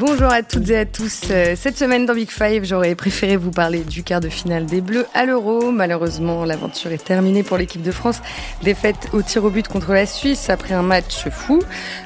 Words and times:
Bonjour 0.00 0.32
à 0.32 0.42
toutes 0.42 0.70
et 0.70 0.78
à 0.78 0.86
tous. 0.86 1.24
Euh, 1.30 1.54
cette 1.56 1.76
semaine 1.76 2.06
dans 2.06 2.14
Big 2.14 2.30
Five, 2.30 2.64
j'aurais 2.64 2.94
préféré 2.94 3.36
vous 3.36 3.50
parler 3.50 3.80
du 3.80 4.02
quart 4.02 4.20
de 4.20 4.30
finale 4.30 4.64
des 4.64 4.80
Bleus 4.80 5.06
à 5.12 5.26
l'Euro. 5.26 5.70
Malheureusement, 5.72 6.46
l'aventure 6.46 6.90
est 6.90 7.04
terminée 7.04 7.42
pour 7.42 7.58
l'équipe 7.58 7.82
de 7.82 7.92
France. 7.92 8.22
Défaite 8.62 9.08
au 9.12 9.20
tir 9.20 9.44
au 9.44 9.50
but 9.50 9.68
contre 9.68 9.92
la 9.92 10.06
Suisse 10.06 10.48
après 10.48 10.72
un 10.72 10.80
match 10.80 11.28
fou. 11.28 11.60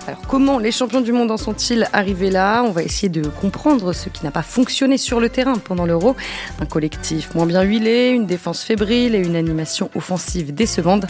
Alors 0.09 0.21
comment 0.27 0.59
les 0.59 0.73
champions 0.73 1.03
du 1.03 1.13
monde 1.13 1.31
en 1.31 1.37
sont-ils 1.37 1.89
arrivés 1.93 2.33
là? 2.33 2.65
On 2.65 2.73
va 2.73 2.83
essayer 2.83 3.09
de 3.09 3.29
comprendre 3.29 3.93
ce 3.93 4.09
qui 4.09 4.25
n'a 4.25 4.33
pas 4.33 4.43
fonctionné 4.43 4.99
sur 4.99 5.21
le 5.21 5.29
terrain 5.29 5.55
pendant 5.55 5.87
l'Euro. 5.87 6.17
Un 6.61 6.67
collectif 6.67 7.33
moins 7.37 7.47
bien 7.47 7.63
huilé, 7.63 8.09
une 8.09 8.27
défense 8.27 8.65
fébrile 8.65 9.15
et 9.15 9.21
une 9.21 9.37
animation 9.37 9.89
offensive 9.95 10.53
décevante. 10.53 11.05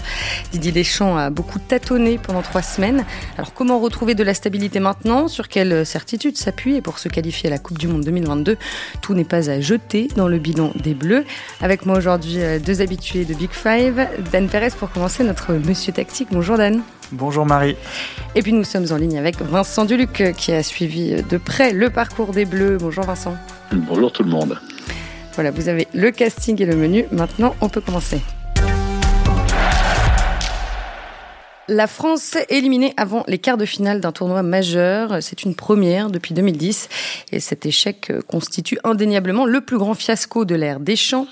Didier 0.52 0.73
Deschamps 0.73 1.16
a 1.16 1.30
beaucoup 1.30 1.60
tâtonné 1.60 2.19
pendant 2.19 2.42
trois 2.42 2.60
semaines. 2.60 3.06
Alors 3.38 3.55
comment 3.55 3.78
retrouver 3.78 4.14
de 4.14 4.23
la 4.23 4.34
stabilité 4.34 4.80
maintenant? 4.80 5.28
Sur 5.28 5.48
quelle 5.48 5.87
certitude 5.87 6.37
s'appuie 6.37 6.73
et 6.74 6.80
pour 6.80 6.98
se 6.98 7.09
qualifier 7.09 7.48
à 7.48 7.51
la 7.51 7.59
Coupe 7.59 7.78
du 7.78 7.88
Monde 7.88 8.05
2022. 8.05 8.56
Tout 9.01 9.14
n'est 9.14 9.24
pas 9.24 9.51
à 9.51 9.60
jeter 9.60 10.09
dans 10.16 10.28
le 10.28 10.38
bilan 10.38 10.73
des 10.77 10.95
Bleus. 10.95 11.24
Avec 11.60 11.87
moi 11.87 11.98
aujourd'hui, 11.98 12.37
euh, 12.38 12.59
deux 12.59 12.80
habitués 12.80 13.24
de 13.24 13.34
Big 13.34 13.50
Five. 13.50 14.06
Dan 14.33 14.48
Perez 14.48 14.70
pour 14.78 14.91
commencer, 14.91 15.24
notre 15.24 15.52
monsieur 15.52 15.92
tactique. 15.92 16.28
Bonjour 16.33 16.56
Dan. 16.56 16.83
Bonjour 17.12 17.47
Marie. 17.47 17.77
Et 18.34 18.42
puis 18.42 18.52
nous 18.52 18.64
sommes 18.64 18.87
en 18.91 18.97
ligne 18.97 19.19
avec 19.19 19.41
Vincent 19.41 19.84
Duluc 19.84 20.20
euh, 20.20 20.33
qui 20.33 20.52
a 20.52 20.62
suivi 20.62 21.23
de 21.23 21.37
près 21.37 21.73
le 21.73 21.91
parcours 21.91 22.33
des 22.33 22.45
Bleus. 22.45 22.78
Bonjour 22.78 23.05
Vincent. 23.05 23.36
Bonjour 23.72 24.12
tout 24.12 24.22
le 24.22 24.30
monde. 24.30 24.59
Voilà, 25.34 25.50
vous 25.50 25.69
avez 25.69 25.88
le 25.95 26.11
casting 26.11 26.61
et 26.62 26.66
le 26.66 26.77
menu. 26.77 27.06
Maintenant, 27.11 27.55
on 27.61 27.69
peut 27.69 27.80
commencer. 27.80 28.20
La 31.68 31.86
France 31.86 32.36
éliminée 32.50 32.92
avant 32.98 33.24
les 33.27 33.38
quarts 33.38 33.56
de 33.56 33.64
finale 33.64 34.00
d'un 34.00 34.12
tournoi 34.12 34.42
majeur, 34.42 35.22
c'est 35.22 35.45
une 35.45 35.55
première 35.55 36.10
depuis 36.10 36.34
2010 36.34 36.89
et 37.33 37.41
cet 37.41 37.64
échec 37.64 38.12
constitue 38.28 38.78
indéniablement 38.84 39.47
le 39.47 39.62
plus 39.62 39.78
grand 39.78 39.94
fiasco 39.94 40.44
de 40.44 40.55
l'ère 40.55 40.78
Deschamps 40.78 41.27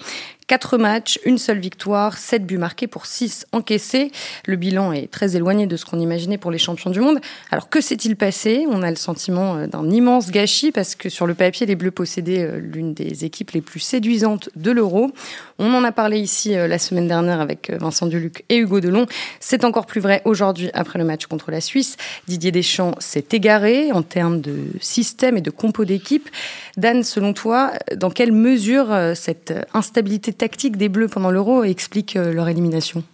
4 0.53 0.77
matchs, 0.77 1.19
une 1.25 1.39
seule 1.39 1.61
victoire, 1.61 2.19
7 2.19 2.45
buts 2.45 2.59
marqués 2.59 2.87
pour 2.87 3.07
6 3.07 3.47
encaissés. 3.53 4.13
Le 4.45 4.57
bilan 4.57 4.93
est 4.93 5.11
très 5.11 5.35
éloigné 5.35 5.67
de 5.67 5.79
ce 5.79 5.87
qu'on 5.87 5.99
imaginait 5.99 6.37
pour 6.37 6.51
les 6.51 6.59
champions 6.59 6.91
du 6.91 7.01
monde. 7.01 7.21
Alors 7.51 7.71
que 7.71 7.81
s'est-il 7.81 8.17
passé? 8.17 8.67
On 8.69 8.83
a 8.83 8.91
le 8.91 8.97
sentiment 8.97 9.57
euh, 9.57 9.67
d'un 9.67 9.89
immense 9.89 10.31
gâchis 10.31 10.71
parce 10.71 10.95
que 10.95 11.09
sur 11.09 11.27
le 11.27 11.33
papier, 11.33 11.65
les 11.65 11.75
Bleus 11.75 11.91
possédaient 11.91 12.43
euh, 12.43 12.59
l'une 12.59 12.93
des 12.93 13.25
équipes 13.25 13.53
les 13.53 13.63
plus 13.63 13.81
séduisantes 13.81 14.51
de 14.55 14.71
l'Euro. 14.71 15.13
On 15.59 15.73
en 15.73 15.85
a 15.85 15.91
parlé 15.91 16.19
ici 16.19 16.55
euh, 16.55 16.69
la 16.69 16.79
semaine 16.79 17.09
dernière 17.09 17.41
avec 17.41 17.71
Vincent 17.71 18.07
Duluc 18.07 18.45
et 18.51 18.59
Hugo 18.59 18.81
Delon. 18.81 19.07
C'est 19.41 19.65
encore 19.65 19.87
plus 19.87 20.03
vrai 20.03 20.21
aujourd'hui 20.27 20.69
après 20.75 20.99
le 20.99 21.07
match 21.07 21.25
contre 21.25 21.51
la 21.51 21.63
Suisse. 21.63 21.97
Didier 22.29 22.53
Deschamps 22.53 22.95
s'est 22.99 23.25
égaré 23.33 23.91
en 23.91 24.03
termes 24.03 24.43
de 24.43 24.67
système 24.83 25.39
et 25.39 25.41
de 25.41 25.51
compo 25.51 25.87
d'équipe. 25.87 26.29
Dan, 26.77 27.05
selon 27.05 27.33
toi, 27.33 27.73
dans 27.97 28.11
quelle 28.11 28.33
mesure 28.33 28.95
cette 29.15 29.55
instabilité 29.73 30.35
tactique 30.43 30.77
des 30.77 30.89
Bleus 30.89 31.07
pendant 31.07 31.31
l'Euro 31.31 31.63
explique 31.63 32.17
euh, 32.17 32.33
leur 32.33 32.49
élimination 32.49 33.05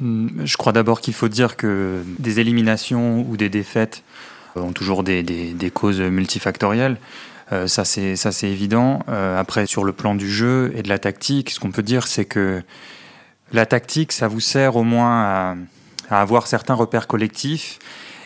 hmm, 0.00 0.44
Je 0.44 0.56
crois 0.56 0.72
d'abord 0.72 1.00
qu'il 1.00 1.14
faut 1.14 1.28
dire 1.28 1.56
que 1.56 2.02
des 2.18 2.40
éliminations 2.40 3.24
ou 3.28 3.36
des 3.36 3.48
défaites 3.48 4.02
ont 4.56 4.72
toujours 4.72 5.04
des, 5.04 5.54
causes 5.72 6.00
multifactorielles. 6.00 6.96
Euh, 7.52 7.68
ça 7.68 7.84
c'est 7.84 8.50
évident. 8.50 9.04
Euh, 9.08 9.38
après 9.38 9.66
sur 9.66 9.84
le 9.84 9.92
plan 9.92 10.16
du 10.16 10.28
jeu 10.28 10.72
et 10.74 10.82
de 10.82 10.88
la 10.88 10.98
tactique, 10.98 11.50
ce 11.50 11.60
qu'on 11.60 11.70
peut 11.70 11.84
dire 11.84 12.08
c'est 12.08 12.24
que 12.24 12.60
la 13.52 13.64
tactique 13.64 14.10
ça 14.10 14.26
vous 14.26 14.40
sert 14.40 14.74
au 14.74 14.82
moins 14.82 15.56
à 16.10 16.20
avoir 16.20 16.48
certains 16.48 16.74
repères 16.74 17.06
collectifs 17.06 17.78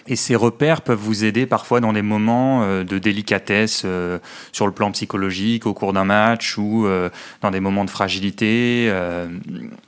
et 0.08 0.16
ces 0.16 0.36
repères 0.36 0.82
peuvent 0.82 0.98
vous 0.98 1.24
aider 1.24 1.46
parfois 1.46 1.80
dans 1.80 1.92
des 1.92 2.02
moments 2.02 2.62
euh, 2.62 2.84
de 2.84 2.98
délicatesse 2.98 3.82
euh, 3.84 4.18
sur 4.52 4.66
le 4.66 4.72
plan 4.72 4.90
psychologique 4.92 5.66
au 5.66 5.74
cours 5.74 5.92
d'un 5.92 6.04
match 6.04 6.58
ou 6.58 6.86
euh, 6.86 7.10
dans 7.42 7.50
des 7.50 7.60
moments 7.60 7.84
de 7.84 7.90
fragilité. 7.90 8.92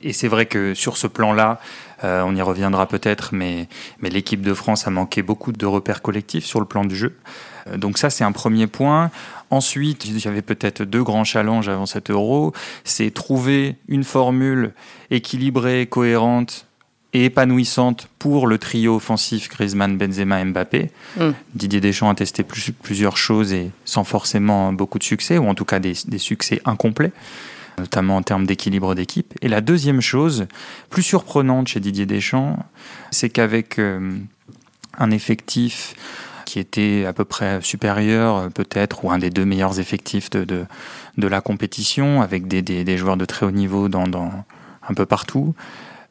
Et 0.01 0.13
c'est 0.13 0.27
vrai 0.27 0.45
que 0.45 0.73
sur 0.73 0.97
ce 0.97 1.07
plan-là, 1.07 1.59
on 2.03 2.35
y 2.35 2.41
reviendra 2.41 2.87
peut-être, 2.87 3.33
mais, 3.33 3.67
mais 3.99 4.09
l'équipe 4.09 4.41
de 4.41 4.53
France 4.53 4.87
a 4.87 4.89
manqué 4.89 5.21
beaucoup 5.21 5.51
de 5.51 5.65
repères 5.65 6.01
collectifs 6.01 6.45
sur 6.45 6.59
le 6.59 6.65
plan 6.65 6.85
du 6.85 6.95
jeu. 6.95 7.15
Donc 7.75 7.97
ça, 7.97 8.09
c'est 8.09 8.23
un 8.23 8.31
premier 8.31 8.67
point. 8.67 9.11
Ensuite, 9.49 10.05
j'avais 10.17 10.41
peut-être 10.41 10.83
deux 10.83 11.03
grands 11.03 11.23
challenges 11.23 11.69
avant 11.69 11.85
cet 11.85 12.09
euro. 12.09 12.53
C'est 12.83 13.11
trouver 13.11 13.75
une 13.87 14.03
formule 14.03 14.73
équilibrée, 15.11 15.87
cohérente, 15.87 16.68
et 17.13 17.25
épanouissante 17.25 18.07
pour 18.19 18.45
le 18.45 18.57
trio 18.57 18.95
offensif 18.95 19.49
Griezmann, 19.49 19.97
Benzema, 19.97 20.43
Mbappé. 20.45 20.91
Mm. 21.17 21.29
Didier 21.55 21.81
Deschamps 21.81 22.09
a 22.09 22.15
testé 22.15 22.43
plusieurs 22.43 23.17
choses 23.17 23.51
et 23.51 23.71
sans 23.85 24.03
forcément 24.03 24.71
beaucoup 24.73 24.99
de 24.99 25.03
succès, 25.03 25.37
ou 25.37 25.47
en 25.47 25.55
tout 25.55 25.65
cas 25.65 25.79
des, 25.79 25.95
succès 26.17 26.61
incomplets, 26.65 27.11
notamment 27.79 28.17
en 28.17 28.21
termes 28.21 28.45
d'équilibre 28.45 28.93
d'équipe. 28.93 29.33
Et 29.41 29.47
la 29.47 29.61
deuxième 29.61 30.01
chose, 30.01 30.45
plus 30.89 31.03
surprenante 31.03 31.67
chez 31.67 31.79
Didier 31.79 32.05
Deschamps, 32.05 32.59
c'est 33.09 33.29
qu'avec 33.29 33.79
euh, 33.79 34.17
un 34.97 35.11
effectif 35.11 35.95
qui 36.45 36.59
était 36.59 37.05
à 37.05 37.13
peu 37.13 37.25
près 37.25 37.59
supérieur, 37.61 38.49
peut-être, 38.51 39.05
ou 39.05 39.11
un 39.11 39.19
des 39.19 39.29
deux 39.29 39.45
meilleurs 39.45 39.79
effectifs 39.79 40.31
de, 40.31 40.45
de, 40.45 41.27
la 41.27 41.41
compétition, 41.41 42.21
avec 42.23 42.47
des, 42.47 42.63
des, 42.63 42.97
joueurs 42.97 43.17
de 43.17 43.25
très 43.25 43.45
haut 43.45 43.51
niveau 43.51 43.87
dans, 43.87 44.07
dans 44.07 44.31
un 44.87 44.93
peu 44.95 45.05
partout, 45.05 45.53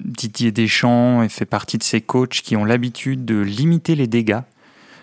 Didier 0.01 0.53
Deschamps 0.53 1.29
fait 1.29 1.45
partie 1.45 1.79
de 1.79 1.83
ces 1.83 2.01
coachs 2.01 2.41
qui 2.43 2.57
ont 2.57 2.65
l'habitude 2.65 3.25
de 3.25 3.41
limiter 3.41 3.95
les 3.95 4.07
dégâts. 4.07 4.41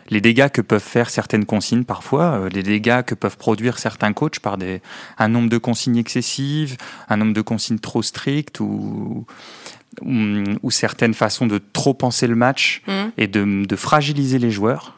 Les 0.09 0.21
dégâts 0.21 0.49
que 0.49 0.61
peuvent 0.61 0.83
faire 0.83 1.09
certaines 1.09 1.45
consignes 1.45 1.83
parfois, 1.83 2.39
euh, 2.39 2.49
les 2.49 2.61
dégâts 2.61 3.01
que 3.01 3.15
peuvent 3.15 3.37
produire 3.37 3.79
certains 3.79 4.13
coachs 4.13 4.39
par 4.39 4.57
des, 4.57 4.81
un 5.17 5.27
nombre 5.27 5.49
de 5.49 5.57
consignes 5.57 5.97
excessives, 5.97 6.77
un 7.09 7.17
nombre 7.17 7.33
de 7.33 7.41
consignes 7.41 7.79
trop 7.79 8.03
strictes 8.03 8.59
ou, 8.59 9.25
ou, 10.03 10.71
certaines 10.71 11.15
façons 11.15 11.47
de 11.47 11.59
trop 11.73 11.95
penser 11.95 12.27
le 12.27 12.35
match 12.35 12.83
mmh. 12.87 12.91
et 13.17 13.27
de, 13.27 13.65
de 13.65 13.75
fragiliser 13.75 14.37
les 14.37 14.51
joueurs. 14.51 14.95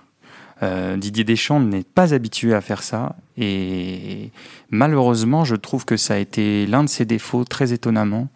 Euh, 0.63 0.97
Didier 0.97 1.23
Deschamps 1.23 1.59
n'est 1.59 1.83
pas 1.83 2.13
habitué 2.13 2.53
à 2.53 2.61
faire 2.61 2.81
ça 2.81 3.15
et 3.37 4.31
malheureusement, 4.71 5.45
je 5.45 5.55
trouve 5.55 5.85
que 5.85 5.97
ça 5.97 6.15
a 6.15 6.17
été 6.17 6.65
l'un 6.65 6.83
de 6.83 6.89
ses 6.89 7.05
défauts 7.05 7.43
très 7.43 7.73
étonnamment 7.73 8.27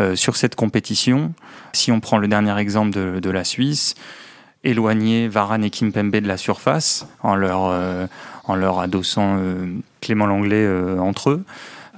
euh, 0.00 0.16
sur 0.16 0.36
cette 0.36 0.56
compétition. 0.56 1.32
Si 1.72 1.92
on 1.92 2.00
prend 2.00 2.18
le 2.18 2.26
dernier 2.26 2.58
exemple 2.58 2.90
de, 2.90 3.30
la 3.30 3.44
Suisse, 3.44 3.94
éloigner 4.64 5.28
Varane 5.28 5.62
et 5.62 5.70
Kimpembe 5.70 6.16
de 6.16 6.26
la 6.26 6.36
surface 6.36 7.06
en 7.22 7.36
leur, 7.36 7.66
euh, 7.66 8.06
en 8.44 8.56
leur 8.56 8.80
adossant 8.80 9.38
Clément 10.00 10.26
Langlais 10.26 10.68
entre 10.98 11.30
eux 11.30 11.44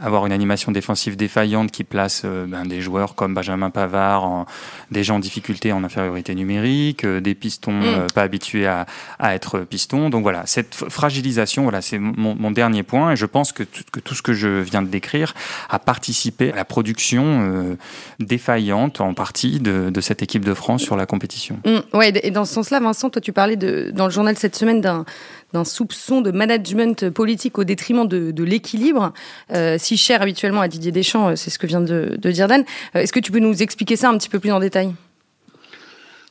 avoir 0.00 0.26
une 0.26 0.32
animation 0.32 0.72
défensive 0.72 1.16
défaillante 1.16 1.70
qui 1.70 1.84
place 1.84 2.22
euh, 2.24 2.46
ben, 2.46 2.64
des 2.64 2.80
joueurs 2.80 3.14
comme 3.14 3.34
Benjamin 3.34 3.70
Pavard, 3.70 4.24
en, 4.24 4.46
déjà 4.90 5.14
en 5.14 5.18
difficulté 5.18 5.72
en 5.72 5.84
infériorité 5.84 6.34
numérique, 6.34 7.04
euh, 7.04 7.20
des 7.20 7.34
pistons 7.34 7.72
mm. 7.72 7.84
euh, 7.84 8.06
pas 8.14 8.22
habitués 8.22 8.66
à, 8.66 8.86
à, 9.18 9.34
être 9.34 9.60
pistons. 9.60 10.10
Donc 10.10 10.22
voilà, 10.22 10.42
cette 10.46 10.74
fragilisation, 10.74 11.64
voilà, 11.64 11.82
c'est 11.82 11.98
mon, 11.98 12.34
mon, 12.34 12.50
dernier 12.50 12.82
point. 12.82 13.12
Et 13.12 13.16
je 13.16 13.26
pense 13.26 13.52
que 13.52 13.62
tout, 13.62 13.82
que 13.92 14.00
tout, 14.00 14.14
ce 14.14 14.22
que 14.22 14.32
je 14.32 14.48
viens 14.48 14.82
de 14.82 14.88
décrire 14.88 15.34
a 15.68 15.78
participé 15.78 16.52
à 16.52 16.56
la 16.56 16.64
production 16.64 17.76
défaillante 18.18 19.00
en 19.00 19.14
partie 19.14 19.60
de, 19.60 19.90
de, 19.90 20.00
cette 20.00 20.22
équipe 20.22 20.44
de 20.44 20.54
France 20.54 20.82
sur 20.82 20.96
la 20.96 21.06
compétition. 21.06 21.60
Mm. 21.64 21.96
ouais, 21.96 22.12
et 22.22 22.30
dans 22.30 22.44
ce 22.44 22.54
sens-là, 22.54 22.80
Vincent, 22.80 23.10
toi 23.10 23.20
tu 23.20 23.32
parlais 23.32 23.56
de, 23.56 23.90
dans 23.94 24.06
le 24.06 24.10
journal 24.10 24.36
cette 24.36 24.56
semaine 24.56 24.80
d'un 24.80 25.04
d'un 25.52 25.64
soupçon 25.64 26.20
de 26.20 26.30
management 26.30 27.10
politique 27.10 27.58
au 27.58 27.64
détriment 27.64 28.06
de, 28.06 28.30
de 28.30 28.44
l'équilibre, 28.44 29.12
euh, 29.52 29.76
si 29.78 29.96
cher 29.96 30.22
habituellement 30.22 30.60
à 30.60 30.68
Didier 30.68 30.92
Deschamps, 30.92 31.30
euh, 31.30 31.36
c'est 31.36 31.50
ce 31.50 31.58
que 31.58 31.66
vient 31.66 31.80
de, 31.80 32.16
dire 32.16 32.48
Dan. 32.48 32.64
Euh, 32.94 33.00
est-ce 33.00 33.12
que 33.12 33.20
tu 33.20 33.32
peux 33.32 33.38
nous 33.38 33.62
expliquer 33.62 33.96
ça 33.96 34.08
un 34.08 34.18
petit 34.18 34.28
peu 34.28 34.38
plus 34.38 34.52
en 34.52 34.60
détail? 34.60 34.92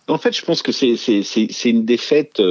En 0.07 0.17
fait, 0.17 0.35
je 0.35 0.43
pense 0.43 0.61
que 0.63 0.71
c'est 0.71 1.45
une 1.65 1.85
défaite. 1.85 2.41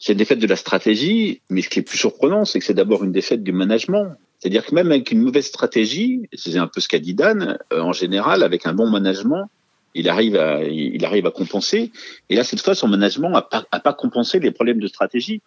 c'est 0.00 0.12
une 0.12 0.18
défaite 0.18 0.40
de 0.40 0.48
la 0.48 0.56
stratégie, 0.56 1.40
mais 1.48 1.62
ce 1.62 1.68
qui 1.68 1.78
est 1.78 1.82
plus 1.82 1.98
surprenant, 1.98 2.44
c'est 2.44 2.58
que 2.58 2.64
c'est 2.64 2.74
d'abord 2.74 3.04
une 3.04 3.12
défaite 3.12 3.44
du 3.44 3.52
management. 3.52 4.16
C'est-à-dire 4.40 4.66
que 4.66 4.74
même 4.74 4.90
avec 4.90 5.12
une 5.12 5.22
mauvaise 5.22 5.46
stratégie, 5.46 6.22
c'est 6.32 6.56
un 6.56 6.66
peu 6.66 6.80
ce 6.80 6.88
qu'a 6.88 6.98
dit 6.98 7.14
Dan, 7.14 7.58
en 7.70 7.92
général, 7.92 8.42
avec 8.42 8.66
un 8.66 8.72
bon 8.72 8.90
management, 8.90 9.48
il 9.96 10.10
arrive 10.10 10.36
à, 10.36 10.62
il 10.62 11.04
arrive 11.04 11.26
à 11.26 11.30
compenser. 11.30 11.90
Et 12.28 12.36
là, 12.36 12.44
cette 12.44 12.60
fois, 12.60 12.74
son 12.74 12.86
management 12.86 13.30
n'a 13.30 13.42
pas, 13.42 13.62
pas 13.62 13.94
compensé 13.94 14.38
les 14.38 14.50
problèmes 14.50 14.78
de 14.78 14.88
stratégie. 14.88 15.40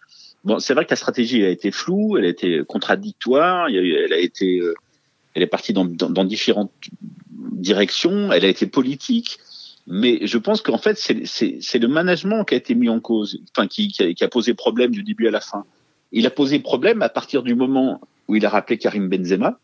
Bon, 0.44 0.58
c'est 0.58 0.72
vrai 0.72 0.86
que 0.86 0.90
la 0.90 0.96
stratégie 0.96 1.44
a 1.44 1.50
été 1.50 1.70
floue, 1.70 2.16
elle 2.16 2.24
a 2.24 2.28
été 2.28 2.62
contradictoire, 2.66 3.68
elle 3.68 4.12
a 4.12 4.18
été, 4.18 4.58
euh, 4.60 4.74
elle 5.34 5.42
est 5.42 5.46
partie 5.46 5.72
dans, 5.72 5.84
différentes 6.24 6.72
directions, 7.30 8.32
elle 8.32 8.44
a 8.44 8.48
été 8.48 8.66
politique, 8.66 9.38
mais 9.86 10.26
je 10.26 10.38
pense 10.38 10.62
qu'en 10.62 10.78
fait 10.78 10.96
c'est 10.98 11.78
le 11.78 11.88
management 11.88 12.44
qui 12.44 12.54
a 12.54 12.56
été 12.56 12.74
mis 12.74 12.88
en 12.88 13.00
cause, 13.00 13.40
enfin 13.54 13.66
qui, 13.66 13.88
qui, 13.88 14.24
a, 14.24 14.28
posé 14.28 14.54
problème 14.54 14.92
du 14.92 15.02
début 15.02 15.28
à 15.28 15.30
la 15.30 15.40
fin. 15.40 15.64
Il 16.12 16.26
a 16.26 16.30
posé 16.30 16.58
problème 16.58 17.02
à 17.02 17.10
partir 17.10 17.42
du 17.42 17.54
moment 17.54 18.00
où 18.26 18.34
il 18.34 18.46
a 18.46 18.48
rappelé 18.48 18.78
Karim 18.78 19.08
Benzema, 19.08 19.58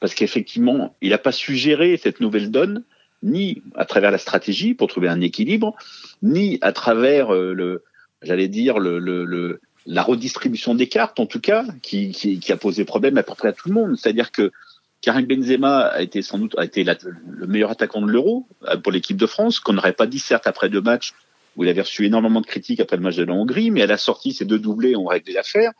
parce 0.00 0.14
qu'effectivement 0.14 0.94
il 1.00 1.10
n'a 1.10 1.18
pas 1.18 1.32
su 1.32 1.56
gérer 1.56 1.96
cette 1.96 2.20
nouvelle 2.20 2.50
donne, 2.50 2.84
ni 3.22 3.62
à 3.74 3.86
travers 3.86 4.10
la 4.10 4.18
stratégie 4.18 4.74
pour 4.74 4.88
trouver 4.88 5.08
un 5.08 5.20
équilibre, 5.22 5.74
ni 6.22 6.58
à 6.60 6.72
travers 6.72 7.34
euh, 7.34 7.54
le, 7.54 7.84
j'allais 8.22 8.48
dire 8.48 8.78
le, 8.78 8.98
le, 8.98 9.24
le 9.24 9.60
la 9.90 10.04
redistribution 10.04 10.76
des 10.76 10.88
cartes, 10.88 11.18
en 11.18 11.26
tout 11.26 11.40
cas, 11.40 11.64
qui, 11.82 12.12
qui, 12.12 12.52
a 12.52 12.56
posé 12.56 12.84
problème 12.84 13.18
à 13.18 13.24
peu 13.24 13.34
près 13.34 13.48
à 13.48 13.52
tout 13.52 13.68
le 13.68 13.74
monde. 13.74 13.96
C'est-à-dire 13.96 14.30
que 14.30 14.52
Karim 15.00 15.26
Benzema 15.26 15.80
a 15.80 16.00
été 16.00 16.22
sans 16.22 16.38
doute 16.38 16.54
a 16.56 16.64
été 16.64 16.84
le 16.84 17.46
meilleur 17.48 17.72
attaquant 17.72 18.00
de 18.00 18.06
l'Euro 18.06 18.46
euh, 18.68 18.76
pour 18.76 18.92
l'équipe 18.92 19.16
de 19.16 19.26
France, 19.26 19.58
qu'on 19.58 19.72
n'aurait 19.72 19.92
pas 19.92 20.06
dit 20.06 20.20
certes 20.20 20.46
après 20.46 20.68
deux 20.68 20.80
matchs 20.80 21.12
où 21.56 21.64
il 21.64 21.68
avait 21.68 21.80
reçu 21.80 22.06
énormément 22.06 22.40
de 22.40 22.46
critiques 22.46 22.78
après 22.78 22.96
le 22.96 23.02
match 23.02 23.16
de 23.16 23.24
la 23.24 23.32
Hongrie, 23.32 23.72
mais 23.72 23.82
à 23.82 23.86
la 23.86 23.96
sortie, 23.96 24.32
ces 24.32 24.44
deux 24.44 24.60
doublés 24.60 24.94
ont 24.94 25.06
réglé 25.06 25.32
l'affaire. 25.32 25.72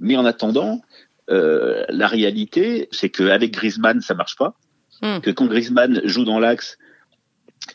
Mais 0.00 0.16
en 0.16 0.24
attendant, 0.24 0.82
euh, 1.30 1.84
la 1.88 2.08
réalité, 2.08 2.88
c'est 2.90 3.10
qu'avec 3.10 3.52
Griezmann, 3.52 4.00
ça 4.00 4.14
marche 4.14 4.34
pas. 4.34 4.54
Hmm. 5.02 5.20
Que 5.20 5.30
quand 5.30 5.46
Griezmann 5.46 6.00
joue 6.04 6.24
dans 6.24 6.40
l'axe, 6.40 6.78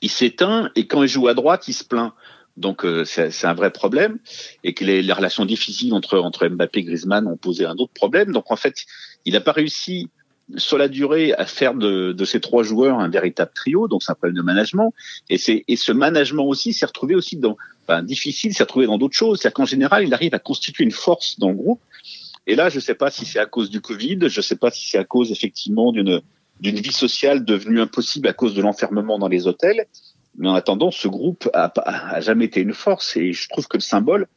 il 0.01 0.09
s'éteint, 0.09 0.69
et 0.75 0.87
quand 0.87 1.03
il 1.03 1.07
joue 1.07 1.29
à 1.29 1.33
droite, 1.33 1.69
il 1.69 1.73
se 1.73 1.85
plaint. 1.85 2.11
Donc 2.57 2.85
euh, 2.85 3.03
c'est 3.03 3.45
un 3.45 3.53
vrai 3.53 3.71
problème 3.71 4.17
et 4.63 4.73
que 4.73 4.85
les, 4.85 5.01
les, 5.01 5.13
relations 5.13 5.45
difficiles 5.45 5.93
entre 5.93 6.19
entre 6.19 6.47
Mbappé 6.47 6.79
et 6.79 6.83
Griezmann 6.83 7.27
ont 7.27 7.35
posé 7.35 7.65
un 7.65 7.75
autre 7.75 7.91
problème. 7.93 8.31
Donc 8.31 8.49
en 8.49 8.55
fait, 8.55 8.85
il 9.25 9.33
n'a 9.33 9.41
pas 9.41 9.51
réussi 9.51 10.09
sur 10.57 10.77
la 10.77 10.87
durée 10.87 11.33
à 11.33 11.45
faire 11.45 11.73
de, 11.73 12.11
de, 12.11 12.25
ces 12.25 12.39
trois 12.39 12.63
joueurs 12.63 12.99
un 12.99 13.09
véritable 13.09 13.51
trio. 13.53 13.87
Donc 13.87 14.03
c'est 14.03 14.11
un 14.11 14.15
problème 14.15 14.37
de 14.37 14.41
management 14.41 14.93
et 15.29 15.37
c'est 15.37 15.65
et 15.67 15.75
ce 15.75 15.91
management 15.91 16.45
aussi 16.45 16.71
s'est 16.71 16.85
retrouvé 16.85 17.15
aussi 17.15 17.35
dans 17.35 17.57
enfin, 17.83 18.03
difficile, 18.03 18.53
s'est 18.53 18.63
retrouvé 18.63 18.85
dans 18.85 18.97
d'autres 18.97 19.17
choses. 19.17 19.39
C'est-à-dire 19.41 19.55
qu'en 19.55 19.65
général, 19.65 20.05
il 20.05 20.13
arrive 20.13 20.33
à 20.33 20.39
constituer 20.39 20.85
une 20.85 20.91
force 20.91 21.37
dans 21.39 21.49
le 21.49 21.55
groupe. 21.55 21.81
Et 22.47 22.55
là, 22.55 22.69
je 22.69 22.75
ne 22.75 22.81
sais 22.81 22.95
pas 22.95 23.09
si 23.09 23.25
c'est 23.25 23.39
à 23.39 23.47
cause 23.47 23.69
du 23.69 23.81
Covid, 23.81 24.19
je 24.27 24.39
ne 24.39 24.43
sais 24.43 24.55
pas 24.55 24.71
si 24.71 24.87
c'est 24.87 24.99
à 24.99 25.03
cause 25.03 25.31
effectivement 25.31 25.91
d'une 25.91 26.21
d'une 26.61 26.79
vie 26.79 26.93
sociale 26.93 27.43
devenue 27.43 27.81
impossible 27.81 28.29
à 28.29 28.33
cause 28.33 28.53
de 28.53 28.61
l'enfermement 28.61 29.19
dans 29.19 29.27
les 29.27 29.45
hôtels. 29.45 29.87
Mais 30.37 30.49
en 30.49 30.53
attendant, 30.53 30.91
ce 30.91 31.07
groupe 31.07 31.49
a, 31.53 31.71
a, 31.75 32.21
jamais 32.21 32.45
été 32.45 32.61
une 32.61 32.73
force 32.73 33.15
et 33.15 33.33
je 33.33 33.47
trouve 33.49 33.67
que 33.67 33.77
le 33.77 33.81
symbole, 33.81 34.27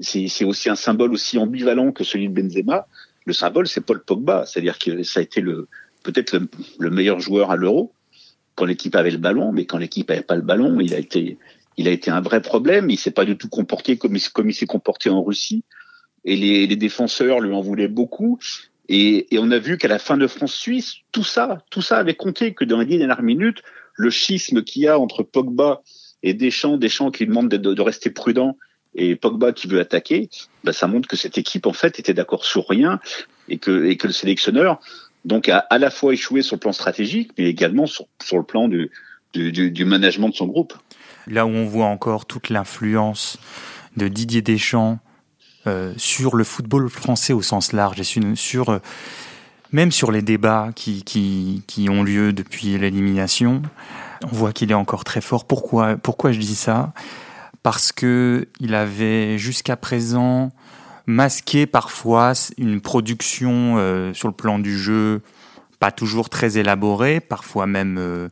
c'est 0.00 0.44
aussi 0.44 0.68
un 0.68 0.76
symbole 0.76 1.12
aussi 1.12 1.38
ambivalent 1.38 1.92
que 1.92 2.04
celui 2.04 2.28
de 2.28 2.34
Benzema. 2.34 2.86
Le 3.24 3.32
symbole, 3.32 3.66
c'est 3.66 3.80
Paul 3.80 4.02
Pogba, 4.04 4.44
c'est-à-dire 4.44 4.78
que 4.78 5.02
ça 5.02 5.20
a 5.20 5.22
été 5.22 5.40
le 5.40 5.68
peut-être 6.02 6.38
le, 6.78 6.90
meilleur 6.90 7.18
joueur 7.18 7.50
à 7.50 7.56
l'Euro 7.56 7.92
quand 8.54 8.64
l'équipe 8.64 8.94
avait 8.94 9.10
le 9.10 9.18
ballon, 9.18 9.52
mais 9.52 9.66
quand 9.66 9.78
l'équipe 9.78 10.10
avait 10.10 10.22
pas 10.22 10.36
le 10.36 10.42
ballon, 10.42 10.80
il 10.80 10.94
a 10.94 10.98
été 10.98 11.38
il 11.76 11.88
a 11.88 11.90
été 11.90 12.10
un 12.10 12.20
vrai 12.20 12.40
problème. 12.40 12.88
Il 12.88 12.98
s'est 12.98 13.10
pas 13.10 13.24
du 13.24 13.36
tout 13.36 13.48
comporté 13.48 13.98
comme 13.98 14.16
il, 14.16 14.54
s'est 14.54 14.66
comporté 14.66 15.10
en 15.10 15.22
Russie 15.22 15.62
et 16.24 16.36
les, 16.36 16.66
les 16.66 16.76
défenseurs 16.76 17.40
lui 17.40 17.52
en 17.52 17.60
voulaient 17.60 17.88
beaucoup. 17.88 18.38
Et, 18.88 19.34
et 19.34 19.38
on 19.38 19.50
a 19.50 19.58
vu 19.58 19.76
qu'à 19.76 19.88
la 19.88 19.98
fin 19.98 20.16
de 20.16 20.26
France-Suisse, 20.26 20.96
tout 21.12 21.24
ça, 21.24 21.58
tout 21.70 21.82
ça 21.82 21.98
avait 21.98 22.14
compté 22.14 22.54
que 22.54 22.64
dans 22.64 22.78
les 22.78 22.86
dix 22.86 22.98
dernières 22.98 23.22
minutes, 23.22 23.62
le 23.96 24.10
schisme 24.10 24.62
qu'il 24.62 24.82
y 24.82 24.88
a 24.88 24.98
entre 24.98 25.22
Pogba 25.22 25.82
et 26.22 26.34
Deschamps, 26.34 26.76
Deschamps 26.76 27.10
qui 27.10 27.26
demande 27.26 27.48
de, 27.48 27.74
de 27.74 27.82
rester 27.82 28.10
prudent 28.10 28.56
et 28.94 29.16
Pogba 29.16 29.52
qui 29.52 29.66
veut 29.66 29.80
attaquer, 29.80 30.30
bah, 30.64 30.72
ça 30.72 30.86
montre 30.86 31.08
que 31.08 31.16
cette 31.16 31.38
équipe 31.38 31.66
en 31.66 31.72
fait 31.72 31.98
était 31.98 32.14
d'accord 32.14 32.44
sur 32.44 32.68
rien 32.68 33.00
et 33.48 33.58
que, 33.58 33.84
et 33.84 33.96
que 33.96 34.06
le 34.06 34.12
sélectionneur 34.12 34.80
donc 35.24 35.48
a 35.48 35.58
à 35.58 35.78
la 35.78 35.90
fois 35.90 36.12
échoué 36.12 36.42
sur 36.42 36.56
le 36.56 36.60
plan 36.60 36.72
stratégique, 36.72 37.32
mais 37.36 37.44
également 37.44 37.86
sur, 37.86 38.06
sur 38.22 38.38
le 38.38 38.44
plan 38.44 38.68
du, 38.68 38.90
du, 39.34 39.70
du, 39.70 39.84
management 39.84 40.28
de 40.28 40.34
son 40.34 40.46
groupe. 40.46 40.72
Là 41.26 41.44
où 41.44 41.50
on 41.50 41.66
voit 41.66 41.86
encore 41.86 42.26
toute 42.26 42.48
l'influence 42.48 43.38
de 43.96 44.08
Didier 44.08 44.40
Deschamps 44.40 44.98
euh, 45.66 45.92
sur 45.96 46.36
le 46.36 46.44
football 46.44 46.88
français 46.88 47.32
au 47.32 47.42
sens 47.42 47.72
large 47.72 47.98
et 47.98 48.04
sur, 48.04 48.22
sur 48.36 48.68
euh, 48.70 48.78
même 49.72 49.92
sur 49.92 50.12
les 50.12 50.22
débats 50.22 50.70
qui, 50.74 51.02
qui, 51.02 51.62
qui 51.66 51.88
ont 51.88 52.02
lieu 52.02 52.32
depuis 52.32 52.78
l'élimination, 52.78 53.62
on 54.24 54.34
voit 54.34 54.52
qu'il 54.52 54.70
est 54.70 54.74
encore 54.74 55.04
très 55.04 55.20
fort. 55.20 55.44
Pourquoi, 55.44 55.96
pourquoi 55.96 56.32
je 56.32 56.38
dis 56.38 56.54
ça? 56.54 56.92
Parce 57.62 57.92
que 57.92 58.48
il 58.60 58.74
avait 58.74 59.38
jusqu'à 59.38 59.76
présent 59.76 60.52
masqué 61.06 61.66
parfois 61.66 62.32
une 62.58 62.80
production 62.80 63.76
euh, 63.76 64.12
sur 64.14 64.28
le 64.28 64.34
plan 64.34 64.58
du 64.58 64.76
jeu 64.76 65.22
pas 65.78 65.90
toujours 65.90 66.30
très 66.30 66.58
élaborée, 66.58 67.20
parfois 67.20 67.66
même 67.66 67.96
euh, 67.98 68.28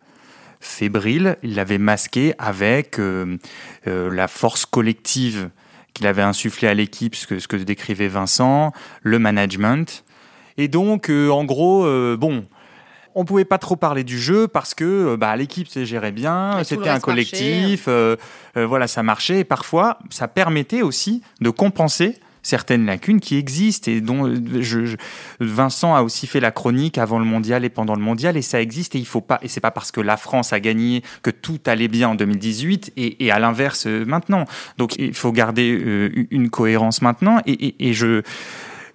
fébrile. 0.61 1.37
Il 1.43 1.55
l'avait 1.55 1.79
masqué 1.79 2.35
avec 2.39 2.99
euh, 2.99 3.37
la 3.85 4.29
force 4.29 4.67
collective 4.67 5.51
qu'il 5.93 6.07
avait 6.07 6.23
insufflé 6.23 6.69
à 6.69 6.75
l'équipe, 6.75 7.15
ce 7.15 7.27
que, 7.27 7.39
ce 7.39 7.47
que 7.47 7.57
décrivait 7.57 8.09
Vincent, 8.09 8.73
le 9.03 9.19
management, 9.19 10.05
et 10.57 10.69
donc, 10.69 11.11
euh, 11.11 11.31
en 11.31 11.45
gros, 11.45 11.85
euh, 11.85 12.17
bon, 12.17 12.45
on 13.15 13.25
pouvait 13.25 13.45
pas 13.45 13.59
trop 13.59 13.77
parler 13.77 14.05
du 14.05 14.19
jeu 14.19 14.49
parce 14.49 14.75
que 14.75 14.85
euh, 14.85 15.17
bah, 15.17 15.37
l'équipe 15.37 15.69
se 15.69 15.85
gérait 15.85 16.13
bien, 16.13 16.63
c'était 16.65 16.89
un 16.89 17.01
collectif, 17.01 17.89
voilà, 18.55 18.87
ça 18.87 19.03
marchait. 19.03 19.41
Et 19.41 19.45
parfois, 19.45 19.99
ça 20.11 20.29
permettait 20.29 20.83
aussi 20.83 21.23
de 21.41 21.51
compenser 21.51 22.19
certaines 22.43 22.85
lacunes 22.85 23.21
qui 23.21 23.39
existent 23.39 23.91
et 23.91 24.03
dont 24.03 24.31
je, 24.61 24.97
Vincent 25.41 25.95
a 25.95 26.03
aussi 26.03 26.27
fait 26.27 26.41
la 26.41 26.51
chronique 26.51 26.99
avant 26.99 27.19
le 27.19 27.25
mondial 27.25 27.65
et 27.65 27.71
pendant 27.71 27.95
le 27.95 28.03
mondial 28.03 28.37
et 28.37 28.43
ça 28.43 28.61
existe 28.61 28.95
et 28.95 28.99
il 28.99 29.07
faut 29.07 29.23
pas 29.23 29.39
et 29.41 29.49
c'est 29.49 29.61
pas 29.61 29.71
parce 29.71 29.91
que 29.91 30.03
la 30.03 30.19
France 30.19 30.53
a 30.53 30.61
gagné 30.61 31.03
que 31.23 31.31
tout 31.31 31.59
allait 31.65 31.89
bien 31.89 32.11
en 32.11 32.15
2018 32.15 32.93
et, 32.99 33.25
et 33.25 33.31
à 33.31 33.39
l'inverse 33.39 33.87
maintenant 33.87 34.45
donc 34.77 34.97
il 34.97 35.15
faut 35.15 35.33
garder 35.33 35.69
une 36.31 36.51
cohérence 36.51 37.01
maintenant 37.01 37.41
et, 37.47 37.53
et, 37.53 37.89
et 37.89 37.95
je 37.95 38.21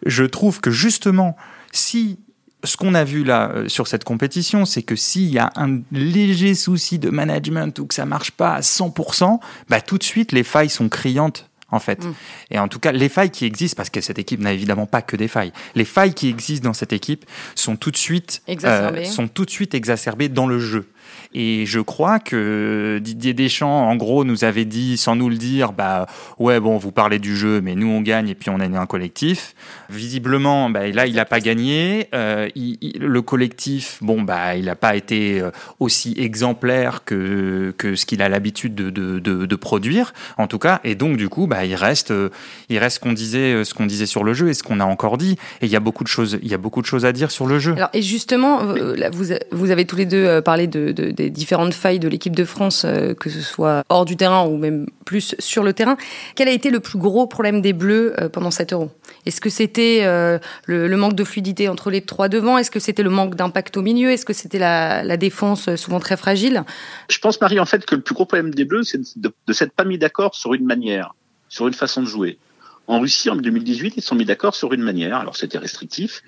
je 0.06 0.24
trouve 0.24 0.62
que 0.62 0.72
justement, 0.72 1.36
si 1.72 2.20
ce 2.64 2.78
qu'on 2.78 2.94
a 2.94 3.04
vu 3.04 3.24
là 3.24 3.52
euh, 3.52 3.70
sur 3.70 3.88
cette 3.88 4.04
compétition, 4.04 4.66
c'est 4.66 4.84
que 4.84 4.96
s'il 4.96 5.30
y 5.30 5.40
a 5.40 5.52
un 5.56 5.80
léger 5.92 6.56
souci 6.56 7.00
de 7.00 7.10
management 7.10 7.78
ou 7.80 7.86
que 7.86 7.94
ça 7.94 8.06
marche 8.06 8.32
pas 8.32 8.56
à 8.56 8.60
100%, 8.60 9.40
bah 9.70 9.82
tout 9.82 9.98
de 9.98 10.04
suite 10.04 10.32
les 10.32 10.44
failles 10.44 10.70
sont 10.70 10.90
criantes 10.90 11.50
en 11.72 11.80
fait. 11.80 12.04
Mm. 12.04 12.14
Et 12.52 12.60
en 12.60 12.68
tout 12.68 12.80
cas, 12.80 12.92
les 12.92 13.10
failles 13.10 13.30
qui 13.30 13.46
existent, 13.46 13.78
parce 13.78 13.90
que 13.90 14.02
cette 14.02 14.20
équipe 14.20 14.40
n'a 14.40 14.54
évidemment 14.54 14.86
pas 14.86 15.02
que 15.02 15.16
des 15.16 15.28
failles, 15.28 15.54
les 15.76 15.86
failles 15.86 16.14
qui 16.14 16.28
existent 16.28 16.68
dans 16.68 16.74
cette 16.74 16.94
équipe 16.94 17.26
sont 17.56 17.76
tout 17.76 17.92
de 17.92 17.98
suite, 17.98 18.42
euh, 18.64 19.06
sont 19.06 19.28
tout 19.28 19.46
de 19.46 19.52
suite 19.52 19.74
exacerbées 19.74 20.30
dans 20.30 20.48
le 20.48 20.60
jeu. 20.60 20.90
Et 21.34 21.66
je 21.66 21.80
crois 21.80 22.20
que 22.20 23.00
Didier 23.02 23.34
Deschamps, 23.34 23.88
en 23.90 23.96
gros, 23.96 24.24
nous 24.24 24.44
avait 24.44 24.66
dit, 24.66 24.98
sans 24.98 25.16
nous 25.16 25.30
le 25.30 25.38
dire, 25.38 25.74
bah 25.74 26.08
ouais, 26.40 26.60
bon, 26.60 26.78
vous 26.78 26.92
parlez 26.92 27.20
du 27.20 27.36
jeu, 27.36 27.62
mais 27.62 27.76
nous 27.76 27.88
on 27.88 28.02
gagne 28.02 28.30
et 28.30 28.36
puis 28.36 28.50
on 28.50 28.60
est 28.60 28.76
un 28.76 28.86
collectif. 28.86 29.56
Visiblement, 29.90 30.70
bah, 30.70 30.88
là, 30.88 31.06
il 31.08 31.16
n'a 31.16 31.26
pas 31.26 31.40
gagné. 31.40 32.08
Euh, 32.14 32.48
le 32.56 33.22
collectif, 33.22 34.00
bon, 34.02 34.22
bah, 34.22 34.56
il 34.56 34.66
n'a 34.66 34.76
pas 34.76 34.96
été 34.96 35.42
euh, 35.42 35.52
aussi 35.80 36.14
exemplaire 36.18 37.04
que, 37.06 37.74
que 37.78 37.96
ce 37.96 38.06
qu'il 38.06 38.22
a 38.22 38.30
l'habitude 38.30 38.76
de, 38.76 38.90
de, 38.90 39.20
de, 39.20 39.46
de, 39.46 39.56
produire, 39.56 40.14
en 40.38 40.48
tout 40.48 40.60
cas. 40.60 40.80
Et 40.84 40.96
donc, 40.96 41.18
du 41.18 41.30
coup, 41.30 41.48
bah, 41.48 41.66
il 41.66 41.76
reste, 41.76 42.12
euh, 42.12 42.30
il 42.70 42.78
reste 42.78 42.96
ce 42.96 43.00
qu'on 43.00 43.14
disait, 43.14 43.64
ce 43.64 43.74
qu'on 43.74 43.86
disait 43.86 44.06
sur 44.06 44.24
le 44.24 44.34
jeu 44.34 44.50
et 44.50 44.54
ce 44.54 44.64
qu'on 44.64 44.80
a 44.80 44.86
encore 44.86 45.18
dit. 45.18 45.38
Et 45.62 45.66
il 45.66 45.72
y 45.72 45.76
a 45.76 45.80
beaucoup 45.80 46.04
de 46.04 46.10
choses, 46.10 46.40
il 46.42 46.50
y 46.50 46.54
a 46.54 46.58
beaucoup 46.58 46.82
de 46.82 46.88
choses 46.88 47.06
à 47.06 47.12
dire 47.12 47.32
sur 47.32 47.46
le 47.46 47.60
jeu. 47.60 47.74
Alors, 47.74 47.90
et 47.94 48.02
justement, 48.02 48.66
vous, 48.66 49.34
vous 49.52 49.72
avez 49.72 49.86
tous 49.86 49.96
les 49.96 50.06
deux 50.06 50.42
parlé 50.42 50.68
de, 50.68 50.92
de 51.00 51.12
des 51.12 51.30
différentes 51.30 51.74
failles 51.74 52.00
de 52.00 52.08
l'équipe 52.08 52.36
de 52.36 52.46
France, 52.46 52.84
euh, 52.86 53.14
que 53.14 53.30
ce 53.30 53.42
soit 53.42 53.84
hors 53.90 54.06
du 54.06 54.16
terrain 54.16 54.46
ou 54.46 54.58
même 54.58 54.88
plus 55.06 55.36
sur 55.40 55.64
le 55.64 55.74
terrain. 55.74 55.98
Quel 56.36 56.48
a 56.48 56.52
été 56.52 56.70
le 56.70 56.80
plus 56.80 57.00
gros 57.00 57.28
problème 57.28 57.62
des 57.62 57.74
Bleus 57.74 58.14
euh, 58.20 58.30
pendant 58.30 58.52
cet 58.52 58.74
Euro? 58.74 58.92
Est-ce 59.26 59.42
que 59.42 59.50
c'était 59.50 60.02
euh, 60.04 60.40
le, 60.66 60.96
manque 60.98 61.16
de 61.16 61.24
fluidité 61.24 61.68
entre 61.68 61.90
les 61.90 62.02
trois 62.02 62.30
devants? 62.30 62.58
Est-ce 62.58 62.72
que 62.72 62.80
c'était 62.80 63.04
le 63.04 63.10
manque 63.10 63.36
d'impact 63.36 63.78
au 63.78 63.82
milieu? 63.82 64.12
Est-ce 64.12 64.26
que 64.26 64.34
c'était 64.34 64.60
la, 64.60 65.18
défense 65.18 65.76
souvent 65.76 66.00
très 66.00 66.16
fragile? 66.16 66.64
Je 67.10 67.20
pense, 67.20 67.42
Marie, 67.42 67.60
en 67.60 67.66
fait, 67.66 67.86
que 67.86 67.96
le 67.96 68.02
plus 68.02 68.16
gros 68.16 68.26
problème 68.26 68.54
des 68.54 68.66
Bleus, 68.66 68.84
c'est 68.84 69.02
de 69.18 69.34
ne 69.48 69.54
s'être 69.54 69.74
pas 69.74 69.84
mis 69.84 69.98
d'accord 69.98 70.36
sur 70.36 70.54
une 70.54 70.66
manière, 70.66 71.14
sur 71.50 71.68
une 71.68 71.74
façon 71.74 72.02
de 72.02 72.08
jouer. 72.08 72.38
En 72.88 73.00
Russie, 73.02 73.30
en 73.30 73.36
2018, 73.36 73.96
ils 73.98 74.02
se 74.02 74.08
sont 74.08 74.16
mis 74.16 74.26
d'accord 74.26 74.56
sur 74.56 74.74
une 74.74 74.82
manière. 74.82 75.18
Alors, 75.18 75.36
c'était 75.36 75.58
restrictif, 75.58 76.24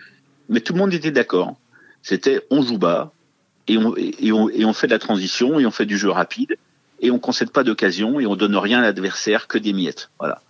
mais 0.49 0.59
tout 0.59 0.73
le 0.73 0.79
monde 0.79 0.93
était 0.93 1.11
d'accord. 1.11 1.55
C'était 2.03 2.41
on 2.49 2.61
joue 2.61 2.77
bas, 2.77 3.13
et 3.71 3.77
on, 3.77 3.95
et, 3.95 4.31
on, 4.31 4.49
et 4.49 4.65
on 4.65 4.73
fait 4.73 4.87
de 4.87 4.91
la 4.91 4.99
transition 4.99 5.59
et 5.59 5.65
on 5.65 5.71
fait 5.71 5.85
du 5.85 5.97
jeu 5.97 6.09
rapide 6.09 6.57
et 6.99 7.09
on 7.09 7.19
concède 7.19 7.51
pas 7.51 7.63
d'occasion 7.63 8.19
et 8.19 8.25
on 8.25 8.35
donne 8.35 8.55
rien 8.57 8.79
à 8.79 8.81
l'adversaire 8.81 9.47
que 9.47 9.57
des 9.57 9.73
miettes. 9.73 10.09
Voilà. 10.19 10.41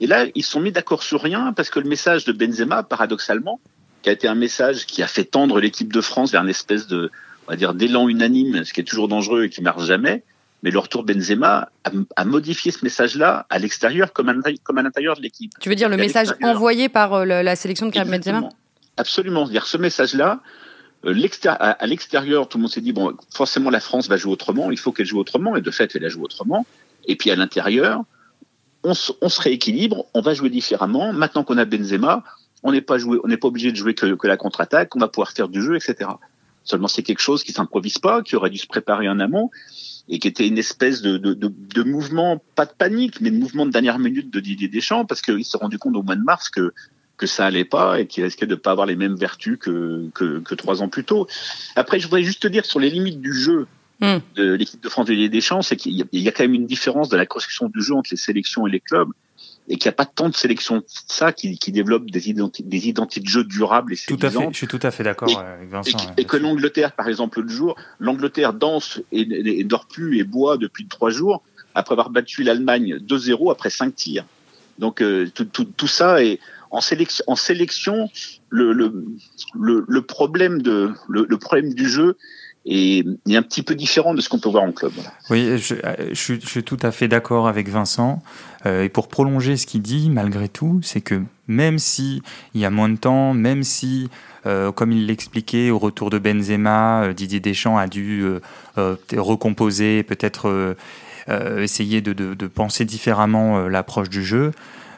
Et 0.00 0.06
là, 0.06 0.26
ils 0.34 0.44
se 0.44 0.50
sont 0.50 0.60
mis 0.60 0.72
d'accord 0.72 1.02
sur 1.02 1.22
rien 1.22 1.52
parce 1.52 1.70
que 1.70 1.78
le 1.78 1.88
message 1.88 2.24
de 2.24 2.32
Benzema, 2.32 2.82
paradoxalement, 2.82 3.60
qui 4.02 4.10
a 4.10 4.12
été 4.12 4.26
un 4.28 4.34
message 4.34 4.84
qui 4.86 5.02
a 5.02 5.06
fait 5.06 5.24
tendre 5.24 5.60
l'équipe 5.60 5.92
de 5.92 6.00
France 6.00 6.32
vers 6.32 6.42
une 6.42 6.48
espèce 6.48 6.86
de, 6.86 7.10
on 7.46 7.52
va 7.52 7.56
dire, 7.56 7.72
d'élan 7.72 8.08
unanime, 8.08 8.64
ce 8.64 8.72
qui 8.72 8.80
est 8.80 8.84
toujours 8.84 9.08
dangereux 9.08 9.44
et 9.44 9.50
qui 9.50 9.62
marche 9.62 9.84
jamais. 9.84 10.24
Mais 10.62 10.70
le 10.70 10.78
retour 10.78 11.04
Benzema 11.04 11.70
a, 11.84 11.90
a 12.16 12.24
modifié 12.24 12.72
ce 12.72 12.84
message-là 12.84 13.46
à 13.48 13.58
l'extérieur 13.58 14.12
comme 14.12 14.28
à, 14.28 14.34
comme 14.64 14.78
à 14.78 14.82
l'intérieur 14.82 15.16
de 15.16 15.22
l'équipe. 15.22 15.52
Tu 15.60 15.68
veux 15.68 15.76
dire 15.76 15.88
le 15.88 15.96
message 15.96 16.28
envoyé 16.42 16.88
par 16.88 17.14
euh, 17.14 17.24
la, 17.24 17.56
sélection 17.56 17.86
de 17.86 17.92
Karim 17.92 18.10
Benzema? 18.10 18.48
Absolument. 18.96 19.46
Dire 19.46 19.66
ce 19.66 19.76
message-là, 19.76 20.40
à 21.04 21.86
l'extérieur, 21.86 22.48
tout 22.48 22.58
le 22.58 22.62
monde 22.62 22.70
s'est 22.70 22.80
dit 22.80 22.92
bon, 22.92 23.14
forcément 23.30 23.70
la 23.70 23.80
France 23.80 24.08
va 24.08 24.16
jouer 24.16 24.32
autrement, 24.32 24.70
il 24.70 24.78
faut 24.78 24.92
qu'elle 24.92 25.06
joue 25.06 25.18
autrement, 25.18 25.56
et 25.56 25.60
de 25.60 25.70
fait, 25.70 25.94
elle 25.94 26.04
a 26.04 26.08
joué 26.08 26.24
autrement. 26.24 26.66
Et 27.06 27.16
puis 27.16 27.30
à 27.30 27.36
l'intérieur, 27.36 28.02
on, 28.82 28.94
se 28.94 29.40
rééquilibre, 29.40 30.06
on 30.14 30.20
va 30.20 30.34
jouer 30.34 30.50
différemment. 30.50 31.12
Maintenant 31.12 31.44
qu'on 31.44 31.58
a 31.58 31.64
Benzema, 31.64 32.22
on 32.62 32.72
n'est 32.72 32.80
pas 32.80 32.98
joué, 32.98 33.18
on 33.24 33.28
n'est 33.28 33.36
pas 33.36 33.48
obligé 33.48 33.72
de 33.72 33.76
jouer 33.76 33.94
que, 33.94 34.14
que 34.14 34.26
la 34.26 34.36
contre-attaque, 34.36 34.94
on 34.96 34.98
va 34.98 35.08
pouvoir 35.08 35.32
faire 35.32 35.48
du 35.48 35.62
jeu, 35.62 35.76
etc. 35.76 36.10
Seulement, 36.64 36.88
c'est 36.88 37.02
quelque 37.02 37.20
chose 37.20 37.44
qui 37.44 37.52
s'improvise 37.52 37.98
pas, 37.98 38.22
qui 38.22 38.36
aurait 38.36 38.50
dû 38.50 38.58
se 38.58 38.66
préparer 38.66 39.08
en 39.08 39.20
amont 39.20 39.50
et 40.08 40.18
qui 40.18 40.28
était 40.28 40.46
une 40.46 40.58
espèce 40.58 41.02
de, 41.02 41.16
de, 41.16 41.34
de, 41.34 41.52
de, 41.52 41.82
mouvement, 41.82 42.40
pas 42.54 42.64
de 42.64 42.72
panique, 42.72 43.20
mais 43.20 43.30
de 43.30 43.38
mouvement 43.38 43.66
de 43.66 43.72
dernière 43.72 43.98
minute 43.98 44.32
de 44.32 44.38
Didier 44.38 44.68
Deschamps, 44.68 45.04
parce 45.04 45.20
qu'il 45.20 45.44
s'est 45.44 45.58
rendu 45.58 45.78
compte 45.78 45.96
au 45.96 46.02
mois 46.02 46.14
de 46.14 46.22
mars 46.22 46.48
que 46.48 46.72
que 47.16 47.26
ça 47.26 47.46
allait 47.46 47.64
pas 47.64 48.00
et 48.00 48.06
qu'il 48.06 48.24
risquait 48.24 48.46
de 48.46 48.54
pas 48.54 48.72
avoir 48.72 48.86
les 48.86 48.96
mêmes 48.96 49.16
vertus 49.16 49.58
que, 49.58 50.08
que, 50.14 50.40
que 50.40 50.54
trois 50.54 50.82
ans 50.82 50.88
plus 50.88 51.04
tôt. 51.04 51.26
Après, 51.74 51.98
je 51.98 52.04
voudrais 52.04 52.22
juste 52.22 52.42
te 52.42 52.48
dire 52.48 52.64
sur 52.64 52.80
les 52.80 52.90
limites 52.90 53.20
du 53.20 53.32
jeu 53.32 53.66
mm. 54.00 54.16
de 54.34 54.52
l'équipe 54.52 54.82
de 54.82 54.88
France 54.88 55.06
de 55.06 55.12
Didier 55.12 55.28
Deschamps, 55.28 55.62
c'est 55.62 55.76
qu'il 55.76 56.06
y, 56.12 56.28
a 56.28 56.32
quand 56.32 56.44
même 56.44 56.54
une 56.54 56.66
différence 56.66 57.08
de 57.08 57.16
la 57.16 57.26
construction 57.26 57.68
du 57.68 57.82
jeu 57.82 57.94
entre 57.94 58.10
les 58.10 58.16
sélections 58.16 58.66
et 58.66 58.70
les 58.70 58.80
clubs 58.80 59.10
et 59.68 59.76
qu'il 59.78 59.88
n'y 59.88 59.94
a 59.94 59.96
pas 59.96 60.04
tant 60.04 60.28
de 60.28 60.34
sélections 60.34 60.84
ça 60.86 61.32
qui, 61.32 61.58
qui 61.58 61.72
développe 61.72 62.08
des, 62.08 62.30
identités, 62.30 62.68
des 62.68 62.88
identités 62.88 63.20
de 63.20 63.26
jeu 63.26 63.42
durables 63.42 63.94
et 63.94 63.96
tout 63.96 64.18
à 64.22 64.30
fait, 64.30 64.48
Je 64.52 64.56
suis 64.56 64.68
tout 64.68 64.78
à 64.82 64.92
fait 64.92 65.02
d'accord 65.02 65.28
avec 65.36 65.68
Vincent. 65.68 66.14
Et, 66.16 66.24
que 66.24 66.36
l'Angleterre, 66.36 66.92
par 66.92 67.08
exemple, 67.08 67.40
le 67.40 67.48
jour, 67.48 67.74
l'Angleterre 67.98 68.52
danse 68.52 69.00
et, 69.10 69.22
et, 69.22 69.64
dort 69.64 69.86
plus 69.86 70.18
et 70.18 70.24
boit 70.24 70.56
depuis 70.56 70.86
trois 70.86 71.10
jours 71.10 71.42
après 71.74 71.94
avoir 71.94 72.10
battu 72.10 72.44
l'Allemagne 72.44 72.98
2-0 72.98 73.50
après 73.50 73.70
cinq 73.70 73.94
tirs. 73.96 74.24
Donc 74.78 75.00
euh, 75.00 75.30
tout, 75.34 75.44
tout, 75.46 75.64
tout, 75.64 75.86
ça 75.86 76.22
est 76.22 76.38
en 77.26 77.36
sélection, 77.36 78.10
le, 78.50 80.00
problème 80.00 80.62
du 80.62 81.88
jeu 81.88 82.16
est 82.66 83.04
un 83.28 83.42
petit 83.42 83.62
peu 83.62 83.74
différent 83.74 84.14
de 84.14 84.20
ce 84.20 84.28
qu'on 84.28 84.38
peut 84.38 84.48
voir 84.48 84.64
en 84.64 84.72
club. 84.72 84.92
Oui, 85.30 85.58
je, 85.58 85.74
je, 86.12 86.46
suis 86.46 86.64
tout 86.64 86.78
à 86.82 86.90
fait 86.90 87.08
d'accord 87.08 87.48
avec 87.48 87.68
Vincent. 87.68 88.22
Euh, 88.66 88.82
et 88.82 88.88
pour 88.88 89.08
prolonger 89.08 89.56
ce 89.56 89.66
qu'il 89.66 89.82
dit, 89.82 90.10
malgré 90.10 90.48
tout, 90.48 90.80
c'est 90.82 91.00
que 91.00 91.22
même 91.48 91.78
si 91.78 92.22
il 92.54 92.60
y 92.60 92.64
a 92.64 92.70
moins 92.70 92.88
de 92.88 92.96
temps, 92.96 93.34
même 93.34 93.62
si, 93.62 94.08
euh, 94.46 94.72
comme 94.72 94.92
il 94.92 95.06
l'expliquait, 95.06 95.70
au 95.70 95.78
retour 95.78 96.10
de 96.10 96.18
Benzema, 96.18 97.04
euh, 97.04 97.12
Didier 97.12 97.40
Deschamps 97.40 97.78
a 97.78 97.86
dû 97.86 98.22
euh, 98.22 98.40
euh, 98.78 98.96
recomposer, 99.16 100.02
peut-être 100.02 100.76
essayer 101.58 102.00
de, 102.00 102.46
penser 102.46 102.84
différemment 102.84 103.66
l'approche 103.66 104.08
du 104.08 104.24
jeu. 104.24 104.52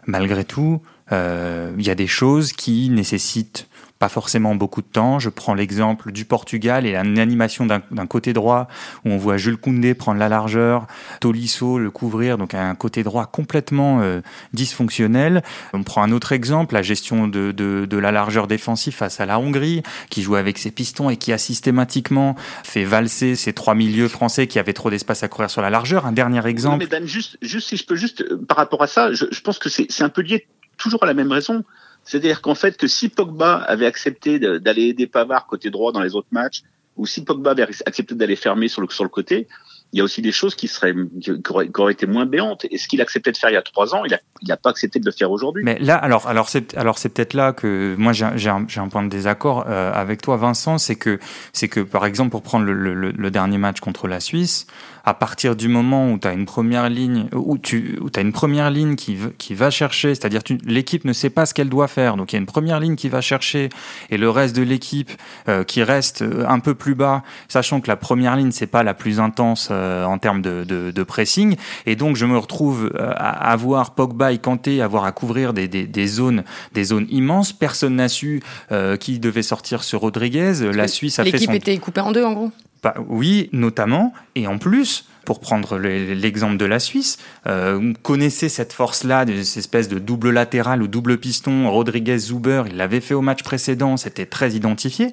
Malgré 0.07 0.45
tout, 0.45 0.83
il 1.11 1.87
y 1.87 1.91
a 1.91 1.95
des 1.95 2.07
choses 2.07 2.53
qui 2.53 2.91
nécessitent 2.91 3.69
pas 3.99 4.09
forcément 4.09 4.55
beaucoup 4.55 4.83
de 4.83 4.87
temps. 4.87 5.19
Je 5.19 5.29
prends 5.29 5.55
l'exemple 5.55 6.13
du 6.13 6.25
Portugal 6.25 6.87
et 6.87 6.93
l'animation 6.93 7.67
d'un 7.67 8.07
côté 8.07 8.33
droit 8.33 8.69
où 9.05 9.11
on 9.11 9.17
voit 9.17 9.37
Jules 9.37 9.57
Koundé 9.57 9.95
prendre 9.95 10.21
la 10.21 10.29
largeur, 10.29 10.87
Tolisso 11.21 11.79
le 11.79 11.91
couvrir, 11.91 12.39
donc 12.39 12.55
un 12.55 12.75
côté 12.75 13.03
droit 13.03 13.27
complètement 13.27 14.01
euh, 14.01 14.21
dysfonctionnel. 14.53 15.43
On 15.73 15.83
prend 15.83 16.03
un 16.03 16.13
autre 16.13 16.33
exemple, 16.33 16.75
la 16.75 16.83
gestion 16.83 17.27
de, 17.27 17.53
de, 17.53 17.87
de, 17.87 17.99
la 17.99 18.13
largeur 18.13 18.47
défensive 18.47 18.95
face 18.95 19.21
à 19.21 19.27
la 19.27 19.39
Hongrie, 19.39 19.83
qui 20.11 20.23
joue 20.23 20.37
avec 20.37 20.59
ses 20.59 20.71
pistons 20.71 21.11
et 21.11 21.17
qui 21.17 21.33
a 21.33 21.39
systématiquement 21.39 22.37
fait 22.63 22.85
valser 22.85 23.35
ces 23.35 23.53
trois 23.53 23.75
milieux 23.75 24.09
français 24.09 24.47
qui 24.47 24.59
avaient 24.59 24.73
trop 24.73 24.91
d'espace 24.91 25.23
à 25.23 25.29
courir 25.29 25.51
sur 25.51 25.63
la 25.63 25.71
largeur. 25.71 26.07
Un 26.07 26.13
dernier 26.13 26.47
exemple. 26.47 26.79
mais 26.79 26.87
Dan, 26.87 27.07
juste, 27.07 27.37
juste 27.43 27.69
si 27.69 27.77
je 27.77 27.85
peux 27.85 27.97
juste, 27.97 28.23
euh, 28.23 28.41
par 28.47 28.57
rapport 28.57 28.83
à 28.83 28.87
ça, 28.87 29.13
je, 29.13 29.25
je 29.31 29.41
pense 29.41 29.59
que 29.59 29.69
c'est 29.69 30.03
un 30.03 30.09
peu 30.09 30.23
lié 30.23 30.47
toujours 30.79 31.05
la 31.05 31.15
même 31.15 31.31
raison. 31.31 31.65
C'est-à-dire 32.05 32.41
qu'en 32.41 32.55
fait, 32.55 32.77
que 32.77 32.87
si 32.87 33.11
Pogba 33.11 33.57
avait 33.57 33.87
accepté 33.87 34.39
d'aller 34.39 34.85
aider 34.85 35.07
Pavard 35.07 35.47
côté 35.47 35.71
droit 35.71 35.93
dans 35.93 36.01
les 36.01 36.15
autres 36.15 36.29
matchs, 36.31 36.63
ou 36.97 37.07
si 37.07 37.23
Pogba 37.23 37.51
avait 37.51 37.65
accepté 37.87 38.15
d'aller 38.15 38.37
fermer 38.37 38.69
sur 38.69 38.81
le, 38.81 38.89
sur 38.89 39.05
le 39.05 39.11
côté, 39.11 39.47
il 39.93 39.99
y 39.99 40.01
a 40.01 40.05
aussi 40.05 40.21
des 40.21 40.33
choses 40.33 40.55
qui 40.55 40.69
seraient 40.69 40.95
qui 41.23 41.33
auraient, 41.79 41.93
été 41.93 42.07
moins 42.07 42.27
béantes. 42.27 42.67
Et 42.71 42.77
ce 42.77 42.89
qu'il 42.89 43.01
acceptait 43.01 43.33
de 43.33 43.37
faire 43.37 43.49
il 43.49 43.55
y 43.55 43.57
a 43.57 43.63
trois 43.63 43.95
ans, 43.95 44.03
il 44.05 44.19
n'a 44.47 44.57
pas 44.57 44.71
accepté 44.71 44.99
de 44.99 45.07
le 45.07 45.13
faire 45.13 45.31
aujourd'hui. 45.31 45.63
Mais 45.65 45.79
là, 45.79 45.97
alors, 45.97 46.27
alors 46.27 46.49
c'est 46.49 46.77
alors 46.77 46.99
c'est 46.99 47.09
peut-être 47.09 47.35
là 47.35 47.53
que 47.53 47.95
moi 47.97 48.13
j'ai 48.13 48.51
un, 48.51 48.89
point 48.91 49.03
de 49.03 49.09
désaccord 49.09 49.65
euh, 49.67 49.93
avec 49.93 50.21
toi, 50.21 50.37
Vincent, 50.37 50.77
c'est 50.77 50.97
que 50.97 51.19
c'est 51.53 51.69
que 51.69 51.81
par 51.81 52.05
exemple 52.05 52.31
pour 52.31 52.43
prendre 52.43 52.67
le, 52.67 53.31
dernier 53.31 53.59
match 53.59 53.81
contre 53.81 54.09
la 54.09 54.21
Suisse, 54.21 54.67
à 55.09 55.15
partir 55.15 55.57
du 55.57 55.69
moment 55.69 56.13
où 56.13 56.19
tu 56.19 56.29
as 56.29 56.33
une 56.33 56.47
première 56.47 56.89
ligne 56.89 57.29
où 57.33 57.59
tu 57.59 57.99
où 58.01 58.09
as 58.15 58.21
une 58.21 58.33
première 58.33 58.71
ligne 58.71 58.97
qui 58.97 59.17
qui 59.39 59.55
va 59.55 59.71
chercher, 59.71 60.15
c'est-à-dire 60.15 60.43
l'équipe 60.65 61.05
ne 61.05 61.13
sait 61.13 61.31
pas 61.31 61.47
ce 61.47 61.55
qu'elle 61.55 61.69
doit 61.69 61.89
faire, 61.89 62.17
donc 62.17 62.33
il 62.33 62.37
y 62.37 62.39
a 62.39 62.41
une 62.41 62.47
première 62.47 62.81
ligne 62.81 62.97
qui 62.97 63.09
va 63.09 63.21
chercher 63.21 63.69
et 64.11 64.19
le 64.19 64.31
reste 64.31 64.55
de 64.55 64.63
l'équipe 64.63 65.11
euh, 65.49 65.65
qui 65.65 65.83
reste 65.83 66.23
euh, 66.23 66.45
un 66.49 66.61
peu 66.61 66.75
plus 66.75 66.95
bas, 66.95 67.23
sachant 67.49 67.81
que 67.81 67.89
la 67.89 67.97
première 67.97 68.37
ligne 68.37 68.53
c'est 68.53 68.67
pas 68.67 68.83
la 68.83 68.95
plus 68.95 69.21
intense 69.21 69.69
euh, 69.71 70.05
en 70.05 70.19
termes 70.19 70.43
de, 70.43 70.65
de, 70.65 70.91
de, 70.91 71.03
pressing. 71.03 71.57
Et 71.87 71.97
donc, 71.97 72.17
je 72.17 72.27
me 72.27 72.37
retrouve 72.37 72.91
euh, 72.95 73.13
à 73.17 73.51
avoir 73.53 73.95
Pogba 73.95 74.33
et 74.33 74.39
Kanté, 74.39 74.83
avoir 74.83 75.05
à 75.05 75.13
couvrir 75.13 75.53
des, 75.53 75.69
des, 75.69 75.87
des 75.87 76.07
zones, 76.07 76.45
des 76.75 76.85
zones 76.85 77.07
immenses. 77.11 77.53
Personne 77.53 77.97
n'a 77.97 78.09
su 78.09 78.43
euh, 78.73 78.97
qui 78.97 79.19
devait 79.19 79.43
sortir 79.43 79.83
sur 79.85 80.01
Rodriguez. 80.01 80.55
La 80.73 80.89
Suisse 80.89 81.19
a 81.19 81.25
fait 81.25 81.33
L'équipe 81.33 81.53
était 81.53 81.77
coupée 81.79 82.01
en 82.01 82.13
deux, 82.13 82.25
en 82.25 82.33
gros 82.33 82.53
bah, 82.83 82.95
Oui, 83.09 83.49
notamment. 83.53 84.13
Et 84.35 84.47
en 84.47 84.59
plus, 84.59 85.07
pour 85.29 85.41
prendre 85.41 85.77
l'exemple 85.77 86.57
de 86.57 86.65
la 86.65 86.79
Suisse, 86.79 87.19
euh, 87.47 87.93
connaissez 88.03 88.49
cette 88.49 88.73
force-là, 88.73 89.27
cette 89.27 89.59
espèce 89.59 89.89
de 89.89 89.99
double 89.99 90.31
latéral 90.31 90.83
ou 90.83 90.89
double 90.89 91.19
piston, 91.19 91.71
Rodriguez-Zuber, 91.71 92.63
il 92.71 92.79
l'avait 92.79 93.03
fait 93.03 93.13
au 93.13 93.21
match 93.21 93.43
précédent, 93.43 93.99
c'était 93.99 94.25
très 94.25 94.53
identifié. 94.53 95.13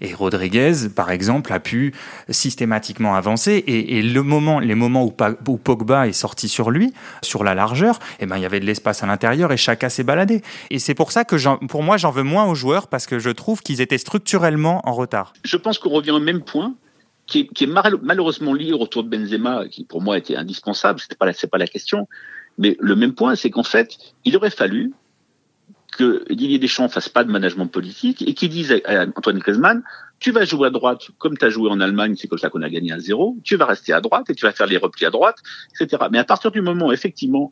Et 0.00 0.14
Rodriguez, 0.14 0.88
par 0.94 1.12
exemple, 1.12 1.52
a 1.52 1.60
pu 1.60 1.94
systématiquement 2.28 3.14
avancer. 3.14 3.62
Et, 3.68 4.02
le 4.02 4.22
moment, 4.24 4.58
les 4.58 4.74
moments 4.74 5.04
où, 5.04 5.14
où, 5.46 5.56
Pogba 5.58 6.08
est 6.08 6.12
sorti 6.12 6.48
sur 6.48 6.72
lui, 6.72 6.92
sur 7.22 7.44
la 7.44 7.54
largeur, 7.54 8.00
eh 8.18 8.26
ben, 8.26 8.36
il 8.38 8.42
y 8.42 8.46
avait 8.46 8.58
de 8.58 8.66
l'espace 8.66 9.04
à 9.04 9.06
l'intérieur 9.06 9.52
et 9.52 9.56
chacun 9.56 9.88
s'est 9.88 10.02
baladé. 10.02 10.42
Et 10.70 10.80
c'est 10.80 10.94
pour 10.94 11.12
ça 11.12 11.24
que, 11.24 11.36
pour 11.66 11.84
moi, 11.84 11.98
j'en 11.98 12.10
veux 12.10 12.24
moins 12.24 12.46
aux 12.46 12.56
joueurs 12.56 12.88
parce 12.88 13.06
que 13.06 13.20
je 13.20 13.30
trouve 13.30 13.62
qu'ils 13.62 13.80
étaient 13.80 13.96
structurellement 13.96 14.80
en 14.88 14.92
retard. 14.92 15.34
Je 15.44 15.56
pense 15.56 15.78
qu'on 15.78 15.90
revient 15.90 16.10
au 16.10 16.18
même 16.18 16.40
point 16.40 16.74
qui 17.26 17.40
est, 17.40 17.46
qui 17.46 17.64
est 17.64 17.66
malheureusement 17.66 18.52
lié 18.52 18.72
au 18.72 18.78
retour 18.78 19.04
de 19.04 19.08
Benzema, 19.08 19.68
qui 19.68 19.84
pour 19.84 20.02
moi 20.02 20.18
était 20.18 20.36
indispensable, 20.36 21.00
c'était 21.00 21.16
pas 21.16 21.32
c'est 21.32 21.50
pas 21.50 21.58
la 21.58 21.66
question. 21.66 22.08
Mais 22.58 22.76
le 22.80 22.96
même 22.96 23.14
point, 23.14 23.34
c'est 23.34 23.50
qu'en 23.50 23.62
fait, 23.62 23.96
il 24.24 24.36
aurait 24.36 24.50
fallu 24.50 24.92
que 25.92 26.24
Didier 26.32 26.58
Deschamps 26.58 26.88
fasse 26.88 27.08
pas 27.08 27.22
de 27.22 27.30
management 27.30 27.66
politique 27.66 28.22
et 28.26 28.34
qu'il 28.34 28.48
dise 28.48 28.80
à 28.86 29.02
Antoine 29.14 29.38
Griezmann, 29.38 29.82
tu 30.18 30.30
vas 30.30 30.44
jouer 30.44 30.68
à 30.68 30.70
droite 30.70 31.02
comme 31.18 31.36
tu 31.36 31.44
as 31.44 31.50
joué 31.50 31.68
en 31.70 31.80
Allemagne, 31.80 32.14
c'est 32.16 32.28
comme 32.28 32.38
ça 32.38 32.48
qu'on 32.48 32.62
a 32.62 32.70
gagné 32.70 32.92
à 32.92 32.98
zéro, 32.98 33.36
tu 33.44 33.56
vas 33.56 33.66
rester 33.66 33.92
à 33.92 34.00
droite 34.00 34.30
et 34.30 34.34
tu 34.34 34.46
vas 34.46 34.52
faire 34.52 34.66
les 34.66 34.78
replis 34.78 35.04
à 35.04 35.10
droite, 35.10 35.36
etc. 35.78 36.04
Mais 36.10 36.18
à 36.18 36.24
partir 36.24 36.50
du 36.50 36.62
moment, 36.62 36.92
effectivement, 36.92 37.50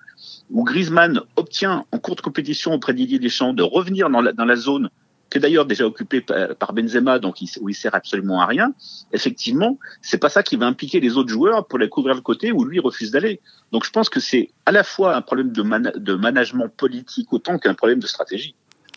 où 0.50 0.64
Griezmann 0.64 1.20
obtient 1.36 1.84
en 1.92 1.98
courte 1.98 2.22
compétition 2.22 2.72
auprès 2.72 2.92
de 2.92 2.98
Didier 2.98 3.18
Deschamps 3.18 3.52
de 3.52 3.62
revenir 3.62 4.08
la, 4.08 4.32
dans 4.32 4.44
la 4.46 4.56
zone 4.56 4.88
que 5.30 5.38
d'ailleurs 5.38 5.64
déjà 5.64 5.86
occupé 5.86 6.20
par 6.20 6.72
Benzema, 6.72 7.18
donc 7.18 7.40
il, 7.40 7.48
où 7.60 7.68
il 7.68 7.74
sert 7.74 7.94
absolument 7.94 8.40
à 8.40 8.46
rien. 8.46 8.72
Effectivement, 9.12 9.78
c'est 10.02 10.18
pas 10.18 10.28
ça 10.28 10.42
qui 10.42 10.56
va 10.56 10.66
impliquer 10.66 11.00
les 11.00 11.16
autres 11.16 11.30
joueurs 11.30 11.66
pour 11.66 11.78
les 11.78 11.88
couvrir 11.88 12.14
le 12.16 12.20
côté 12.20 12.52
où 12.52 12.64
lui 12.64 12.80
refuse 12.80 13.12
d'aller. 13.12 13.40
Donc 13.72 13.84
je 13.84 13.90
pense 13.90 14.08
que 14.08 14.20
c'est 14.20 14.50
à 14.66 14.72
la 14.72 14.84
fois 14.84 15.16
un 15.16 15.22
problème 15.22 15.52
de, 15.52 15.62
man 15.62 15.92
de 15.94 16.14
management 16.14 16.68
politique 16.68 17.32
autant 17.32 17.58
qu'un 17.58 17.74
problème 17.74 18.00
de 18.00 18.06
stratégie. 18.06 18.54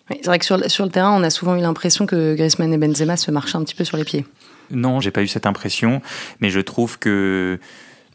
Oui, 0.10 0.18
c'est 0.20 0.28
vrai 0.28 0.40
que 0.40 0.46
sur, 0.46 0.70
sur 0.70 0.84
le 0.84 0.92
terrain, 0.92 1.18
on 1.18 1.24
a 1.24 1.30
souvent 1.30 1.56
eu 1.56 1.62
l'impression 1.62 2.06
que 2.06 2.36
Griezmann 2.36 2.74
et 2.74 2.78
Benzema 2.78 3.16
se 3.16 3.32
marchaient 3.32 3.58
un 3.58 3.64
petit 3.64 3.76
peu 3.76 3.86
sur 3.86 3.96
les 3.96 4.04
pieds. 4.04 4.26
Non, 4.72 5.00
j'ai 5.00 5.12
pas 5.12 5.22
eu 5.22 5.28
cette 5.28 5.46
impression, 5.46 6.02
mais 6.40 6.50
je 6.50 6.60
trouve 6.60 7.00
que 7.00 7.60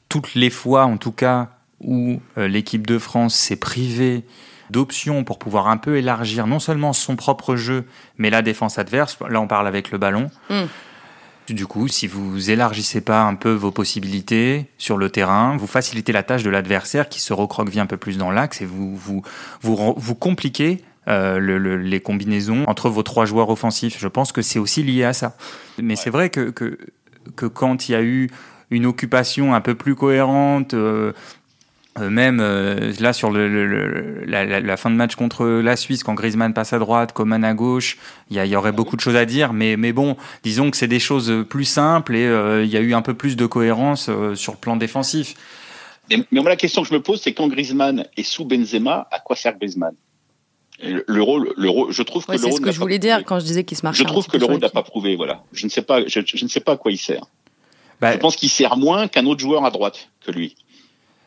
toutes 0.08 0.34
les 0.34 0.50
fois, 0.50 0.84
en 0.84 0.96
tout 0.96 1.12
cas, 1.12 1.50
où 1.80 2.20
euh, 2.36 2.48
l'équipe 2.48 2.86
de 2.86 2.98
France 2.98 3.34
s'est 3.34 3.56
privée 3.56 4.24
d'options 4.70 5.24
pour 5.24 5.38
pouvoir 5.38 5.68
un 5.68 5.76
peu 5.76 5.96
élargir 5.96 6.46
non 6.46 6.58
seulement 6.58 6.92
son 6.92 7.16
propre 7.16 7.56
jeu, 7.56 7.84
mais 8.16 8.30
la 8.30 8.42
défense 8.42 8.78
adverse. 8.78 9.18
Là, 9.28 9.40
on 9.40 9.46
parle 9.46 9.66
avec 9.66 9.90
le 9.90 9.98
ballon. 9.98 10.30
Mm. 10.50 10.64
Du 11.54 11.66
coup, 11.66 11.88
si 11.88 12.06
vous 12.06 12.50
élargissez 12.50 13.00
pas 13.00 13.22
un 13.22 13.34
peu 13.34 13.52
vos 13.52 13.70
possibilités 13.70 14.66
sur 14.76 14.98
le 14.98 15.08
terrain, 15.08 15.56
vous 15.56 15.66
facilitez 15.66 16.12
la 16.12 16.22
tâche 16.22 16.42
de 16.42 16.50
l'adversaire 16.50 17.08
qui 17.08 17.20
se 17.20 17.32
recroqueville 17.32 17.80
un 17.80 17.86
peu 17.86 17.96
plus 17.96 18.18
dans 18.18 18.30
l'axe 18.30 18.60
et 18.60 18.66
vous 18.66 18.94
vous 18.94 19.22
vous, 19.62 19.94
vous 19.96 20.14
compliquez 20.14 20.84
euh, 21.08 21.38
le, 21.38 21.56
le, 21.56 21.78
les 21.78 22.00
combinaisons 22.00 22.64
entre 22.66 22.90
vos 22.90 23.02
trois 23.02 23.24
joueurs 23.24 23.48
offensifs. 23.48 23.98
Je 23.98 24.08
pense 24.08 24.30
que 24.30 24.42
c'est 24.42 24.58
aussi 24.58 24.82
lié 24.82 25.04
à 25.04 25.14
ça. 25.14 25.36
Mais 25.78 25.94
ouais. 25.94 25.96
c'est 25.96 26.10
vrai 26.10 26.28
que, 26.28 26.50
que, 26.50 26.76
que 27.34 27.46
quand 27.46 27.88
il 27.88 27.92
y 27.92 27.94
a 27.94 28.02
eu 28.02 28.28
une 28.70 28.84
occupation 28.84 29.54
un 29.54 29.62
peu 29.62 29.74
plus 29.74 29.94
cohérente, 29.94 30.74
euh, 30.74 31.12
même 31.98 32.40
euh, 32.40 32.92
là 33.00 33.12
sur 33.12 33.30
le, 33.30 33.48
le, 33.48 34.24
la, 34.24 34.44
la, 34.44 34.60
la, 34.60 34.76
fin 34.76 34.90
de 34.90 34.94
match 34.94 35.14
contre 35.14 35.46
la 35.46 35.76
Suisse, 35.76 36.02
quand 36.02 36.14
Griezmann 36.14 36.54
passe 36.54 36.72
à 36.72 36.78
droite, 36.78 37.12
Coman 37.12 37.44
à 37.44 37.54
gauche, 37.54 37.98
il 38.30 38.42
y, 38.42 38.48
y, 38.48 38.56
aurait 38.56 38.72
beaucoup 38.72 38.96
de 38.96 39.00
choses 39.00 39.16
à 39.16 39.24
dire, 39.24 39.52
mais, 39.52 39.76
mais 39.76 39.92
bon, 39.92 40.16
disons 40.42 40.70
que 40.70 40.76
c'est 40.76 40.88
des 40.88 40.98
choses 40.98 41.44
plus 41.48 41.64
simples 41.64 42.14
et 42.14 42.26
euh, 42.26 42.64
il 42.64 42.70
y 42.70 42.76
a 42.76 42.80
eu 42.80 42.94
un 42.94 43.02
peu 43.02 43.14
plus 43.14 43.36
de 43.36 43.46
cohérence 43.46 44.08
euh, 44.08 44.34
sur 44.34 44.52
le 44.52 44.58
plan 44.58 44.76
défensif. 44.76 45.34
Mais, 46.10 46.24
mais 46.30 46.40
moi, 46.40 46.50
la 46.50 46.56
question 46.56 46.82
que 46.82 46.88
je 46.88 46.94
me 46.94 47.02
pose, 47.02 47.20
c'est 47.20 47.32
quand 47.32 47.48
Griezmann 47.48 48.06
est 48.16 48.22
sous 48.22 48.44
Benzema, 48.44 49.08
à 49.10 49.18
quoi 49.20 49.36
sert 49.36 49.58
Griezmann? 49.58 49.94
Le 50.80 51.22
rôle, 51.22 51.52
le 51.56 51.68
rôle, 51.68 51.92
je 51.92 52.02
trouve 52.02 52.24
que 52.24 52.32
le 52.32 52.38
rôle. 52.38 52.50
C'est 52.50 52.56
ce 52.56 52.60
que 52.60 52.70
je 52.70 52.78
voulais 52.78 53.00
dire 53.00 53.24
quand 53.24 53.40
je 53.40 53.44
disais 53.44 53.64
qu'il 53.64 53.76
se 53.76 53.84
marche. 53.84 53.98
Je 53.98 54.04
trouve 54.04 54.28
que 54.28 54.36
le 54.36 54.44
rôle 54.44 54.60
n'a 54.60 54.68
pas 54.68 54.84
prouvé, 54.84 55.16
voilà. 55.16 55.42
Je 55.52 55.64
ne 55.64 55.70
sais 55.70 55.82
pas, 55.82 56.06
je, 56.06 56.20
je 56.24 56.44
ne 56.44 56.48
sais 56.48 56.60
pas 56.60 56.72
à 56.72 56.76
quoi 56.76 56.92
il 56.92 56.98
sert. 56.98 57.24
Bah, 58.00 58.12
je 58.12 58.18
pense 58.18 58.36
qu'il 58.36 58.48
sert 58.48 58.76
moins 58.76 59.08
qu'un 59.08 59.26
autre 59.26 59.40
joueur 59.40 59.64
à 59.64 59.70
droite 59.70 60.08
que 60.24 60.30
lui. 60.30 60.54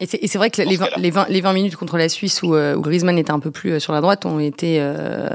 Et 0.01 0.27
c'est 0.27 0.37
vrai 0.39 0.49
que 0.49 0.63
les 0.63 0.77
20, 0.77 0.87
les, 0.97 1.11
20, 1.11 1.27
les 1.29 1.41
20, 1.41 1.53
minutes 1.53 1.75
contre 1.75 1.95
la 1.95 2.09
Suisse 2.09 2.41
où, 2.41 2.55
où, 2.55 2.81
Griezmann 2.81 3.19
était 3.19 3.31
un 3.31 3.39
peu 3.39 3.51
plus 3.51 3.79
sur 3.79 3.93
la 3.93 4.01
droite 4.01 4.25
ont 4.25 4.39
été, 4.39 4.77
euh, 4.79 5.29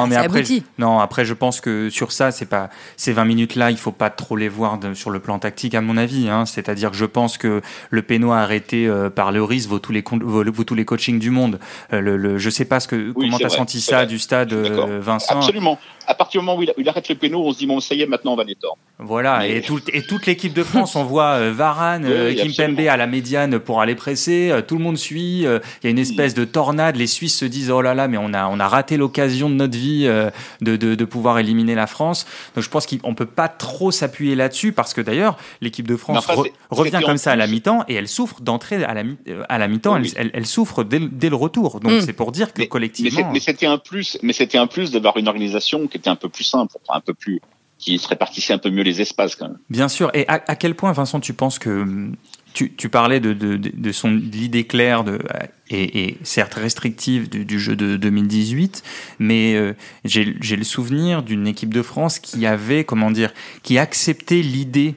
non, 0.00 0.06
mais 0.06 0.16
après, 0.16 0.38
aboutis. 0.40 0.62
Non, 0.78 0.98
après 0.98 1.24
je 1.24 1.34
pense 1.34 1.60
que 1.60 1.90
sur 1.90 2.12
ça, 2.12 2.30
c'est 2.30 2.46
pas 2.46 2.70
ces 2.96 3.12
20 3.12 3.24
minutes-là, 3.24 3.70
il 3.70 3.76
faut 3.76 3.92
pas 3.92 4.10
trop 4.10 4.36
les 4.36 4.48
voir 4.48 4.78
de, 4.78 4.94
sur 4.94 5.10
le 5.10 5.18
plan 5.20 5.38
tactique 5.38 5.74
à 5.74 5.80
mon 5.80 5.96
avis. 5.96 6.28
Hein. 6.28 6.46
C'est-à-dire 6.46 6.90
que 6.90 6.96
je 6.96 7.04
pense 7.04 7.38
que 7.38 7.60
le 7.90 8.02
péno 8.02 8.32
arrêté 8.32 8.86
euh, 8.86 9.10
par 9.10 9.32
le 9.32 9.42
risque 9.42 9.68
vaut 9.68 9.78
tous 9.78 9.92
les 9.92 10.02
vaut, 10.02 10.44
vaut 10.44 10.64
tous 10.64 10.74
les 10.74 10.84
coachings 10.84 11.18
du 11.18 11.30
monde. 11.30 11.58
Euh, 11.92 12.00
le, 12.00 12.16
le, 12.16 12.38
je 12.38 12.50
sais 12.50 12.64
pas 12.64 12.80
ce 12.80 12.88
que 12.88 12.96
Oui, 13.14 13.26
comment 13.26 13.38
t'as 13.38 13.48
vrai, 13.48 13.56
senti 13.56 13.80
ça 13.80 13.96
vrai. 13.98 14.06
du 14.06 14.18
stade, 14.18 14.52
euh, 14.52 14.98
Vincent? 15.02 15.36
Absolument. 15.36 15.78
À 16.06 16.14
partir 16.14 16.40
du 16.40 16.46
moment 16.46 16.58
où 16.58 16.62
il, 16.62 16.72
il 16.78 16.88
arrête 16.88 17.08
le 17.08 17.14
péno, 17.14 17.42
on 17.46 17.52
se 17.52 17.58
dit 17.58 17.66
bon, 17.66 17.78
ça 17.78 17.94
y 17.94 18.02
est, 18.02 18.06
maintenant 18.06 18.32
on 18.32 18.36
va 18.36 18.42
les 18.44 18.56
tordre. 18.56 18.78
Voilà, 18.98 19.38
Mais- 19.40 19.58
et, 19.58 19.62
tout, 19.62 19.80
et 19.92 20.02
toute 20.02 20.26
l'équipe 20.26 20.52
de 20.52 20.62
France, 20.64 20.96
on 20.96 21.04
voit 21.04 21.34
euh, 21.34 21.52
Varane, 21.54 22.04
Oui, 22.06 22.10
euh, 22.12 22.34
Kimpembe 22.34 22.50
absolument. 22.70 22.92
à 22.92 22.96
la 22.96 23.06
médiane 23.06 23.58
pour 23.60 23.80
aller 23.80 23.94
presser, 23.94 24.50
euh, 24.50 24.62
tout 24.62 24.76
le 24.76 24.82
monde 24.82 24.96
suit, 24.98 25.46
euh, 25.46 25.58
il 25.82 25.86
y 25.86 25.88
a 25.88 25.90
une 25.90 25.98
espèce 25.98 26.34
de 26.34 26.44
tornade, 26.44 26.96
les 26.96 27.06
Suisses 27.06 27.36
se 27.36 27.44
disent 27.44 27.70
oh 27.70 27.82
là 27.82 27.94
là, 27.94 28.08
mais 28.08 28.16
on 28.18 28.34
a, 28.34 28.46
on 28.48 28.58
a 28.60 28.66
raté 28.68 28.96
l'occasion 28.96 29.48
de 29.48 29.54
notre 29.54 29.76
vie 29.78 29.81
euh, 30.06 30.30
de, 30.60 30.76
de, 30.76 30.94
de 30.94 31.04
pouvoir 31.04 31.38
éliminer 31.38 31.74
la 31.74 31.86
France. 31.86 32.26
Donc 32.54 32.64
je 32.64 32.68
pense 32.70 32.86
qu'on 32.86 33.14
peut 33.14 33.26
pas 33.26 33.48
trop 33.48 33.90
s'appuyer 33.90 34.34
là-dessus 34.34 34.72
parce 34.72 34.94
que 34.94 35.00
d'ailleurs, 35.00 35.36
l'équipe 35.60 35.86
de 35.86 35.96
France 35.96 36.26
re- 36.26 36.50
revient 36.70 37.00
comme 37.04 37.16
ça 37.18 37.32
à 37.32 37.36
la 37.36 37.46
mi-temps 37.46 37.84
et 37.88 37.94
elle 37.94 38.08
souffre 38.08 38.40
d'entrer 38.40 38.82
à 38.84 38.94
la, 38.94 39.02
mi- 39.04 39.16
à 39.48 39.58
la 39.58 39.68
mi-temps, 39.68 39.98
Oui, 40.00 40.12
elle, 40.16 40.26
elle, 40.26 40.30
elle 40.34 40.46
souffre 40.46 40.84
dès, 40.84 40.98
le- 40.98 41.08
dès 41.08 41.28
le 41.30 41.36
retour. 41.36 41.80
Donc 41.80 41.92
Mm. 41.92 42.00
c'est 42.00 42.12
pour 42.12 42.32
dire 42.32 42.52
que 42.52 42.60
Mais- 42.60 42.68
collectivement... 42.68 43.30
mais 43.32 43.40
c'était 43.40 43.66
un 43.66 43.78
plus, 43.78 44.18
mais 44.22 44.32
c'était 44.32 44.58
un 44.58 44.66
plus 44.66 44.90
d'avoir 44.90 45.16
une 45.16 45.28
organisation 45.28 45.86
qui 45.86 45.96
était 45.98 46.10
un 46.10 46.16
peu 46.16 46.28
plus 46.28 46.44
simple, 46.44 46.72
enfin, 46.86 46.98
un 46.98 47.00
peu 47.00 47.14
plus, 47.14 47.40
qui 47.78 47.98
se 47.98 48.06
répartissait 48.08 48.52
un 48.52 48.58
peu 48.58 48.70
mieux 48.70 48.82
les 48.84 49.00
espaces 49.00 49.34
quand 49.36 49.48
même. 49.48 49.58
Bien 49.68 49.88
sûr. 49.88 50.10
Et 50.14 50.26
à, 50.28 50.42
à 50.46 50.56
quel 50.56 50.74
point, 50.74 50.92
Vincent, 50.92 51.20
tu 51.20 51.32
penses 51.34 51.58
que 51.58 51.70
hum, 51.82 52.14
tu, 52.54 52.72
tu 52.74 52.88
parlais 52.88 53.20
de, 53.20 53.32
de, 53.32 53.92
son 53.92 54.10
de 54.10 54.18
l'idée 54.20 54.64
claire 54.64 55.04
de, 55.04 55.18
et, 55.70 56.04
et 56.08 56.18
certes 56.22 56.54
restrictive 56.54 57.28
du, 57.28 57.44
du 57.44 57.58
jeu 57.60 57.76
de 57.76 57.96
2018, 57.96 58.82
mais 59.18 59.54
euh, 59.54 59.72
j'ai 60.04 60.24
le 60.24 60.64
souvenir 60.64 61.22
d'une 61.22 61.46
équipe 61.46 61.72
de 61.72 61.82
France 61.82 62.18
qui 62.18 62.46
avait, 62.46 62.84
comment 62.84 63.10
dire, 63.10 63.32
qui 63.62 63.78
acceptait 63.78 64.42
l'idée 64.42 64.94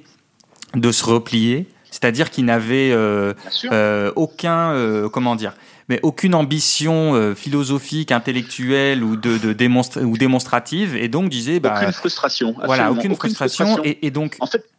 de 0.75 0.91
se 0.91 1.05
replier, 1.05 1.67
c'est-à-dire 1.91 2.29
qui 2.29 2.43
n'avait 2.43 2.91
euh, 2.91 3.33
euh, 3.71 4.11
aucun, 4.15 4.71
euh, 4.73 5.07
comment 5.09 5.35
dire, 5.35 5.53
mais 5.87 5.99
aucune 6.03 6.33
ambition 6.35 7.13
euh, 7.15 7.35
philosophique, 7.35 8.11
intellectuelle 8.11 9.03
ou 9.03 9.15
de, 9.15 9.37
de 9.37 9.53
démonstra- 9.53 10.01
ou 10.03 10.17
démonstrative, 10.17 10.95
et 10.95 11.07
donc 11.07 11.29
disait, 11.29 11.59
bah, 11.59 11.75
aucune 11.77 11.93
frustration. 11.93 12.53
voilà, 12.65 12.87
absolument, 12.87 13.01
aucune, 13.13 13.15
frustration, 13.15 13.83
Et, 13.85 14.05
et 14.07 14.11
donc 14.11 14.35
En 14.39 14.47
fait, 14.47 14.57
c'est- 14.57 14.74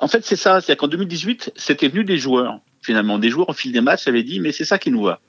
en 0.00 0.08
fait, 0.08 0.24
c'est 0.24 0.36
ça. 0.36 0.60
C'est 0.60 0.76
qu'en 0.76 0.88
2018, 0.88 1.52
c'était 1.56 1.88
venu 1.88 2.04
des 2.04 2.18
joueurs. 2.18 2.60
Finalement, 2.82 3.18
des 3.18 3.30
joueurs 3.30 3.48
au 3.48 3.52
fil 3.52 3.72
des 3.72 3.80
matchs 3.80 4.06
avaient 4.08 4.22
dit, 4.22 4.40
mais 4.40 4.52
c'est 4.52 4.64
ça 4.64 4.78
qui 4.78 4.90
nous 4.90 5.02
va. 5.02 5.20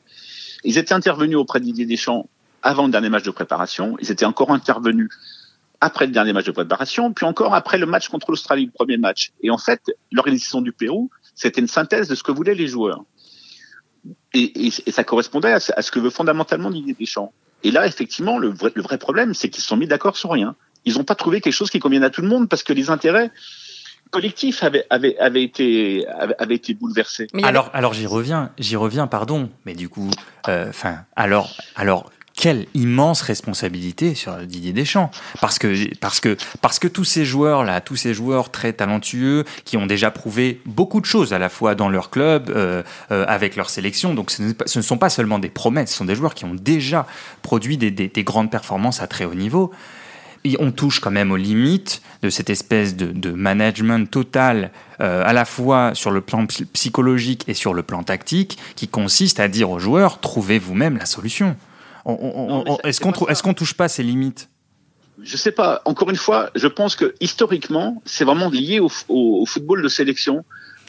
Ils 0.64 0.78
étaient 0.78 0.94
intervenus 0.94 1.38
auprès 1.38 1.60
de 1.60 1.66
Didier 1.66 1.86
Deschamps 1.86 2.28
avant 2.62 2.86
le 2.86 2.92
dernier 2.92 3.10
match 3.10 3.24
de 3.24 3.32
préparation. 3.32 3.96
Ils 4.02 4.12
étaient 4.12 4.26
encore 4.26 4.52
intervenus 4.52 5.10
après 5.82 6.08
le 6.08 6.12
dernier 6.12 6.34
match 6.34 6.46
de 6.46 6.52
préparation, 6.52 7.14
puis 7.14 7.26
encore 7.26 7.54
après 7.54 7.78
le 7.78 7.86
match 7.86 8.10
contre 8.10 8.32
l'Australie, 8.32 8.66
le 8.66 8.72
premier 8.72 8.98
match. 8.98 9.32
Et 9.42 9.52
en 9.52 9.58
fait, 9.58 9.82
l'organisation 10.12 10.62
du 10.62 10.72
Pérou, 10.72 11.12
c'était 11.36 11.62
une 11.62 11.68
synthèse 11.68 12.08
de 12.08 12.16
ce 12.16 12.24
que 12.24 12.32
voulaient 12.32 12.56
les 12.56 12.68
joueurs. 12.68 13.04
Et, 14.34 14.72
ça 14.72 15.04
correspondait 15.04 15.52
à 15.52 15.60
ce, 15.60 15.72
à 15.76 15.82
ce 15.82 15.92
que 15.92 16.00
veut 16.00 16.10
fondamentalement 16.10 16.72
Didier 16.72 16.96
Deschamps. 17.00 17.34
Et 17.64 17.72
là, 17.72 17.86
effectivement, 17.88 18.38
le 18.38 18.50
vrai, 18.50 18.72
le 18.74 18.82
vrai 18.82 18.98
problème, 18.98 19.34
c'est 19.34 19.50
qu'ils 19.50 19.62
se 19.62 19.68
sont 19.68 19.78
mis 19.78 19.88
d'accord 19.88 20.18
sur 20.18 20.32
rien. 20.32 20.56
Ils 20.86 20.96
n'ont 20.96 21.04
pas 21.04 21.16
trouvé 21.16 21.42
quelque 21.42 21.54
chose 21.54 21.70
qui 21.70 21.80
convienne 21.80 22.04
à 22.04 22.10
tout 22.10 22.22
le 22.22 22.28
monde 22.28 22.48
parce 22.48 22.64
que 22.64 22.74
les 22.74 22.90
intérêts 22.90 23.32
collectifs 24.12 24.64
avaient, 24.64 24.86
avaient, 24.90 25.18
avaient, 25.18 25.44
été, 25.44 26.06
avaient 26.40 26.56
été. 26.56 26.78
Mais 27.34 27.42
avait- 27.44 27.50
Alors, 27.50 27.70
alors 27.74 27.94
j'y 27.94 28.06
reviens, 28.08 28.52
j'y 28.60 28.76
reviens, 28.76 29.08
pardon, 29.08 29.50
mais 29.66 29.74
du 29.74 29.90
coup, 29.90 30.10
euh, 30.48 30.70
enfin, 30.70 31.00
alors, 31.16 31.56
alors, 31.76 32.12
quelle 32.38 32.66
immense 32.74 33.22
responsabilité 33.22 34.14
sur 34.14 34.36
Didier 34.38 34.74
Deschamps, 34.74 35.10
parce 35.40 35.58
que, 35.58 35.96
parce 36.00 36.20
que, 36.20 36.36
parce 36.62 36.80
que 36.80 36.88
tous 36.90 37.06
ces 37.06 37.24
joueurs 37.24 37.64
là, 37.64 37.80
tous 37.80 37.96
ces 37.96 38.14
joueurs 38.14 38.52
très 38.52 38.74
talentueux 38.74 39.46
qui 39.64 39.78
ont 39.78 39.86
déjà 39.86 40.12
prouvé 40.12 40.60
beaucoup 40.66 41.00
de 41.00 41.06
choses 41.06 41.32
à 41.32 41.40
la 41.40 41.48
fois 41.48 41.76
dans 41.76 41.88
leur 41.88 42.10
club, 42.10 42.50
euh, 42.50 42.84
euh, 43.12 43.24
avec 43.30 43.56
leur 43.56 43.70
sélection, 43.70 44.14
donc 44.14 44.32
ce, 44.32 44.42
n'est 44.42 44.54
pas- 44.54 44.68
ce 44.68 44.80
ne 44.80 44.84
sont 44.84 44.98
pas 44.98 45.10
seulement 45.10 45.40
des 45.40 45.50
promesses, 45.50 45.92
ce 45.92 45.98
sont 45.98 46.04
des 46.06 46.16
joueurs 46.16 46.34
qui 46.34 46.44
ont 46.44 46.54
déjà 46.56 47.08
produit 47.42 47.78
des, 47.78 47.90
des- 47.92 48.10
des 48.10 48.24
grandes 48.26 48.52
performances 48.52 49.02
à 49.02 49.08
très 49.08 49.24
haut 49.24 49.34
niveau. 49.34 49.72
On 50.60 50.72
touche 50.72 51.00
quand 51.00 51.12
même 51.12 51.32
aux 51.32 51.38
limites 51.38 52.02
de 52.22 52.30
cette 52.30 52.50
espèce 52.50 52.96
de, 52.96 53.08
de 53.08 53.32
management 53.32 54.10
total, 54.10 54.72
euh, 55.02 55.24
à 55.26 55.34
la 55.34 55.46
fois 55.46 55.94
sur 55.96 56.12
le 56.12 56.22
plan 56.22 56.46
psy- 56.46 56.66
psychologique 56.66 57.44
et 57.48 57.54
sur 57.54 57.74
le 57.74 57.84
plan 57.84 58.04
tactique, 58.04 58.58
qui 58.76 58.88
consiste 58.88 59.40
à 59.40 59.48
dire 59.48 59.70
aux 59.72 59.80
joueurs 59.80 60.20
trouvez 60.20 60.60
vous-même 60.60 60.98
la 60.98 61.06
solution. 61.06 61.56
Est-ce 62.84 63.02
qu'on 63.02 63.12
qu'on 63.12 63.54
touche 63.54 63.74
pas 63.74 63.88
ces 63.88 64.04
limites? 64.04 64.50
Je 65.24 65.38
sais 65.38 65.52
pas. 65.52 65.82
Encore 65.86 66.10
une 66.10 66.18
fois, 66.18 66.50
je 66.56 66.68
pense 66.68 66.96
que 66.96 67.16
historiquement, 67.22 68.02
c'est 68.06 68.26
vraiment 68.26 68.50
lié 68.50 68.80
au, 68.80 68.90
au- 69.10 69.42
au 69.42 69.46
football 69.46 69.82
de 69.82 69.88
sélection. 69.88 70.44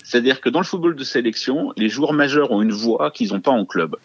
C'est-à-dire 0.04 0.40
que 0.40 0.48
dans 0.48 0.60
le 0.60 0.64
football 0.64 0.94
de 0.94 1.04
sélection, 1.04 1.72
les 1.76 1.88
joueurs 1.88 2.12
majeurs 2.12 2.50
ont 2.52 2.60
une 2.62 2.72
voix 2.72 3.10
qu'ils 3.10 3.32
n'ont 3.32 3.40
pas 3.40 3.50
en 3.52 3.64
club. 3.64 3.96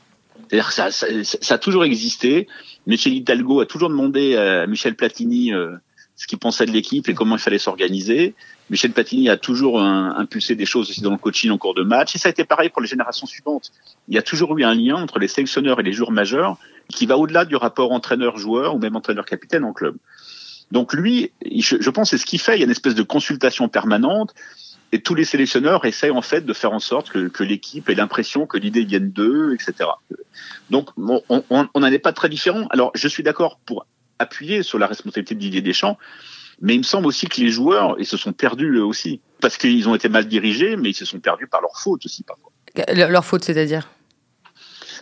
C'est-à-dire 0.52 0.68
que 0.68 0.74
ça, 0.74 0.92
ça, 0.92 1.08
ça 1.24 1.54
a 1.54 1.58
toujours 1.58 1.86
existé. 1.86 2.46
Michel 2.86 3.14
Hidalgo 3.14 3.62
a 3.62 3.66
toujours 3.66 3.88
demandé 3.88 4.36
à 4.36 4.68
Michel 4.68 4.96
Platini 4.96 5.54
euh, 5.54 5.78
ce 6.18 6.28
qu'il 6.28 6.40
pensait 6.40 6.66
de 6.66 6.72
l'équipe 6.72 7.08
et 7.08 7.14
comment 7.14 7.38
il 7.38 7.42
fallait 7.42 7.58
s'organiser. 7.58 8.36
Michel 8.70 8.92
Platini 8.92 9.30
a 9.30 9.38
toujours 9.38 9.82
impulsé 9.82 10.56
des 10.56 10.66
choses 10.66 10.90
aussi 10.90 11.00
dans 11.00 11.12
le 11.12 11.18
coaching 11.18 11.52
en 11.52 11.58
cours 11.58 11.74
de 11.74 11.84
match. 11.84 12.16
Et 12.16 12.20
ça 12.20 12.28
a 12.28 12.32
été 12.32 12.44
pareil 12.44 12.68
pour 12.68 12.82
les 12.82 12.90
générations 12.90 13.28
suivantes. 13.28 13.72
Il 14.10 14.16
y 14.16 14.18
a 14.18 14.22
toujours 14.22 14.58
eu 14.58 14.66
un 14.66 14.76
lien 14.76 14.96
entre 14.96 15.20
les 15.20 15.30
sélectionneurs 15.30 15.80
et 15.80 15.84
les 15.84 15.94
joueurs 15.94 16.12
majeurs 16.12 16.58
qui 16.90 17.06
va 17.06 17.18
au-delà 17.18 17.46
du 17.46 17.56
rapport 17.56 17.94
entraîneur-joueur 17.94 18.76
ou 18.76 18.80
même 18.80 18.98
entraîneur-capitaine 18.98 19.64
en 19.64 19.72
club. 19.72 19.96
Donc 20.72 20.94
lui, 20.94 21.32
je, 21.50 21.78
je 21.80 21.90
pense 21.90 22.10
c'est 22.10 22.18
ce 22.18 22.26
qu'il 22.26 22.42
fait. 22.42 22.58
Il 22.58 22.60
y 22.60 22.64
a 22.64 22.66
une 22.66 22.72
espèce 22.72 22.96
de 22.96 23.04
consultation 23.04 23.70
permanente 23.70 24.34
et 24.92 25.02
tous 25.02 25.16
les 25.16 25.24
sélectionneurs 25.26 25.86
essayent 25.86 26.12
en 26.12 26.22
fait 26.22 26.42
de 26.46 26.54
faire 26.54 26.74
en 26.74 26.80
sorte 26.80 27.10
que, 27.10 27.28
que 27.30 27.44
l'équipe 27.44 27.90
ait 27.90 27.96
l'impression 27.96 28.46
que 28.46 28.58
l'idée 28.58 28.84
vienne 28.84 29.12
d'eux, 29.12 29.54
etc. 29.54 29.90
Donc 30.70 30.90
on 30.98 31.68
n'en 31.76 31.88
est 31.88 32.00
pas 32.00 32.14
très 32.14 32.30
différent. 32.30 32.68
Alors 32.72 32.92
je 32.96 33.08
suis 33.08 33.24
d'accord 33.24 33.60
pour 33.66 33.86
appuyer 34.20 34.64
sur 34.64 34.78
la 34.80 34.88
responsabilité 34.88 35.34
de 35.36 35.40
Didier 35.40 35.62
Deschamps, 35.62 35.98
mais 36.62 36.76
il 36.76 36.80
me 36.80 36.84
semble 36.84 37.08
aussi 37.08 37.28
que 37.28 37.40
les 37.42 37.50
joueurs 37.50 37.96
ils 38.00 38.06
se 38.06 38.18
sont 38.18 38.34
perdus 38.34 38.76
eux 38.78 38.84
aussi 38.86 39.20
parce 39.40 39.58
qu'ils 39.58 39.88
ont 39.90 39.96
été 39.96 40.10
mal 40.10 40.28
dirigés, 40.28 40.76
mais 40.76 40.90
ils 40.92 40.96
se 40.96 41.06
sont 41.06 41.20
perdus 41.20 41.48
par 41.48 41.62
leur 41.62 41.76
faute 41.78 42.06
aussi 42.06 42.24
parfois. 42.24 42.52
Le- 42.76 43.12
Leur 43.12 43.26
faute, 43.26 43.44
c'est-à-dire? 43.44 43.90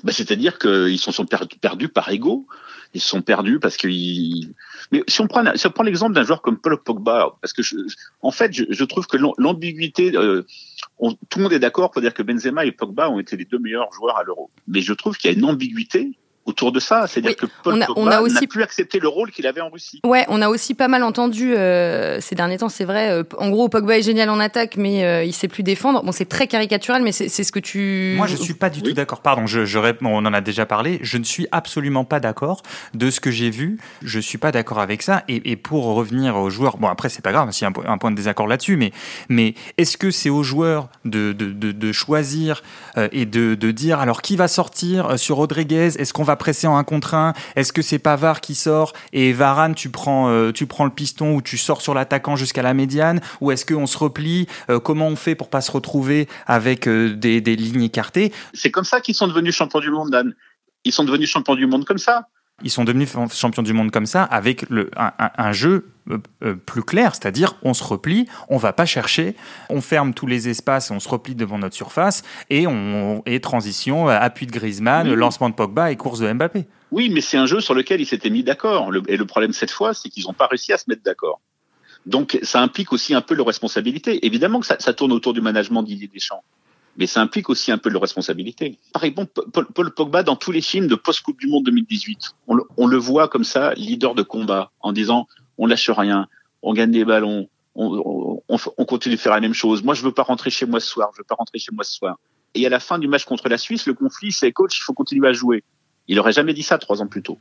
Ben, 0.04 0.12
C'est-à-dire 0.14 0.58
qu'ils 0.58 0.98
se 1.00 1.12
sont 1.12 1.26
perdus, 1.26 1.58
perdus 1.58 1.90
par 1.90 2.10
ego. 2.10 2.48
Ils 2.96 3.02
sont 3.02 3.22
perdus 3.22 3.60
parce 3.60 3.78
qu'ils. 3.78 4.54
Mais 4.92 5.04
si 5.08 5.22
on 5.22 5.28
prend, 5.28 5.44
si 5.56 5.68
on 5.68 5.70
prend 5.72 5.84
l'exemple 5.84 6.14
d'un 6.14 6.24
joueur 6.24 6.42
comme 6.42 6.58
Paul 6.58 6.82
Pogba, 6.82 7.38
parce 7.40 7.54
que 7.54 7.62
je, 7.62 7.76
en 8.22 8.32
fait, 8.32 8.52
je, 8.52 8.84
trouve 8.84 9.06
que 9.06 9.18
l'am- 9.18 9.34
l'ambiguïté, 9.38 10.16
euh, 10.16 10.44
tout 11.30 11.38
le 11.38 11.44
monde 11.44 11.54
est 11.54 11.60
d'accord 11.60 11.92
pour 11.92 12.02
dire 12.02 12.14
que 12.16 12.24
Benzema 12.24 12.66
et 12.66 12.72
Pogba 12.72 13.10
ont 13.10 13.20
été 13.20 13.38
les 13.38 13.46
deux 13.46 13.60
meilleurs 13.60 13.92
joueurs 13.94 14.18
à 14.18 14.24
l'Euro. 14.24 14.50
Mais 14.68 14.82
je 14.82 14.94
trouve 14.94 15.18
qu'il 15.18 15.30
y 15.32 15.34
a 15.34 15.38
une 15.38 15.46
ambiguïté 15.46 16.18
autour 16.60 16.72
de 16.72 16.80
ça, 16.80 17.08
c'est-à-dire 17.08 17.32
Oui, 17.42 17.48
que 17.48 17.52
Paul 17.64 17.74
on 17.76 17.82
a- 17.82 17.86
Pogba 17.86 18.02
on 18.02 18.08
a 18.08 18.22
aussi- 18.22 18.36
n'a 18.36 18.42
plus 18.48 18.64
accepté 18.64 19.00
le 19.00 19.08
rôle 19.08 19.32
qu'il 19.32 19.48
avait 19.48 19.62
en 19.62 19.70
Russie. 19.70 20.00
Ouais, 20.06 20.26
on 20.30 20.42
a 20.42 20.50
aussi 20.50 20.74
pas 20.74 20.88
mal 20.88 21.04
entendu 21.04 21.56
euh, 21.56 22.20
ces 22.22 22.36
derniers 22.36 22.58
temps, 22.58 22.70
c'est 22.70 22.86
vrai. 22.86 23.10
euh, 23.12 23.24
en 23.38 23.50
gros, 23.50 23.70
Pogba 23.70 23.98
est 23.98 24.02
génial 24.02 24.30
en 24.30 24.40
attaque, 24.40 24.76
mais 24.78 25.04
euh, 25.06 25.24
il 25.24 25.34
sait 25.34 25.48
plus 25.48 25.64
défendre. 25.64 26.04
Bon, 26.04 26.12
c'est 26.12 26.28
très 26.30 26.48
caricatural, 26.48 27.02
mais 27.02 27.12
c'est 27.12 27.30
ce 27.30 27.52
que 27.52 27.60
tu. 27.60 28.14
Moi, 28.18 28.28
je 28.28 28.36
suis 28.36 28.54
pas 28.54 28.70
du 28.70 28.80
Oui. 28.82 28.90
tout 28.90 28.94
d'accord. 28.94 29.22
Pardon, 29.22 29.48
je, 29.48 29.66
je 29.66 29.80
on 30.02 30.18
en 30.26 30.34
a 30.34 30.42
déjà 30.42 30.66
parlé. 30.66 31.00
Je 31.02 31.18
ne 31.18 31.24
suis 31.24 31.48
absolument 31.52 32.04
pas 32.04 32.20
d'accord 32.20 32.62
de 32.94 33.10
ce 33.10 33.20
que 33.20 33.32
j'ai 33.32 33.50
vu. 33.50 33.78
Je 34.04 34.20
suis 34.20 34.38
pas 34.38 34.52
d'accord 34.52 34.80
avec 34.80 35.02
ça. 35.02 35.24
Et, 35.28 35.52
et 35.52 35.56
pour 35.56 35.86
revenir 35.96 36.36
aux 36.36 36.50
joueurs, 36.50 36.78
bon 36.78 36.88
après 36.88 37.10
c'est 37.10 37.22
pas 37.24 37.32
grave 37.32 37.52
s'il 37.52 37.64
y 37.64 37.66
a 37.66 37.70
un, 37.70 37.72
po- 37.72 37.84
un 37.88 37.98
point 37.98 38.12
de 38.12 38.16
désaccord 38.16 38.46
là-dessus, 38.48 38.76
mais 38.78 38.92
mais 39.30 39.54
est-ce 39.78 39.98
que 39.98 40.12
c'est 40.12 40.30
aux 40.30 40.44
joueurs 40.44 40.90
de 41.06 41.32
de, 41.32 41.48
de, 41.52 41.72
de 41.72 41.92
choisir 41.92 42.62
euh, 42.98 43.08
et 43.12 43.26
de, 43.26 43.56
de 43.56 43.72
dire 43.72 44.00
alors 44.00 44.22
qui 44.22 44.36
va 44.36 44.48
sortir 44.48 45.18
sur 45.18 45.38
Rodriguez? 45.38 45.94
Est-ce 46.00 46.14
qu'on 46.14 46.24
va 46.24 46.36
presser 46.50 46.66
en 46.66 46.78
un 46.78 46.84
contre 46.84 47.14
un 47.14 47.34
Est-ce 47.56 47.72
que 47.72 47.84
c'est 47.84 48.00
Pavard 48.00 48.42
qui 48.42 48.56
sort 48.56 48.94
et 49.14 49.34
Varane 49.34 49.76
tu 49.76 49.92
prends 49.92 50.32
euh, 50.32 50.52
tu 50.52 50.66
prends 50.66 50.86
le 50.86 50.90
piston 50.90 51.36
ou 51.36 51.44
tu 51.44 51.60
sors 51.60 51.80
sur 51.80 51.94
l'attaquant 51.94 52.36
jusqu'à 52.36 52.64
la 52.64 52.74
médiane 52.74 53.22
Ou 53.40 53.52
est-ce 53.52 53.68
qu'on 53.68 53.86
se 53.86 53.96
replie 54.00 54.48
Euh, 54.72 54.80
Comment 54.80 55.06
on 55.10 55.16
fait 55.16 55.36
pour 55.36 55.52
pas 55.52 55.62
se 55.62 55.72
retrouver 55.72 56.28
avec 56.48 56.88
euh, 56.88 57.14
des, 57.14 57.40
des 57.40 57.56
lignes 57.56 57.84
écartées? 57.84 58.34
C'est 58.56 58.72
comme 58.72 58.84
ça 58.84 59.00
qu'ils 59.00 59.14
sont 59.14 59.28
devenus 59.28 59.54
champions 59.54 59.80
du 59.80 59.92
monde, 59.92 60.10
Dan. 60.10 60.34
Ils 60.86 60.92
sont 60.92 61.04
devenus 61.04 61.30
champions 61.30 61.54
du 61.54 61.68
monde 61.68 61.86
comme 61.86 62.00
ça. 62.00 62.26
Ils 62.64 62.70
sont 62.70 62.84
devenus 62.84 63.10
champions 63.34 63.64
du 63.64 63.74
monde 63.74 63.92
comme 63.92 64.06
ça 64.06 64.24
avec 64.24 64.70
le, 64.70 64.90
un, 64.98 65.12
un- 65.20 65.32
un 65.38 65.52
jeu 65.52 65.90
euh, 66.10 66.18
euh, 66.44 66.56
plus 66.56 66.84
clair, 66.84 67.14
c'est-à-dire 67.16 67.56
on 67.64 67.74
se 67.74 67.84
replie, 67.84 68.28
on 68.50 68.58
va 68.58 68.74
pas 68.74 68.86
chercher, 68.86 69.36
on 69.70 69.82
ferme 69.82 70.14
tous 70.14 70.28
les 70.28 70.50
espaces, 70.50 70.92
on 70.92 71.00
se 71.00 71.08
replie 71.10 71.36
devant 71.36 71.58
notre 71.60 71.76
surface 71.76 72.24
et 72.50 72.66
on 72.68 73.22
et 73.26 73.40
transition, 73.40 74.10
euh, 74.10 74.18
appui 74.20 74.46
de 74.48 74.52
Griezmann, 74.52 75.08
Oui. 75.10 75.16
lancement 75.16 75.50
de 75.50 75.56
Pogba 75.56 75.92
et 75.92 75.96
course 75.96 76.20
de 76.20 76.32
Mbappé. 76.32 76.66
Oui, 76.92 77.10
mais 77.14 77.22
c'est 77.22 77.38
un 77.38 77.46
jeu 77.46 77.60
sur 77.62 77.76
lequel 77.76 78.02
ils 78.02 78.06
s'étaient 78.08 78.32
mis 78.32 78.44
d'accord. 78.44 78.92
Et 79.08 79.18
le 79.18 79.26
problème 79.26 79.54
cette 79.54 79.72
fois, 79.72 79.94
c'est 79.94 80.10
qu'ils 80.10 80.24
n'ont 80.26 80.34
pas 80.34 80.48
réussi 80.48 80.74
à 80.74 80.78
se 80.78 80.86
mettre 80.88 81.04
d'accord. 81.04 81.40
Donc 82.06 82.40
ça 82.44 82.62
implique 82.62 82.92
aussi 82.94 83.14
un 83.14 83.22
peu 83.22 83.36
leur 83.36 83.46
responsabilité. 83.46 84.26
Évidemment 84.26 84.60
que 84.62 84.66
ça, 84.66 84.78
ça 84.80 84.94
tourne 84.94 85.12
autour 85.12 85.34
du 85.34 85.42
management 85.42 85.84
de 85.84 85.88
Didier 85.90 86.10
Deschamps. 86.12 86.44
Mais 87.00 87.08
ça 87.08 87.22
implique 87.22 87.50
aussi 87.50 87.72
un 87.72 87.78
peu 87.78 87.90
de 87.90 87.98
responsabilité. 87.98 88.78
Par 88.92 89.06
exemple, 89.06 89.32
Paul, 89.74 89.94
Pogba, 89.94 90.22
dans 90.22 90.36
tous 90.36 90.52
les 90.52 90.60
films 90.60 90.88
de 90.88 90.96
post-Coupe 90.96 91.40
du 91.40 91.48
Monde 91.48 91.64
2018, 91.64 92.36
on 92.48 92.56
le, 92.56 92.64
on 92.76 92.88
le, 92.88 92.98
voit 92.98 93.30
comme 93.30 93.46
ça, 93.46 93.74
leader 93.76 94.16
de 94.16 94.22
combat, 94.22 94.72
en 94.82 94.92
disant 94.92 95.26
on 95.58 95.66
lâche 95.66 95.90
rien, 95.90 96.28
on 96.62 96.74
gagne 96.74 96.92
des 96.92 97.06
ballons, 97.06 97.48
on, 97.74 98.42
on, 98.50 98.58
on, 98.78 98.86
continue 98.86 99.16
de 99.16 99.20
faire 99.20 99.32
la 99.32 99.40
même 99.40 99.54
chose. 99.54 99.82
Moi, 99.82 99.94
je 99.94 100.04
veux 100.04 100.12
pas 100.12 100.24
rentrer 100.24 100.50
chez 100.50 100.66
moi 100.66 100.82
ce 100.82 100.88
soir, 100.88 101.10
je 101.14 101.22
veux 101.22 101.26
pas 101.26 101.36
rentrer 101.36 101.58
chez 101.58 101.72
moi 101.72 101.86
ce 101.86 101.94
soir. 101.94 102.18
Et 102.54 102.66
à 102.66 102.70
la 102.70 102.82
fin 102.82 103.00
du 103.00 103.08
match 103.08 103.24
contre 103.24 103.48
la 103.48 103.58
Suisse, 103.58 103.86
le 103.86 103.94
conflit, 103.94 104.34
c'est 104.34 104.52
coach, 104.52 104.78
il 104.78 104.82
faut 104.82 104.94
continuer 104.94 105.30
à 105.30 105.34
jouer. 105.34 105.64
Il 106.10 106.20
aurait 106.20 106.34
jamais 106.34 106.54
dit 106.54 106.64
ça 106.64 106.78
trois 106.78 107.02
ans 107.02 107.08
plus 107.08 107.24
tôt. 107.24 107.38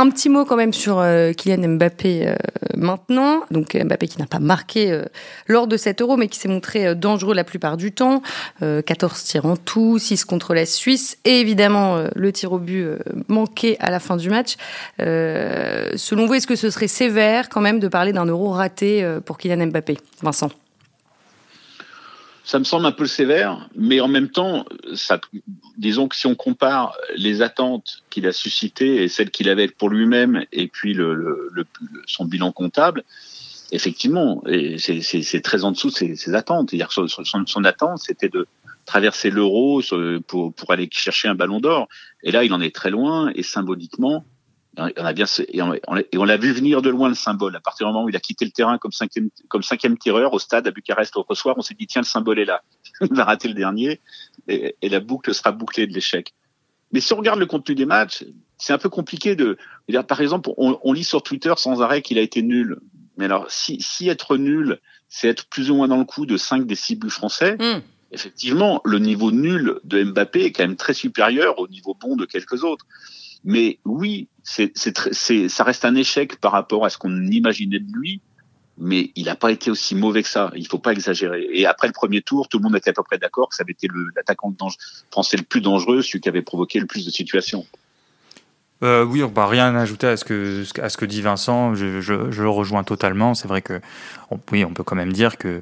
Un 0.00 0.08
petit 0.08 0.30
mot 0.30 0.46
quand 0.46 0.56
même 0.56 0.72
sur 0.72 0.98
euh, 0.98 1.34
Kylian 1.34 1.68
Mbappé 1.74 2.26
euh, 2.26 2.34
maintenant. 2.74 3.42
Donc 3.50 3.76
Mbappé 3.76 4.08
qui 4.08 4.18
n'a 4.18 4.24
pas 4.24 4.38
marqué 4.38 4.90
euh, 4.90 5.04
lors 5.46 5.66
de 5.66 5.76
cet 5.76 6.00
euro, 6.00 6.16
mais 6.16 6.28
qui 6.28 6.38
s'est 6.38 6.48
montré 6.48 6.94
dangereux 6.94 7.34
la 7.34 7.44
plupart 7.44 7.76
du 7.76 7.92
temps. 7.92 8.22
14 8.60 9.22
tirs 9.24 9.44
en 9.44 9.58
tout, 9.58 9.98
6 9.98 10.24
contre 10.24 10.54
la 10.54 10.64
Suisse. 10.64 11.18
Et 11.26 11.40
évidemment, 11.40 12.02
le 12.14 12.32
tir 12.32 12.52
au 12.52 12.58
but 12.58 12.86
manqué 13.28 13.76
à 13.78 13.90
la 13.90 14.00
fin 14.00 14.16
du 14.16 14.30
match. 14.30 14.56
selon 14.98 16.24
vous, 16.24 16.32
est-ce 16.32 16.46
que 16.46 16.56
ce 16.56 16.70
serait 16.70 16.88
sévère 16.88 17.50
quand 17.50 17.60
même 17.60 17.78
de 17.78 17.88
parler 17.88 18.14
d'un 18.14 18.24
euro 18.24 18.52
raté 18.52 19.06
pour 19.26 19.36
Kylian 19.36 19.66
Mbappé? 19.66 19.98
Vincent 20.22 20.50
ça 22.44 22.58
me 22.58 22.64
semble 22.64 22.86
un 22.86 22.92
peu 22.92 23.06
sévère, 23.06 23.68
mais 23.76 24.00
en 24.00 24.08
même 24.08 24.28
temps, 24.28 24.64
ça, 24.94 25.20
disons 25.76 26.08
que 26.08 26.16
si 26.16 26.26
on 26.26 26.34
compare 26.34 26.96
les 27.16 27.42
attentes 27.42 28.02
qu'il 28.10 28.26
a 28.26 28.32
suscitées 28.32 29.02
et 29.02 29.08
celles 29.08 29.30
qu'il 29.30 29.48
avait 29.48 29.68
pour 29.68 29.90
lui-même 29.90 30.44
et 30.52 30.66
puis 30.66 30.94
le, 30.94 31.14
le, 31.14 31.66
son 32.06 32.24
bilan 32.24 32.52
comptable, 32.52 33.04
effectivement, 33.72 34.42
c'est 34.78 35.42
très 35.42 35.64
en 35.64 35.72
dessous 35.72 35.90
de 35.90 36.14
ses, 36.14 36.34
attentes. 36.34 36.74
Son, 36.90 37.08
son, 37.08 37.46
son 37.46 37.64
attente, 37.64 37.98
c'était 37.98 38.28
de 38.28 38.46
traverser 38.86 39.30
l'euro 39.30 39.82
pour, 40.26 40.52
pour 40.52 40.72
aller 40.72 40.88
chercher 40.90 41.28
un 41.28 41.34
ballon 41.34 41.60
d'or. 41.60 41.88
Et 42.22 42.32
là, 42.32 42.44
il 42.44 42.52
en 42.52 42.60
est 42.60 42.74
très 42.74 42.90
loin 42.90 43.30
et 43.34 43.42
symboliquement, 43.42 44.24
on 44.76 45.04
a 45.04 45.12
bien 45.12 45.26
et 45.48 45.60
on, 45.62 46.24
l'a 46.24 46.36
vu 46.36 46.52
venir 46.52 46.80
de 46.80 46.90
loin 46.90 47.08
le 47.08 47.14
symbole. 47.14 47.56
À 47.56 47.60
partir 47.60 47.86
du 47.86 47.92
moment 47.92 48.04
où 48.04 48.08
il 48.08 48.16
a 48.16 48.20
quitté 48.20 48.44
le 48.44 48.50
terrain 48.50 48.78
comme 48.78 48.92
cinquième 48.92 49.30
comme 49.48 49.62
cinquième 49.62 49.98
tireur 49.98 50.32
au 50.32 50.38
stade 50.38 50.66
à 50.66 50.70
Bucarest 50.70 51.14
l'autre 51.14 51.34
soir, 51.34 51.56
on 51.58 51.62
s'est 51.62 51.74
dit 51.74 51.86
tiens 51.86 52.02
le 52.02 52.06
symbole 52.06 52.38
est 52.38 52.44
là. 52.44 52.62
il 53.00 53.14
va 53.14 53.24
rater 53.24 53.48
le 53.48 53.54
dernier 53.54 54.00
et, 54.48 54.74
la 54.82 55.00
boucle 55.00 55.34
sera 55.34 55.52
bouclée 55.52 55.86
de 55.86 55.92
l'échec. 55.92 56.34
Mais 56.92 57.00
si 57.00 57.12
on 57.12 57.16
regarde 57.16 57.38
le 57.38 57.46
contenu 57.46 57.74
des 57.74 57.86
matchs, 57.86 58.24
c'est 58.58 58.72
un 58.72 58.78
peu 58.78 58.88
compliqué 58.88 59.36
de 59.36 59.56
dire. 59.88 60.06
Par 60.06 60.20
exemple, 60.20 60.50
on, 60.56 60.92
lit 60.92 61.04
sur 61.04 61.22
Twitter 61.22 61.52
sans 61.56 61.82
arrêt 61.82 62.02
qu'il 62.02 62.18
a 62.18 62.22
été 62.22 62.42
nul. 62.42 62.80
Mais 63.16 63.26
alors, 63.26 63.50
si, 63.50 63.80
si 63.80 64.08
être 64.08 64.36
nul, 64.36 64.80
c'est 65.08 65.28
être 65.28 65.46
plus 65.46 65.70
ou 65.70 65.76
moins 65.76 65.88
dans 65.88 65.98
le 65.98 66.04
coup 66.04 66.26
de 66.26 66.36
5 66.36 66.66
des 66.66 66.74
6 66.74 66.96
buts 66.96 67.10
français. 67.10 67.56
Hmm. 67.58 67.80
Effectivement, 68.12 68.80
le 68.84 68.98
niveau 68.98 69.30
nul 69.30 69.78
de 69.84 70.02
Mbappé 70.02 70.44
est 70.44 70.52
quand 70.52 70.64
même 70.64 70.76
très 70.76 70.94
supérieur 70.94 71.60
au 71.60 71.68
niveau 71.68 71.94
bon 71.94 72.16
de 72.16 72.24
quelques 72.24 72.64
autres. 72.64 72.86
Mais 73.44 73.78
oui, 73.84 74.28
ça 74.42 75.64
reste 75.64 75.84
un 75.84 75.94
échec 75.94 76.36
par 76.40 76.52
rapport 76.52 76.84
à 76.84 76.90
ce 76.90 76.98
qu'on 76.98 77.26
imaginait 77.26 77.78
de 77.78 77.92
lui, 77.92 78.20
mais 78.78 79.10
il 79.14 79.26
n'a 79.26 79.36
pas 79.36 79.50
été 79.50 79.70
aussi 79.70 79.94
mauvais 79.94 80.22
que 80.22 80.28
ça. 80.28 80.50
Il 80.56 80.66
faut 80.66 80.78
pas 80.78 80.92
exagérer. 80.92 81.46
Et 81.52 81.66
après 81.66 81.86
le 81.86 81.92
premier 81.92 82.22
tour, 82.22 82.48
tout 82.48 82.58
le 82.58 82.64
monde 82.64 82.76
était 82.76 82.90
à 82.90 82.92
peu 82.92 83.02
près 83.02 83.18
d'accord 83.18 83.48
que 83.48 83.54
ça 83.54 83.62
avait 83.62 83.72
été 83.72 83.88
l'attaquant 84.16 84.54
français 85.10 85.36
le 85.36 85.42
plus 85.42 85.60
dangereux, 85.60 86.02
celui 86.02 86.20
qui 86.20 86.28
avait 86.28 86.42
provoqué 86.42 86.80
le 86.80 86.86
plus 86.86 87.04
de 87.04 87.10
situations. 87.10 87.66
Euh, 88.82 89.04
oui, 89.04 89.22
va 89.34 89.46
rien 89.46 89.74
ajouter 89.76 90.06
à 90.06 90.16
ce 90.16 90.24
que 90.24 90.64
à 90.80 90.88
ce 90.88 90.96
que 90.96 91.04
dit 91.04 91.20
Vincent. 91.20 91.74
Je, 91.74 92.12
le 92.12 92.48
rejoins 92.48 92.82
totalement. 92.82 93.34
C'est 93.34 93.48
vrai 93.48 93.60
que 93.60 93.80
on, 94.30 94.40
oui, 94.52 94.64
on 94.64 94.72
peut 94.72 94.84
quand 94.84 94.96
même 94.96 95.12
dire 95.12 95.36
que 95.36 95.60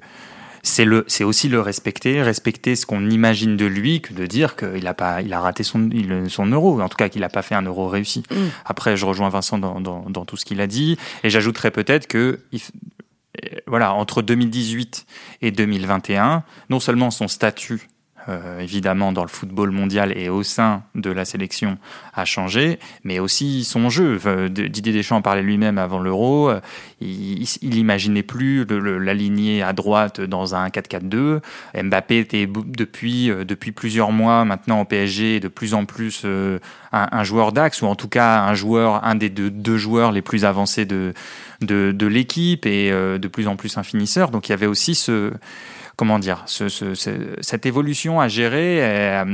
c'est 0.63 0.85
le, 0.85 1.05
c'est 1.07 1.25
aussi 1.25 1.49
le 1.49 1.61
respecter, 1.61 2.23
respecter 2.23 2.77
ce 2.77 2.87
qu'on 2.87 3.09
imagine 3.11 3.57
de 3.57 3.67
lui, 3.67 4.01
que 4.01 4.13
de 4.13 4.27
dire 4.27 4.57
qu'il 4.57 4.87
a 4.87 4.95
pas, 4.95 5.23
il 5.23 5.33
a 5.33 5.41
raté 5.41 5.63
son, 5.63 5.89
son 6.29 6.47
euro, 6.47 6.81
en 6.81 6.89
tout 6.89 6.97
cas 6.97 7.09
qu'il 7.09 7.21
n'a 7.21 7.29
pas 7.29 7.43
fait 7.43 7.55
un 7.55 7.63
euro 7.63 7.89
réussi. 7.89 8.23
Mm. 8.31 8.35
Après, 8.65 8.97
je 8.97 9.07
rejoins 9.07 9.29
Vincent 9.29 9.59
dans, 9.59 9.81
dans, 9.81 10.09
dans 10.09 10.25
tout 10.25 10.37
ce 10.37 10.45
qu'il 10.45 10.61
a 10.61 10.67
dit, 10.67 10.99
et 11.25 11.31
j'ajouterais 11.31 11.71
peut-être 11.71 12.07
que, 12.07 12.41
voilà, 13.67 13.95
entre 13.95 14.23
2018 14.23 15.07
et 15.43 15.51
2021, 15.51 16.43
non 16.71 16.81
seulement 16.81 17.11
son 17.11 17.29
statut 17.29 17.89
euh, 18.29 18.61
évidemment 18.61 19.11
dans 19.13 19.23
le 19.23 19.29
football 19.29 19.71
mondial 19.71 20.13
et 20.15 20.29
au 20.29 20.43
sein 20.43 20.83
de 20.95 21.11
la 21.11 21.25
sélection 21.25 21.79
a 22.13 22.27
changé, 22.27 22.79
mais 23.03 23.21
aussi 23.21 23.65
son 23.65 23.89
jeu. 23.89 24.19
Didier 24.51 24.93
Deschamps 24.93 25.17
en 25.17 25.23
parlait 25.23 25.43
lui-même 25.43 25.79
avant 25.79 25.99
l'Euro. 25.99 26.51
Euh, 26.51 26.61
il, 27.01 27.47
imaginait 27.75 28.23
plus 28.23 28.67
l'aligner 28.67 29.63
à 29.63 29.73
droite 29.73 30.21
dans 30.21 30.55
un 30.55 30.69
4-4-2. 30.69 31.41
Mbappé 31.83 32.19
était 32.19 32.47
depuis 32.47 33.31
euh, 33.31 33.45
depuis 33.45 33.73
plusieurs 33.73 34.13
mois 34.13 34.45
maintenant 34.45 34.83
au 34.83 34.85
PSG 34.85 35.41
de 35.41 35.49
plus 35.49 35.73
en 35.73 35.87
plus 35.87 36.27
un, 36.93 37.25
joueur 37.25 37.53
d'axe 37.53 37.81
ou 37.81 37.87
en 37.87 37.95
tout 37.95 38.09
cas 38.09 38.43
un 38.43 38.55
joueur, 38.55 39.05
un 39.05 39.15
des 39.15 39.31
deux, 39.31 39.77
joueurs 39.79 40.13
les 40.13 40.23
plus 40.23 40.45
avancés 40.45 40.85
de 40.85 41.15
l'équipe 42.07 42.67
et 42.67 42.91
de 42.91 43.29
plus 43.29 43.49
en 43.49 43.57
plus 43.57 43.79
un 43.79 43.83
finisseur. 43.83 44.31
Donc 44.31 44.49
il 44.49 44.53
y 44.53 44.55
avait 44.55 44.67
aussi 44.67 44.95
ce 44.95 45.33
comment 45.99 46.21
dire, 46.21 46.45
ce, 46.47 46.69
ce, 46.69 46.95
cette 47.41 47.67
évolution 47.67 48.21
à 48.21 48.29
gérer 48.29 48.79
euh, 48.81 49.25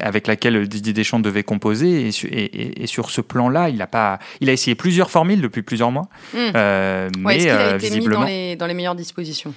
avec 0.00 0.26
laquelle 0.26 0.66
Didier 0.66 0.94
Deschamps 0.94 1.20
devait 1.20 1.42
composer. 1.42 2.08
Et, 2.08 2.82
et, 2.82 2.86
sur 2.86 3.10
ce 3.10 3.20
plan-là, 3.20 3.68
il 3.68 3.80
a 3.82 3.86
pas, 3.86 4.18
il 4.40 4.48
a 4.48 4.54
essayé 4.54 4.74
plusieurs 4.74 5.10
formules 5.10 5.42
depuis 5.42 5.60
plusieurs 5.60 5.90
mois. 5.90 6.08
Hmm. 6.32 6.38
Euh, 6.56 7.10
mais 7.18 7.36
est-ce 7.36 7.44
qu'il 7.44 7.52
a 7.52 7.58
euh, 7.58 7.76
été 7.76 7.90
mis 7.90 8.06
dans 8.06 8.24
les, 8.24 8.56
dans 8.56 8.66
les 8.66 8.72
meilleures 8.72 8.94
dispositions? 8.94 9.52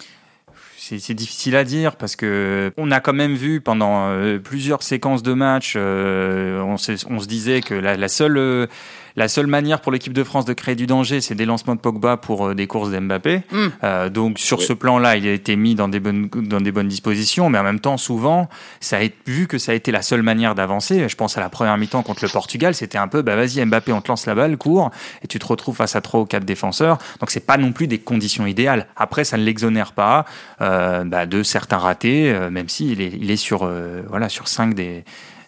C'est 0.77 1.13
difficile 1.13 1.55
à 1.57 1.65
dire 1.65 1.97
parce 1.97 2.15
que 2.15 2.71
on 2.77 2.91
a 2.91 3.01
quand 3.01 3.11
même 3.11 3.35
vu 3.35 3.59
pendant 3.59 4.09
plusieurs 4.41 4.83
séquences 4.83 5.21
de 5.21 5.33
matchs, 5.33 5.75
on, 5.75 6.75
on, 6.75 6.77
se 6.77 7.27
disait 7.27 7.59
que 7.59 7.73
la, 7.73 7.97
la 7.97 8.07
seule 8.07 8.69
la 9.17 9.27
seule 9.27 9.47
manière 9.47 9.81
pour 9.81 9.91
l'équipe 9.91 10.13
de 10.13 10.23
France 10.23 10.45
de 10.45 10.53
créer 10.53 10.75
du 10.75 10.85
danger, 10.85 11.21
c'est 11.21 11.33
des 11.33 11.45
lancements 11.45 11.73
de 11.73 11.79
Pogba 11.79 12.17
pour 12.17 12.47
euh, 12.47 12.55
des 12.55 12.67
courses 12.67 12.91
d'Mbappé. 12.91 13.41
Mm. 13.51 13.57
Euh, 13.83 14.09
donc 14.09 14.37
sur 14.37 14.61
ce 14.61 14.73
plan-là, 14.73 15.17
il 15.17 15.27
a 15.27 15.31
été 15.31 15.55
mis 15.55 15.73
dans 15.73 15.89
des 15.89 15.99
bonnes 15.99 16.29
dans 16.29 16.61
des 16.61 16.71
bonnes 16.71 16.87
dispositions, 16.87 17.49
mais 17.49 17.57
en 17.57 17.63
même 17.63 17.79
temps, 17.79 17.97
souvent, 17.97 18.47
ça 18.79 18.97
a 18.99 19.07
vu 19.25 19.47
que 19.47 19.57
ça 19.57 19.71
a 19.71 19.75
été 19.75 19.91
la 19.91 20.03
seule 20.03 20.21
manière 20.21 20.53
d'avancer. 20.53 21.09
Je 21.09 21.15
pense 21.15 21.35
à 21.35 21.41
la 21.41 21.49
première 21.49 21.77
mi-temps 21.77 22.03
contre 22.03 22.23
le 22.23 22.29
Portugal, 22.29 22.75
c'était 22.75 22.99
un 22.99 23.07
peu, 23.07 23.23
bah 23.23 23.35
vas-y 23.35 23.65
Mbappé, 23.65 23.91
on 23.91 24.01
te 24.01 24.09
lance 24.09 24.27
la 24.27 24.35
balle, 24.35 24.55
cours, 24.55 24.91
et 25.23 25.27
tu 25.27 25.39
te 25.39 25.45
retrouves 25.47 25.75
face 25.75 25.95
à 25.95 26.01
trois 26.01 26.19
ou 26.19 26.25
quatre 26.25 26.45
défenseurs. 26.45 26.99
Donc 27.19 27.31
c'est 27.31 27.45
pas 27.45 27.57
non 27.57 27.71
plus 27.71 27.87
des 27.87 27.97
conditions 27.97 28.45
idéales. 28.45 28.85
Après, 28.95 29.23
ça 29.23 29.37
ne 29.37 29.43
l'exonère 29.43 29.93
pas 29.93 30.25
euh, 30.61 31.03
bah, 31.03 31.25
de 31.25 31.41
certains 31.41 31.77
ratés, 31.77 32.31
euh, 32.31 32.51
même 32.51 32.69
s'il 32.69 33.01
est, 33.01 33.13
il 33.19 33.31
est 33.31 33.37
sur 33.37 33.63
euh, 33.63 34.03
voilà 34.09 34.29
sur 34.29 34.47
cinq 34.47 34.75
des 34.75 35.03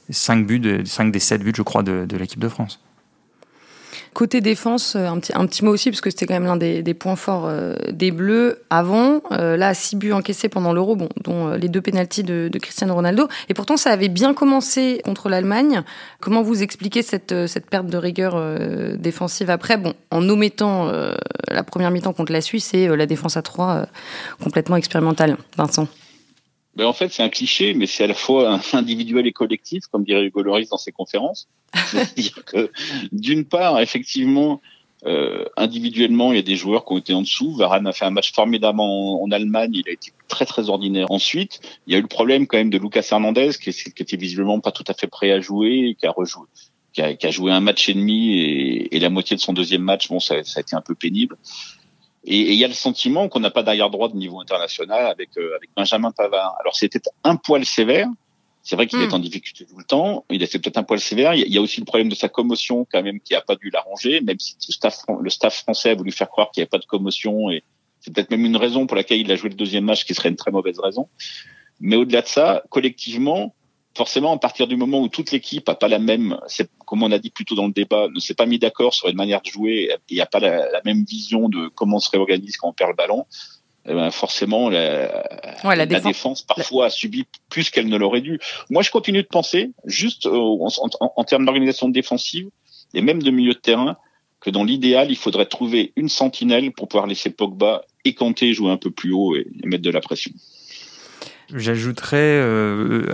cinq 0.10 0.48
buts, 0.48 0.60
de, 0.60 0.84
cinq 0.86 1.12
des 1.12 1.20
sept 1.20 1.44
buts, 1.44 1.54
je 1.56 1.62
crois, 1.62 1.84
de, 1.84 2.06
de 2.06 2.18
l'équipe 2.18 2.40
de 2.40 2.50
France. 2.50 2.80
Côté 4.14 4.42
défense, 4.42 4.96
euh, 4.96 5.06
un 5.08 5.20
petit, 5.20 5.32
un 5.36 5.46
petit 5.46 5.64
mot 5.64 5.72
aussi, 5.72 5.92
parce 5.92 6.02
que 6.02 6.10
c'était 6.10 6.26
quand 6.26 6.34
même 6.34 6.46
l'un 6.46 6.58
des, 6.58 6.82
des, 6.82 6.94
points 6.94 7.16
forts 7.16 7.46
euh, 7.48 7.76
des 7.92 8.12
Bleus 8.12 8.62
avant. 8.70 9.22
Euh, 9.32 9.56
là, 9.56 9.74
six 9.74 9.96
buts 9.96 10.12
encaissés 10.12 10.50
pendant 10.50 10.74
l'Euro, 10.74 10.96
bon, 10.96 11.10
dont 11.24 11.50
les 11.50 11.70
deux 11.70 11.82
pénalties 11.82 12.24
de, 12.24 12.50
de, 12.52 12.60
Cristiano 12.60 12.94
Ronaldo. 12.96 13.28
Et 13.50 13.54
pourtant, 13.54 13.78
ça 13.78 13.92
avait 13.92 14.10
bien 14.10 14.34
commencé 14.34 15.02
contre 15.06 15.30
l'Allemagne. 15.30 15.84
Comment 16.20 16.42
vous 16.42 16.64
expliquez 16.64 17.04
cette, 17.04 17.48
cette 17.48 17.70
perte 17.70 17.88
de 17.88 17.98
rigueur 17.98 18.42
défensive 18.98 19.50
après? 19.50 19.78
Bon, 19.78 19.94
en 20.12 20.28
omettant 20.28 20.92
la 21.48 21.64
première 21.64 21.92
mi-temps 21.92 22.14
contre 22.14 22.32
la 22.32 22.42
Suisse 22.42 22.74
et 22.74 22.88
la 22.88 23.06
défense 23.06 23.38
à 23.38 23.42
trois 23.42 23.86
complètement 24.42 24.76
expérimentale. 24.76 25.38
Vincent 25.58 25.88
ben 26.80 26.86
en 26.86 26.94
fait, 26.94 27.12
c'est 27.12 27.24
un 27.24 27.30
cliché, 27.30 27.74
mais 27.74 27.88
c'est 27.88 28.06
à 28.06 28.08
la 28.08 28.14
fois 28.14 28.58
individuel 28.74 29.28
et 29.28 29.34
collectif, 29.34 29.88
comme 29.92 30.06
dirait 30.06 30.24
Hugo 30.24 30.42
Loris 30.42 30.70
dans 30.70 30.78
ses 30.78 30.94
conférences. 30.94 31.50
C'est-à-dire 31.74 32.46
que, 32.46 32.72
d'une 33.12 33.44
part, 33.44 33.82
effectivement, 33.82 34.62
euh, 35.06 35.44
individuellement, 35.58 36.32
il 36.32 36.38
y 36.38 36.40
a 36.40 36.44
des 36.44 36.56
joueurs 36.56 36.86
qui 36.86 36.94
ont 36.94 36.98
été 36.98 37.14
en 37.14 37.22
dessous. 37.22 37.54
Varane 37.54 37.86
a 37.86 37.92
fait 37.92 38.06
un 38.06 38.12
match 38.12 38.32
formidable 38.32 38.80
en, 38.80 39.30
Allemagne, 39.30 39.72
il 39.74 39.90
a 39.90 39.92
été 39.92 40.14
très 40.30 40.46
très 40.46 40.70
ordinaire. 40.70 41.08
Ensuite, 41.12 41.60
il 41.86 41.92
y 41.92 41.96
a 41.98 42.00
eu 42.00 42.02
le 42.02 42.08
problème 42.08 42.48
quand 42.48 42.58
même 42.58 42.70
de 42.70 42.78
Lucas 42.78 43.06
Hernandez, 43.12 43.52
qui, 43.62 43.74
qui 43.74 44.02
était 44.02 44.18
visiblement 44.18 44.62
pas 44.62 44.72
tout 44.72 44.86
à 44.88 44.94
fait 44.94 45.08
prêt 45.08 45.32
à 45.32 45.42
jouer, 45.42 45.98
qui 46.00 46.08
a 46.08 46.12
rejoué, 46.12 46.48
qui 46.94 47.02
a, 47.02 47.14
qui 47.14 47.28
a 47.28 47.32
joué 47.32 47.52
un 47.52 47.60
match 47.60 47.90
et 47.90 47.94
demi 47.94 48.40
et, 48.40 48.96
et, 48.96 49.00
la 49.02 49.10
moitié 49.10 49.36
de 49.36 49.42
son 49.42 49.52
deuxième 49.52 49.82
match, 49.82 50.08
bon, 50.08 50.22
ça, 50.22 50.42
ça 50.46 50.60
a 50.60 50.62
été 50.62 50.78
un 50.78 50.82
peu 50.82 50.96
pénible. 50.96 51.36
Et 52.26 52.54
il 52.54 52.56
y 52.56 52.66
a 52.66 52.68
le 52.68 52.74
sentiment 52.74 53.30
qu'on 53.30 53.40
n'a 53.40 53.52
pas 53.52 53.64
d'arrière 53.64 53.90
droit 53.90 54.10
de 54.10 54.16
niveau 54.16 54.40
international 54.42 55.06
avec 55.08 55.38
euh, 55.38 55.56
avec 55.56 55.70
Benjamin 55.76 56.12
Pavard. 56.12 56.56
Alors 56.60 56.76
c'était 56.76 57.02
un 57.24 57.36
poil 57.36 57.66
sévère. 57.66 58.08
C'est 58.62 58.76
vrai 58.76 58.88
qu'il 58.88 59.00
est 59.00 59.08
hmm. 59.08 59.14
en 59.14 59.20
difficulté 59.20 59.66
tout 59.66 59.78
le 59.78 59.86
temps. 59.86 60.26
Il 60.30 60.44
a 60.44 60.48
fait 60.48 60.60
peut-être 60.60 60.78
un 60.78 60.84
poil 60.84 61.00
sévère. 61.00 61.34
Il 61.34 61.52
y 61.52 61.58
a 61.58 61.62
aussi 61.62 61.80
le 61.80 61.86
problème 61.86 62.10
de 62.10 62.16
sa 62.16 62.28
commotion 62.28 62.86
quand 62.92 63.02
même 63.02 63.20
qui 63.22 63.34
a 63.34 63.42
pas 63.42 63.56
dû 63.56 63.70
l'arranger, 63.70 64.20
même 64.22 64.38
si 64.38 64.56
le 64.68 64.74
staff, 64.74 65.06
le 65.22 65.30
staff 65.30 65.60
français 65.60 65.92
a 65.92 65.96
voulu 65.96 66.12
faire 66.12 66.30
croire 66.30 66.52
qu'il 66.52 66.62
n'y 66.62 66.64
avait 66.64 66.70
pas 66.70 66.78
de 66.78 66.86
commotion 66.86 67.50
et 67.50 67.64
c'est 68.02 68.14
peut-être 68.14 68.32
même 68.32 68.46
une 68.46 68.58
raison 68.58 68.86
pour 68.86 68.96
laquelle 68.96 69.20
il 69.20 69.32
a 69.32 69.36
joué 69.36 69.50
le 69.50 69.56
deuxième 69.56 69.86
match 69.86 70.06
qui 70.06 70.14
serait 70.14 70.30
une 70.30 70.36
très 70.36 70.52
mauvaise 70.52 70.80
raison. 70.80 71.10
Mais 71.80 71.96
au-delà 71.96 72.22
de 72.22 72.28
ça, 72.28 72.64
collectivement, 72.70 73.56
forcément, 74.00 74.34
à 74.34 74.38
partir 74.38 74.66
du 74.66 74.78
moment 74.78 75.02
où 75.02 75.10
toute 75.10 75.34
l'équipe 75.34 75.68
a 75.68 75.76
pas 75.76 75.90
la 75.90 76.00
même, 76.00 76.40
comme 76.86 77.04
on 77.04 77.12
a 77.12 77.20
dit 77.20 77.32
plutôt 77.32 77.54
dans 77.54 77.68
le 77.68 77.74
débat, 77.74 78.08
ne 78.08 78.20
s'est 78.22 78.34
pas 78.34 78.46
mis 78.46 78.58
d'accord 78.58 78.94
sur 78.94 79.10
une 79.10 79.18
manière 79.18 79.42
de 79.42 79.50
jouer, 79.50 79.92
il 80.08 80.16
n'y 80.16 80.22
a 80.22 80.26
pas 80.26 80.40
la, 80.40 80.82
même 80.86 81.04
vision 81.04 81.50
de 81.50 81.68
comment 81.68 81.98
on 81.98 82.00
se 82.00 82.10
réorganise 82.10 82.56
quand 82.56 82.70
on 82.70 82.74
perd 82.74 82.92
le 82.92 82.96
ballon, 82.96 83.26
eh 83.86 83.94
ben 83.94 84.10
forcément 84.10 84.70
la, 84.70 85.28
la, 85.66 85.86
défense, 85.86 86.44
parfois 86.44 86.86
a 86.86 86.90
subi 86.90 87.26
plus 87.50 87.70
qu'elle 87.72 87.90
ne 87.90 87.98
l'aurait 87.98 88.22
dû. 88.22 88.40
Moi, 88.70 88.84
je 88.84 88.90
continue 88.90 89.22
de 89.22 89.28
penser, 89.28 89.72
juste 89.84 90.28
en, 90.28 90.70
en, 91.02 91.24
termes 91.26 91.44
d'organisation 91.44 91.90
défensive 91.90 92.48
et 92.94 93.02
même 93.02 93.22
de 93.22 93.32
milieu 93.32 93.54
de 93.54 93.60
terrain, 93.60 93.98
que 94.40 94.50
dans 94.50 94.64
l'idéal, 94.64 95.12
il 95.12 95.18
faudrait 95.18 95.48
trouver 95.48 95.92
une 95.98 96.08
sentinelle 96.08 96.72
pour 96.72 96.88
pouvoir 96.88 97.06
laisser 97.06 97.32
Pogba 97.32 97.84
et 98.06 98.14
Kanté 98.14 98.54
jouer 98.54 98.72
un 98.72 98.78
peu 98.78 98.92
plus 98.92 99.12
haut 99.12 99.36
et 99.36 99.46
mettre 99.66 99.84
de 99.84 99.92
la 99.92 100.00
pression. 100.00 100.32
J'ajouterais 101.54 102.18
euh, 102.18 103.06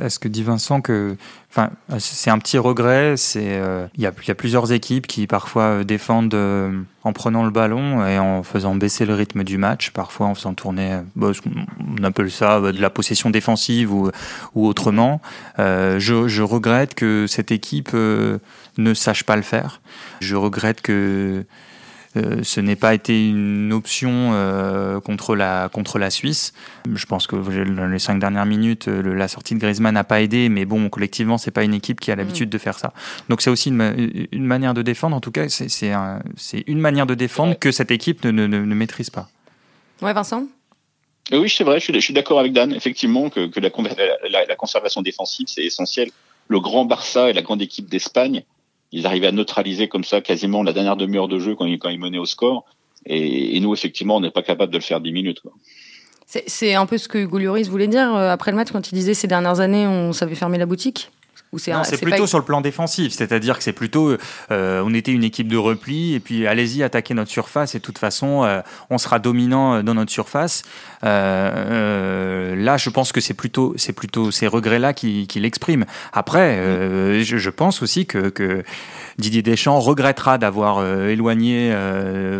à, 0.00 0.08
ce 0.10 0.18
que 0.18 0.28
dit 0.28 0.42
Vincent 0.42 0.80
que, 0.80 1.16
enfin, 1.50 1.70
c'est 1.98 2.30
un 2.30 2.38
petit 2.38 2.58
regret. 2.58 3.16
C'est, 3.16 3.58
euh, 3.60 3.86
il 3.96 4.02
y, 4.02 4.06
a, 4.06 4.12
y, 4.26 4.30
a, 4.30 4.34
plusieurs 4.34 4.72
équipes 4.72 5.06
qui 5.06 5.26
parfois 5.26 5.62
euh, 5.62 5.84
défendent 5.84 6.36
en 7.02 7.12
prenant 7.12 7.44
le 7.44 7.50
ballon 7.50 8.06
et 8.06 8.18
en 8.18 8.42
faisant 8.42 8.74
baisser 8.74 9.06
le 9.06 9.14
rythme 9.14 9.42
du 9.42 9.58
match, 9.58 9.90
parfois 9.90 10.26
en 10.26 10.34
faisant 10.34 10.54
tourner, 10.54 11.00
bah, 11.16 11.32
on 11.98 12.04
appelle 12.04 12.30
ça 12.30 12.60
de 12.60 12.80
la 12.80 12.90
possession 12.90 13.30
défensive 13.30 13.92
ou, 13.92 14.10
ou 14.54 14.66
autrement. 14.66 15.20
Je, 15.58 16.28
je, 16.28 16.42
regrette 16.42 16.94
que 16.94 17.26
cette 17.26 17.50
équipe 17.50 17.92
ne 17.92 18.94
sache 18.94 19.24
pas 19.24 19.36
le 19.36 19.42
faire. 19.42 19.80
Je 20.20 20.36
regrette 20.36 20.80
que 20.80 20.92
euh, 20.92 21.42
ce 22.14 22.60
n'est 22.60 22.76
pas 22.76 22.92
été 22.92 23.28
une 23.28 23.72
option 23.72 24.32
euh, 24.32 25.00
contre, 25.00 25.36
la, 25.36 25.68
contre 25.68 25.98
la 25.98 26.10
Suisse. 26.10 26.52
Je 26.92 27.06
pense 27.06 27.28
que 27.28 27.36
dans 27.36 27.86
les 27.86 27.98
cinq 28.00 28.18
dernières 28.18 28.46
minutes, 28.46 28.88
euh, 28.88 29.14
la 29.14 29.28
sortie 29.28 29.54
de 29.54 29.60
Griezmann 29.60 29.94
n'a 29.94 30.02
pas 30.02 30.20
aidé, 30.20 30.48
mais 30.48 30.64
bon, 30.64 30.88
collectivement, 30.88 31.38
c'est 31.38 31.52
pas 31.52 31.62
une 31.62 31.74
équipe 31.74 32.00
qui 32.00 32.10
a 32.10 32.16
l'habitude 32.16 32.48
mm. 32.48 32.52
de 32.52 32.58
faire 32.58 32.78
ça. 32.78 32.92
Donc 33.28 33.42
c'est 33.42 33.50
aussi 33.50 33.68
une, 33.68 34.26
une, 34.32 34.44
manière 34.44 34.74
de 34.74 34.82
défendre. 34.82 35.14
En 35.14 35.20
tout 35.20 35.30
cas, 35.30 35.48
c'est 35.48 35.92
un, 35.92 36.20
une 36.66 36.80
manière 36.80 37.06
de 37.06 37.14
défendre 37.14 37.56
que 37.56 37.70
cette 37.70 37.92
équipe 37.92 38.24
ne, 38.24 38.32
ne, 38.32 38.46
ne 38.46 38.74
maîtrise 38.74 39.10
pas. 39.10 39.28
Ouais, 40.02 40.12
Vincent? 40.12 40.46
Oui, 41.30 41.48
c'est 41.48 41.62
vrai, 41.62 41.78
je 41.78 41.84
suis, 41.84 41.94
je 41.94 42.00
suis 42.00 42.14
d'accord 42.14 42.40
avec 42.40 42.52
Dan, 42.52 42.72
effectivement, 42.72 43.30
que, 43.30 43.46
que 43.46 43.60
la, 43.60 43.70
la, 44.28 44.46
la, 44.46 44.56
conservation 44.56 45.00
défensive, 45.00 45.46
c'est 45.48 45.62
essentiel. 45.62 46.10
Le 46.48 46.58
grand 46.58 46.84
Barça 46.84 47.30
et 47.30 47.32
la 47.32 47.42
grande 47.42 47.62
équipe 47.62 47.88
d'Espagne 47.88 48.42
ils 48.92 49.06
arrivaient 49.06 49.28
à 49.28 49.32
neutraliser 49.32 49.88
comme 49.88 50.04
ça 50.04 50.20
quasiment 50.20 50.62
la 50.62 50.72
dernière 50.72 50.96
demi-heure 50.96 51.28
de 51.28 51.38
jeu 51.38 51.54
quand 51.54 51.66
ils, 51.66 51.98
menaient 51.98 52.18
au 52.18 52.26
score. 52.26 52.64
Et, 53.06 53.58
nous, 53.60 53.72
effectivement, 53.72 54.16
on 54.16 54.20
n'est 54.20 54.30
pas 54.30 54.42
capable 54.42 54.72
de 54.72 54.78
le 54.78 54.82
faire 54.82 55.00
10 55.00 55.12
minutes. 55.12 55.40
C'est 56.26 56.74
un 56.74 56.86
peu 56.86 56.98
ce 56.98 57.08
que 57.08 57.18
Hugo 57.18 57.38
Lloris 57.38 57.68
voulait 57.68 57.88
dire 57.88 58.14
euh, 58.14 58.30
après 58.30 58.52
le 58.52 58.56
match 58.56 58.70
quand 58.70 58.92
il 58.92 58.94
disait 58.94 59.14
ces 59.14 59.26
dernières 59.26 59.58
années, 59.58 59.86
on 59.86 60.12
savait 60.12 60.36
fermer 60.36 60.58
la 60.58 60.66
boutique 60.66 61.10
c'est 61.58 62.00
plutôt 62.00 62.26
sur 62.26 62.38
le 62.38 62.44
plan 62.44 62.60
défensif, 62.60 63.12
c'est-à-dire 63.12 63.58
que 63.58 63.64
c'est 63.64 63.72
plutôt, 63.72 64.16
euh, 64.50 64.82
on 64.84 64.94
était 64.94 65.10
une 65.10 65.24
équipe 65.24 65.48
de 65.48 65.56
repli 65.56 66.14
et 66.14 66.20
puis 66.20 66.46
allez-y 66.46 66.84
attaquer 66.84 67.12
notre 67.14 67.30
surface 67.30 67.74
et 67.74 67.78
de 67.78 67.82
toute 67.82 67.98
façon 67.98 68.44
euh, 68.44 68.60
on 68.88 68.98
sera 68.98 69.18
dominant 69.18 69.74
euh, 69.74 69.82
dans 69.82 69.94
notre 69.94 70.12
surface. 70.12 70.62
là, 71.02 72.76
je 72.76 72.90
pense 72.90 73.10
que 73.10 73.20
c'est 73.20 73.34
plutôt, 73.34 73.74
c'est 73.76 73.92
plutôt 73.92 74.30
ces 74.30 74.46
regrets-là 74.46 74.92
qui 74.92 75.26
exprime. 75.42 75.86
Après, 76.12 76.58
je, 77.24 77.38
je, 77.38 77.50
pense 77.50 77.82
aussi 77.82 78.06
que, 78.06 78.28
que, 78.28 78.62
Didier 79.18 79.42
Deschamps 79.42 79.80
regrettera 79.80 80.38
d'avoir 80.38 80.84
éloigné 81.06 81.74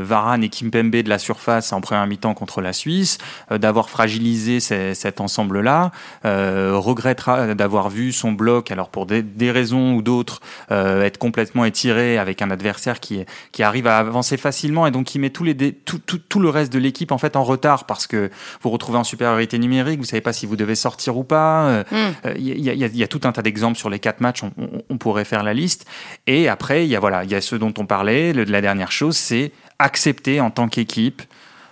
Varane 0.02 0.44
et 0.44 0.48
Kimpembe 0.48 0.96
de 0.96 1.08
la 1.08 1.18
surface 1.18 1.72
en 1.72 1.80
première 1.80 2.06
mi-temps 2.06 2.34
contre 2.34 2.60
la 2.60 2.72
Suisse, 2.72 3.18
d'avoir 3.50 3.90
fragilisé 3.90 4.60
cet 4.60 5.20
ensemble-là, 5.20 5.90
regrettera 6.24 7.54
d'avoir 7.54 7.88
vu 7.88 8.12
son 8.12 8.32
bloc 8.32 8.70
alors 8.70 8.88
pour 8.90 8.99
pour 9.00 9.06
des, 9.06 9.50
raisons 9.50 9.94
ou 9.94 10.02
d'autres, 10.02 10.40
euh, 10.70 11.02
être 11.02 11.16
complètement 11.16 11.64
étiré 11.64 12.18
avec 12.18 12.42
un 12.42 12.50
adversaire 12.50 13.00
qui, 13.00 13.24
qui 13.50 13.62
arrive 13.62 13.86
à 13.86 13.96
avancer 13.96 14.36
facilement 14.36 14.86
et 14.86 14.90
donc 14.90 15.06
qui 15.06 15.18
met 15.18 15.30
tous 15.30 15.42
les 15.42 15.56
tout, 15.56 15.98
tout, 15.98 16.18
tout, 16.18 16.38
le 16.38 16.50
reste 16.50 16.70
de 16.70 16.78
l'équipe 16.78 17.12
en 17.12 17.16
fait 17.16 17.34
en 17.34 17.42
retard 17.42 17.86
parce 17.86 18.06
que 18.06 18.30
vous 18.60 18.68
retrouvez 18.68 18.98
en 18.98 19.04
supériorité 19.04 19.58
numérique, 19.58 20.00
vous 20.00 20.04
savez 20.04 20.20
pas 20.20 20.34
si 20.34 20.44
vous 20.44 20.56
devez 20.56 20.74
sortir 20.74 21.16
ou 21.16 21.24
pas. 21.24 21.82
Il 21.90 21.96
euh, 21.96 22.10
mm. 22.10 22.14
euh, 22.26 22.34
y, 22.36 22.68
a, 22.68 22.74
y, 22.74 23.02
a, 23.02 23.08
tout 23.08 23.20
un 23.24 23.32
tas 23.32 23.40
d'exemples 23.40 23.78
sur 23.78 23.88
les 23.88 24.00
quatre 24.00 24.20
matchs, 24.20 24.42
on, 24.42 24.52
on, 24.90 24.98
pourrait 24.98 25.24
faire 25.24 25.44
la 25.44 25.54
liste. 25.54 25.86
Et 26.26 26.46
après, 26.46 26.84
il 26.84 26.90
y 26.90 26.96
a 26.96 27.00
voilà, 27.00 27.24
il 27.24 27.30
y 27.30 27.34
a 27.34 27.40
ce 27.40 27.56
dont 27.56 27.72
on 27.78 27.86
parlait. 27.86 28.34
Le, 28.34 28.44
la 28.44 28.60
dernière 28.60 28.92
chose, 28.92 29.16
c'est 29.16 29.52
accepter 29.78 30.42
en 30.42 30.50
tant 30.50 30.68
qu'équipe 30.68 31.22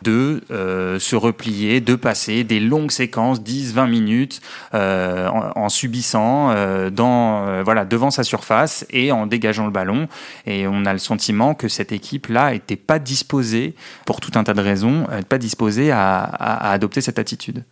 de 0.03 0.43
euh, 0.51 0.99
se 0.99 1.17
replier, 1.17 1.81
de 1.81 1.95
passer 1.95 2.45
des 2.45 2.61
longues 2.61 2.91
séquences, 2.91 3.41
10-20 3.41 3.89
minutes, 3.89 4.41
euh, 4.75 5.29
en, 5.29 5.69
subissant 5.69 6.51
euh, 6.51 6.91
dans, 6.91 7.63
voilà, 7.63 7.85
devant 7.85 8.11
sa 8.11 8.25
surface 8.25 8.87
et 8.91 9.13
en 9.13 9.27
dégageant 9.27 9.67
le 9.67 9.73
ballon. 9.73 10.09
Et 10.47 10.67
on 10.67 10.85
a 10.85 10.93
le 10.93 10.99
sentiment 10.99 11.55
que 11.55 11.69
cette 11.69 11.93
équipe-là 11.93 12.53
n'était 12.53 12.77
pas 12.77 12.99
disposée, 12.99 13.75
pour 14.07 14.21
tout 14.21 14.33
un 14.35 14.45
tas 14.45 14.55
de 14.55 14.61
raisons, 14.61 15.07
pas 15.29 15.39
disposée 15.39 15.91
à 15.91 16.23
adopter 16.71 17.01
cette 17.01 17.19
attitude. 17.19 17.65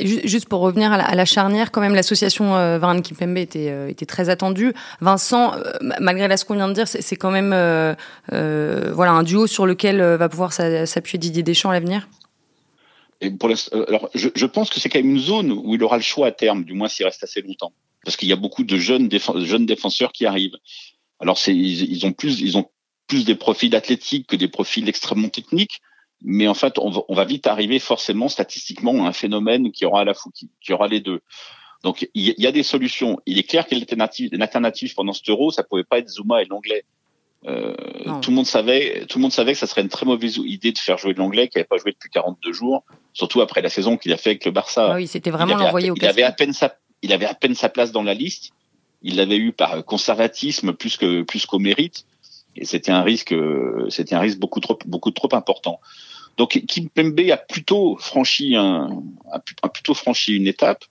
Juste 0.00 0.48
pour 0.48 0.60
revenir 0.60 0.92
à 0.92 1.14
la, 1.14 1.24
charnière, 1.24 1.70
quand 1.70 1.80
même, 1.80 1.94
l'association 1.94 2.54
euh, 2.56 2.78
Varane 2.78 3.02
Kimpembe 3.02 3.38
était, 3.38 3.70
euh, 3.70 3.88
était 3.88 4.06
très 4.06 4.28
attendue. 4.28 4.72
Vincent, 5.00 5.54
euh, 5.54 5.72
malgré 6.00 6.28
là, 6.28 6.36
ce 6.36 6.44
qu'on 6.44 6.54
vient 6.54 6.68
de 6.68 6.72
dire, 6.72 6.86
c'est 6.86 7.16
quand 7.16 7.30
même 7.30 7.52
euh, 7.52 7.94
voilà 8.94 9.12
un 9.12 9.22
duo 9.22 9.46
sur 9.46 9.66
lequel 9.66 10.00
va 10.00 10.28
pouvoir 10.28 10.52
s'appuyer 10.52 11.18
Didier 11.18 11.42
Deschamps 11.42 11.70
à 11.70 11.74
l'avenir? 11.74 12.08
Alors, 13.72 14.10
je, 14.14 14.46
pense 14.46 14.68
que 14.70 14.80
c'est 14.80 14.88
quand 14.88 14.98
même 14.98 15.10
une 15.10 15.20
zone 15.20 15.52
où 15.52 15.74
il 15.74 15.84
aura 15.84 15.96
le 15.96 16.02
choix 16.02 16.26
à 16.26 16.32
terme, 16.32 16.64
du 16.64 16.72
moins 16.72 16.88
s'il 16.88 17.06
reste 17.06 17.22
assez 17.22 17.40
longtemps, 17.40 17.72
parce 18.04 18.16
qu'il 18.16 18.28
y 18.28 18.32
a 18.32 18.36
beaucoup 18.36 18.64
de 18.64 18.76
jeunes, 18.76 19.08
défenseurs 19.08 20.12
qui 20.12 20.26
arrivent. 20.26 20.56
Alors, 21.20 21.38
ils, 21.46 22.04
ont 22.04 22.12
plus, 22.12 22.40
ils 22.40 22.58
ont 22.58 22.68
plus 23.06 23.24
des 23.24 23.36
profils 23.36 23.74
athlétiques 23.76 24.26
que 24.26 24.36
des 24.36 24.48
profils 24.48 24.88
extrêmement 24.88 25.28
techniques 25.28 25.80
mais 26.24 26.48
en 26.48 26.54
fait, 26.54 26.78
on 26.78 26.90
va, 26.90 27.00
on 27.08 27.14
va, 27.14 27.24
vite 27.24 27.46
arriver 27.46 27.78
forcément 27.78 28.28
statistiquement 28.28 29.04
à 29.04 29.08
un 29.08 29.12
phénomène 29.12 29.72
qui 29.72 29.84
aura 29.84 30.02
à 30.02 30.04
la 30.04 30.14
fois, 30.14 30.30
qui, 30.34 30.72
aura 30.72 30.88
les 30.88 31.00
deux. 31.00 31.20
Donc 31.82 32.08
il 32.14 32.34
y, 32.38 32.46
a 32.46 32.52
des 32.52 32.62
solutions. 32.62 33.18
Il 33.26 33.38
est 33.38 33.42
clair 33.42 33.66
qu'une 33.66 33.82
alternative, 34.40 34.94
pendant 34.94 35.12
ce 35.12 35.28
euro, 35.28 35.50
ça 35.50 35.64
pouvait 35.64 35.82
pas 35.82 35.98
être 35.98 36.08
Zuma 36.08 36.40
et 36.40 36.44
l'anglais. 36.44 36.84
Euh, 37.48 37.74
tout 38.20 38.30
le 38.30 38.36
monde 38.36 38.46
savait, 38.46 39.04
tout 39.08 39.18
le 39.18 39.22
monde 39.22 39.32
savait 39.32 39.52
que 39.52 39.58
ça 39.58 39.66
serait 39.66 39.82
une 39.82 39.88
très 39.88 40.06
mauvaise 40.06 40.36
idée 40.36 40.70
de 40.70 40.78
faire 40.78 40.96
jouer 40.96 41.12
de 41.12 41.18
l'anglais 41.18 41.48
qui 41.48 41.58
n'avait 41.58 41.66
pas 41.66 41.76
joué 41.76 41.90
depuis 41.90 42.08
42 42.08 42.52
jours, 42.52 42.84
surtout 43.12 43.40
après 43.40 43.62
la 43.62 43.68
saison 43.68 43.96
qu'il 43.96 44.12
a 44.12 44.16
fait 44.16 44.30
avec 44.30 44.44
le 44.44 44.52
Barça. 44.52 44.92
Ah 44.92 44.94
oui, 44.94 45.08
c'était 45.08 45.30
vraiment 45.30 45.56
l'envoyer 45.56 45.90
au 45.90 45.96
Il 45.96 46.06
avait 46.06 46.22
à 46.22 46.30
peine 46.30 46.52
sa, 46.52 46.76
il 47.02 47.12
avait 47.12 47.26
à 47.26 47.34
peine 47.34 47.56
sa 47.56 47.68
place 47.68 47.90
dans 47.90 48.04
la 48.04 48.14
liste. 48.14 48.52
Il 49.02 49.16
l'avait 49.16 49.38
eu 49.38 49.50
par 49.50 49.84
conservatisme 49.84 50.72
plus 50.72 50.96
que 50.96 51.22
plus 51.22 51.44
qu'au 51.46 51.58
mérite, 51.58 52.06
et 52.54 52.64
c'était 52.64 52.92
un 52.92 53.02
risque, 53.02 53.34
c'était 53.88 54.14
un 54.14 54.20
risque 54.20 54.38
beaucoup 54.38 54.60
trop 54.60 54.78
beaucoup 54.86 55.10
trop 55.10 55.34
important. 55.34 55.80
Donc 56.36 56.62
Kim 56.66 56.88
Pembe 56.88 57.20
a 57.30 57.36
plutôt 57.36 57.96
franchi 57.96 58.56
un, 58.56 59.02
a 59.30 59.68
plutôt 59.68 59.94
franchi 59.94 60.34
une 60.34 60.46
étape. 60.46 60.84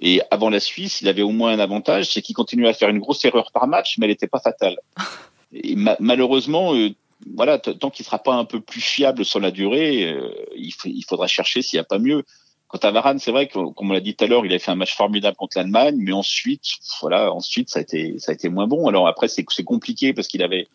Et 0.00 0.20
avant 0.30 0.50
la 0.50 0.60
Suisse, 0.60 1.00
il 1.00 1.08
avait 1.08 1.22
au 1.22 1.30
moins 1.30 1.52
un 1.52 1.58
avantage, 1.58 2.10
c'est 2.12 2.22
qu'il 2.22 2.34
continuait 2.34 2.68
à 2.68 2.74
faire 2.74 2.88
une 2.88 2.98
grosse 2.98 3.24
erreur 3.24 3.52
par 3.52 3.66
match, 3.66 3.96
mais 3.98 4.06
elle 4.06 4.10
n'était 4.10 4.26
pas 4.26 4.40
fatale. 4.40 4.76
Et 5.52 5.76
malheureusement, 6.00 6.74
euh, 6.74 6.90
voilà, 7.32 7.58
tant 7.58 7.90
qu'il 7.90 8.04
sera 8.04 8.18
pas 8.18 8.34
un 8.34 8.44
peu 8.44 8.60
plus 8.60 8.80
fiable 8.80 9.24
sur 9.24 9.38
la 9.38 9.52
durée, 9.52 10.04
euh, 10.04 10.28
il, 10.56 10.72
il, 10.84 11.04
faudra 11.04 11.28
chercher 11.28 11.62
s'il 11.62 11.76
n'y 11.76 11.80
a 11.80 11.84
pas 11.84 12.00
mieux. 12.00 12.24
Quant 12.66 12.78
à 12.78 12.90
Varane, 12.90 13.20
c'est 13.20 13.30
vrai 13.30 13.46
que, 13.46 13.72
comme 13.72 13.90
on 13.90 13.92
l'a 13.92 14.00
dit 14.00 14.16
tout 14.16 14.24
à 14.24 14.26
l'heure, 14.26 14.44
il 14.44 14.52
a 14.52 14.58
fait 14.58 14.72
un 14.72 14.74
match 14.74 14.96
formidable 14.96 15.36
contre 15.36 15.58
l'Allemagne, 15.58 15.94
mais 15.96 16.10
ensuite, 16.10 16.64
voilà, 17.00 17.32
ensuite 17.32 17.70
ça 17.70 17.78
a 17.78 17.82
été, 17.82 18.18
ça 18.18 18.32
a 18.32 18.34
été 18.34 18.48
moins 18.48 18.66
bon. 18.66 18.88
Alors 18.88 19.06
après, 19.06 19.28
c'est 19.28 19.44
compliqué 19.64 20.12
parce 20.12 20.26
qu'il 20.26 20.42
avait 20.42 20.66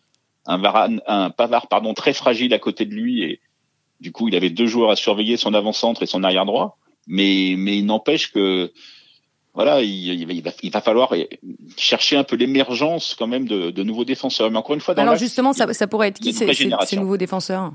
un 0.46 0.56
Varane, 0.56 1.02
un 1.06 1.28
Pavard, 1.28 1.66
pardon, 1.66 1.92
très 1.92 2.14
fragile 2.14 2.54
à 2.54 2.58
côté 2.58 2.86
de 2.86 2.94
lui 2.94 3.22
et 3.22 3.40
du 4.00 4.12
coup, 4.12 4.28
il 4.28 4.34
avait 4.34 4.50
deux 4.50 4.66
joueurs 4.66 4.90
à 4.90 4.96
surveiller, 4.96 5.36
son 5.36 5.54
avant-centre 5.54 6.02
et 6.02 6.06
son 6.06 6.24
arrière 6.24 6.46
droit. 6.46 6.78
Mais, 7.06 7.54
mais 7.56 7.78
il 7.78 7.86
n'empêche 7.86 8.32
que 8.32 8.72
voilà, 9.52 9.82
il, 9.82 10.42
va, 10.42 10.52
il, 10.62 10.70
va, 10.70 10.80
falloir 10.80 11.12
chercher 11.76 12.16
un 12.16 12.24
peu 12.24 12.36
l'émergence 12.36 13.16
quand 13.18 13.26
même 13.26 13.48
de, 13.48 13.70
de, 13.70 13.82
nouveaux 13.82 14.04
défenseurs. 14.04 14.50
Mais 14.50 14.58
encore 14.58 14.74
une 14.74 14.80
fois, 14.80 14.94
dans 14.94 15.02
alors 15.02 15.16
justement, 15.16 15.52
ça, 15.52 15.72
ça, 15.72 15.86
pourrait 15.88 16.08
être 16.08 16.20
qui 16.20 16.32
ces, 16.32 16.52
ces, 16.54 16.96
nouveaux 16.96 17.16
défenseurs 17.16 17.72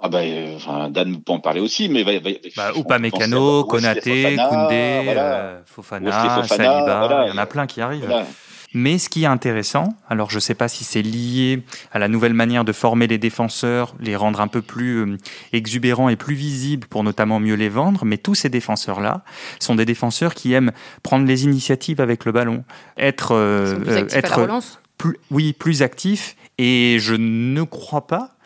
ah 0.00 0.08
ben, 0.08 0.54
enfin, 0.54 0.90
Dan 0.90 1.20
peut 1.20 1.32
en 1.32 1.40
parler 1.40 1.60
aussi, 1.60 1.88
mais 1.88 2.04
va, 2.04 2.12
bah, 2.56 2.72
Oupa 2.76 3.00
Mécano, 3.00 3.64
Konaté, 3.64 4.36
Koundé, 4.36 5.04
euh, 5.08 5.60
Fofana, 5.64 6.44
Saliba, 6.44 7.24
il 7.26 7.30
y 7.30 7.32
en 7.32 7.38
a 7.38 7.46
plein 7.46 7.66
qui 7.66 7.80
arrivent. 7.80 8.08
Mais 8.74 8.98
ce 8.98 9.08
qui 9.08 9.22
est 9.22 9.26
intéressant, 9.26 9.96
alors 10.08 10.30
je 10.30 10.36
ne 10.36 10.40
sais 10.40 10.54
pas 10.54 10.68
si 10.68 10.84
c'est 10.84 11.00
lié 11.00 11.62
à 11.90 11.98
la 11.98 12.08
nouvelle 12.08 12.34
manière 12.34 12.64
de 12.64 12.72
former 12.72 13.06
les 13.06 13.16
défenseurs, 13.16 13.94
les 13.98 14.14
rendre 14.14 14.40
un 14.42 14.48
peu 14.48 14.60
plus 14.60 14.98
euh, 14.98 15.16
exubérants 15.54 16.10
et 16.10 16.16
plus 16.16 16.34
visibles 16.34 16.86
pour 16.86 17.02
notamment 17.02 17.40
mieux 17.40 17.54
les 17.54 17.70
vendre, 17.70 18.04
mais 18.04 18.18
tous 18.18 18.34
ces 18.34 18.50
défenseurs-là 18.50 19.24
sont 19.58 19.74
des 19.74 19.86
défenseurs 19.86 20.34
qui 20.34 20.52
aiment 20.52 20.72
prendre 21.02 21.26
les 21.26 21.44
initiatives 21.44 22.00
avec 22.00 22.26
le 22.26 22.32
ballon, 22.32 22.64
être, 22.98 23.34
euh, 23.34 24.06
être 24.12 24.46
plus, 24.98 25.16
oui, 25.30 25.54
plus 25.54 25.82
actifs. 25.82 26.36
Et 26.58 26.98
je 26.98 27.14
ne 27.14 27.62
crois 27.62 28.06
pas, 28.06 28.36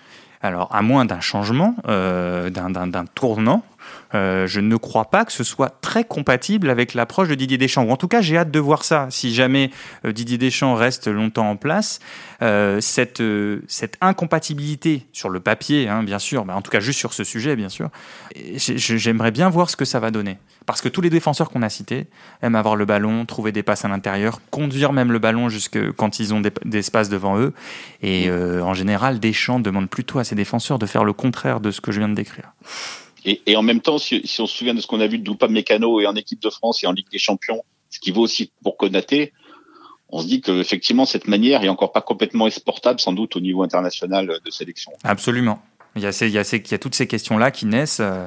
alors 0.41 0.69
à 0.73 0.83
moins 0.83 1.05
d'un 1.05 1.21
changement, 1.21 1.75
euh, 1.89 2.51
d'un 2.51 3.05
tournant, 3.15 3.65
euh, 4.15 4.47
je 4.47 4.61
ne 4.61 4.77
crois 4.77 5.07
pas 5.07 5.25
que 5.25 5.33
ce 5.33 5.45
soit 5.45 5.81
très 5.81 6.05
compatible 6.05 6.71
avec 6.71 6.95
l'approche 6.95 7.29
de 7.29 7.35
Didier 7.35 7.59
Deschamps. 7.59 7.85
Ou 7.85 7.91
en 7.91 7.97
tout 7.97 8.09
cas, 8.09 8.21
j'ai 8.21 8.37
hâte 8.37 8.51
de 8.51 8.59
voir 8.59 8.85
ça. 8.85 9.07
Si 9.11 9.35
jamais 9.35 9.71
euh, 10.05 10.13
Didier 10.13 10.39
Deschamps 10.39 10.75
reste 10.75 11.09
longtemps 11.09 11.49
en 11.49 11.57
place, 11.57 12.01
euh, 12.43 12.81
cette, 12.81 13.23
incompatibilité 14.01 15.07
sur 15.13 15.29
le 15.29 15.41
papier, 15.41 15.89
hein, 15.89 16.03
bien 16.03 16.19
sûr, 16.19 16.45
mais 16.45 16.53
en 16.53 16.63
tout 16.63 16.71
cas 16.71 16.81
juste 16.81 16.99
sur 16.99 17.13
ce 17.13 17.25
sujet, 17.25 17.57
bien 17.57 17.69
sûr, 17.69 17.91
j'aimerais 18.57 19.31
bien 19.31 19.49
voir 19.49 19.71
ce 19.71 19.77
que 19.77 19.85
ça 19.85 20.01
va 20.01 20.11
donner. 20.11 20.39
Parce 20.67 20.81
que 20.81 20.89
tous 20.89 21.01
les 21.01 21.11
défenseurs 21.11 21.51
qu'on 21.51 21.63
a 21.63 21.69
cités 21.69 22.07
aiment 22.41 22.55
avoir 22.55 22.77
le 22.77 22.85
ballon, 22.85 23.27
trouver 23.27 23.51
des 23.51 23.65
passes 23.65 23.85
à 23.85 23.89
l'intérieur, 23.89 24.41
conduire 24.51 24.93
même 24.93 25.11
le 25.11 25.19
ballon 25.19 25.49
jusque 25.49 25.93
quand 25.93 26.21
ils 26.21 26.35
ont 26.35 26.41
des, 26.41 26.53
espaces 26.79 27.09
devant 27.09 27.39
eux. 27.39 27.53
Et 28.03 28.31
en 28.31 28.73
général, 28.73 29.19
Deschamps 29.19 29.59
demande 29.59 29.91
plutôt 29.91 30.21
à 30.21 30.25
ses 30.25 30.37
défenseurs 30.37 30.79
de 30.79 30.87
faire 30.87 31.05
le 31.05 31.13
contraire 31.13 31.61
de 31.61 31.73
ce 31.73 31.81
que 31.81 31.91
je 31.91 31.99
viens 31.99 32.09
de 32.09 32.15
décrire. 32.15 32.53
Et, 33.25 33.57
en 33.57 33.63
même 33.63 33.81
temps, 33.81 33.99
si, 33.99 34.23
on 34.41 34.47
se 34.47 34.57
souvient 34.57 34.75
de 34.75 34.81
ce 34.81 34.87
qu'on 34.87 35.01
a 35.01 35.07
vu 35.07 35.19
de 35.19 35.25
Doupa 35.25 35.49
Mécano 35.49 36.01
et 36.01 36.07
en 36.07 36.15
équipe 36.15 36.41
de 36.41 36.51
France 36.51 36.83
et 36.83 36.87
en 36.87 36.93
Ligue 36.93 37.11
des 37.11 37.19
Champions, 37.19 37.65
ce 37.91 38.01
qui 38.01 38.11
vaut 38.11 38.23
aussi 38.23 38.51
pour 38.63 38.77
Konaté, 38.77 39.33
on 40.09 40.21
se 40.21 40.27
dit 40.27 40.41
qu'effectivement, 40.41 41.05
cette 41.05 41.29
manière 41.29 41.63
est 41.65 41.69
encore 41.69 41.93
pas 41.93 42.03
complètement 42.03 42.47
exportable, 42.47 43.01
sans 43.01 43.13
doute, 43.13 43.37
au 43.37 43.41
niveau 43.41 43.63
international 43.63 44.41
de 44.45 44.51
sélection. 44.51 44.93
Absolument. 45.05 45.63
Il 45.97 46.03
y 46.03 46.07
a 46.07 46.79
toutes 46.79 46.95
ces 46.95 47.07
questions-là 47.07 47.51
qui 47.51 47.67
naissent. 47.67 48.01
Euh, 48.01 48.27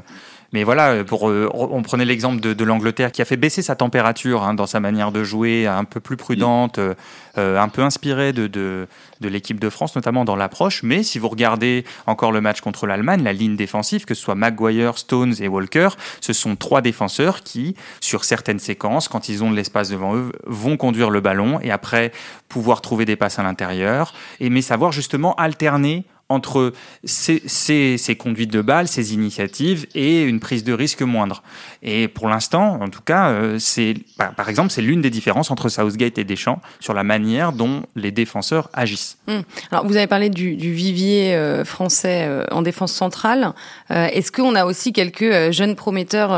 mais 0.56 0.64
voilà, 0.64 1.04
pour, 1.04 1.30
euh, 1.30 1.50
on 1.54 1.82
prenait 1.82 2.06
l'exemple 2.06 2.40
de, 2.40 2.64
l'Angleterre 2.64 3.12
qui 3.12 3.22
a 3.22 3.26
fait 3.26 3.36
baisser 3.36 3.62
sa 3.62 3.76
température 3.76 4.44
hein, 4.44 4.54
dans 4.54 4.68
sa 4.68 4.80
manière 4.80 5.12
de 5.12 5.22
jouer, 5.22 5.68
un 5.68 5.84
peu 5.84 6.00
plus 6.00 6.16
prudente, 6.16 6.80
euh, 6.80 6.96
un 7.36 7.68
peu 7.68 7.82
inspirée 7.82 8.32
de, 8.32 8.88
l'équipe 9.20 9.60
de 9.60 9.70
France, 9.70 9.98
notamment 9.98 10.24
dans 10.24 10.38
l'approche. 10.38 10.82
Mais 10.82 11.04
si 11.04 11.20
vous 11.20 11.28
regardez 11.28 11.84
encore 12.08 12.32
le 12.32 12.40
match 12.40 12.62
contre 12.62 12.88
l'Allemagne, 12.88 13.22
la 13.22 13.34
ligne 13.34 13.58
défensive, 13.58 14.06
que 14.06 14.14
ce 14.14 14.22
soit 14.22 14.36
Maguire, 14.36 14.98
Stones 14.98 15.34
et 15.42 15.50
Walker, 15.50 15.90
ce 16.22 16.32
sont 16.32 16.56
trois 16.56 16.80
défenseurs 16.80 17.44
qui, 17.44 17.76
sur 18.00 18.24
certaines 18.24 18.60
séquences, 18.60 19.10
quand 19.10 19.28
ils 19.28 19.44
ont 19.44 19.52
de 19.52 19.58
l'espace 19.58 19.90
devant 19.90 20.16
eux, 20.16 20.32
vont 20.46 20.78
conduire 20.78 21.10
le 21.10 21.20
ballon 21.20 21.60
et 21.62 21.72
après 21.72 22.14
pouvoir 22.48 22.80
trouver 22.80 23.04
des 23.04 23.18
passes 23.18 23.40
à 23.40 23.44
l'intérieur, 23.44 24.14
mais 24.40 24.62
savoir 24.62 24.94
justement 24.94 25.36
alterner 25.36 26.06
entre 26.28 26.74
ces, 27.04 28.16
conduites 28.18 28.52
de 28.52 28.62
balles, 28.62 28.88
ces 28.88 29.14
initiatives 29.14 29.86
et 29.94 30.24
une 30.24 30.40
prise 30.40 30.64
de 30.64 30.74
risque 30.74 31.04
moindre. 31.04 31.44
Et 31.84 32.08
pour 32.08 32.28
l'instant, 32.28 32.80
en 32.82 32.90
tout 32.90 33.02
cas, 33.02 33.30
euh, 33.30 33.58
c'est 33.60 33.94
bah, 34.18 34.34
par 34.36 34.50
exemple, 34.50 34.72
c'est 34.72 34.82
l'une 34.82 35.02
des 35.02 35.12
différences 35.12 35.52
entre 35.52 35.70
Southgate 35.70 36.18
et 36.18 36.24
Deschamps 36.24 36.62
sur 36.80 36.96
la 36.96 37.04
manière 37.04 37.52
dont 37.52 37.84
les 37.96 38.12
défenseurs 38.12 38.70
agissent. 38.74 39.18
Hum. 39.28 39.44
Alors, 39.72 39.86
vous 39.86 39.96
avez 39.98 40.08
parlé 40.08 40.30
du, 40.30 40.56
vivier 40.56 41.36
euh, 41.36 41.64
français 41.64 42.26
euh, 42.28 42.44
en 42.50 42.64
défense 42.64 42.94
centrale. 42.94 43.54
Est-ce 43.90 44.32
qu'on 44.32 44.56
a 44.56 44.66
aussi 44.66 44.94
quelques 44.94 45.52
jeunes 45.52 45.76
prometteurs 45.76 46.32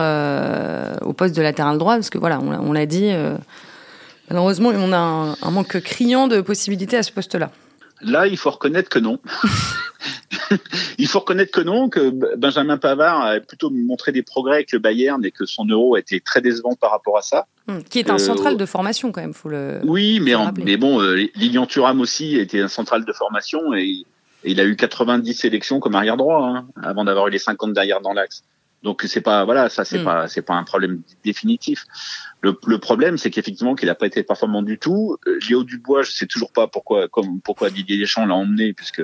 au 1.01 1.13
poste 1.13 1.35
de 1.35 1.41
latéral 1.41 1.77
droit? 1.77 1.95
Parce 1.95 2.09
que 2.09 2.17
voilà, 2.17 2.39
on, 2.39 2.73
l'a 2.73 2.85
dit, 2.85 3.11
malheureusement, 4.29 4.69
on 4.75 4.91
a 4.91 5.35
un 5.41 5.51
manque 5.51 5.79
criant 5.81 6.27
de 6.27 6.41
possibilités 6.41 6.97
à 6.97 7.03
ce 7.03 7.11
poste-là. 7.11 7.51
Là, 8.01 8.27
il 8.27 8.37
faut 8.37 8.51
reconnaître 8.51 8.89
que 8.89 8.99
non. 8.99 9.19
il 10.97 11.07
faut 11.07 11.19
reconnaître 11.19 11.51
que 11.51 11.61
non, 11.61 11.89
que 11.89 12.35
Benjamin 12.35 12.77
Pavard 12.77 13.21
a 13.21 13.39
plutôt 13.39 13.69
montré 13.69 14.11
des 14.11 14.23
progrès 14.23 14.55
avec 14.55 14.71
le 14.71 14.79
Bayern 14.79 15.23
et 15.25 15.31
que 15.31 15.45
son 15.45 15.65
euro 15.65 15.95
a 15.95 15.99
été 15.99 16.19
très 16.19 16.41
décevant 16.41 16.75
par 16.75 16.91
rapport 16.91 17.17
à 17.17 17.21
ça. 17.21 17.47
Hum, 17.67 17.83
qui 17.83 17.99
est 17.99 18.09
un 18.09 18.17
central 18.17 18.57
de 18.57 18.65
formation 18.65 19.11
quand 19.11 19.21
même, 19.21 19.33
faut 19.33 19.49
le. 19.49 19.79
Oui, 19.83 20.19
mais, 20.19 20.33
mais 20.63 20.77
bon, 20.77 21.01
euh, 21.01 21.27
Lilian 21.35 21.65
Thuram 21.65 21.99
aussi 22.01 22.37
était 22.37 22.61
un 22.61 22.67
central 22.67 23.03
de 23.03 23.13
formation 23.13 23.73
et, 23.73 24.05
il 24.43 24.61
a 24.61 24.65
eu 24.65 24.75
90 24.75 25.33
sélections 25.33 25.79
comme 25.79 25.95
arrière 25.95 26.15
droit 26.15 26.45
hein, 26.45 26.67
avant 26.81 27.03
d'avoir 27.03 27.27
eu 27.27 27.31
les 27.31 27.39
50 27.39 27.73
derrière 27.73 28.01
dans 28.01 28.13
l'axe. 28.13 28.43
Donc 28.83 29.03
c'est 29.07 29.21
pas 29.21 29.43
voilà 29.43 29.69
ça 29.69 29.83
c'est 29.85 29.99
hmm. 29.99 30.05
pas 30.05 30.27
c'est 30.27 30.41
pas 30.41 30.53
un 30.53 30.63
problème 30.63 31.01
définitif. 31.23 31.85
Le, 32.41 32.57
le 32.67 32.77
problème 32.77 33.17
c'est 33.17 33.29
qu'effectivement 33.29 33.75
qu'il 33.75 33.87
n'a 33.87 33.95
pas 33.95 34.05
été 34.05 34.23
performant 34.23 34.61
du 34.61 34.77
tout. 34.77 35.17
Euh, 35.27 35.39
Léo 35.49 35.63
Dubois 35.63 36.03
je 36.03 36.11
sais 36.11 36.27
toujours 36.27 36.51
pas 36.51 36.67
pourquoi 36.67 37.07
comme 37.07 37.41
pourquoi 37.41 37.69
Didier 37.69 37.97
Deschamps 37.97 38.25
l'a 38.25 38.35
emmené 38.35 38.73
puisque 38.73 39.01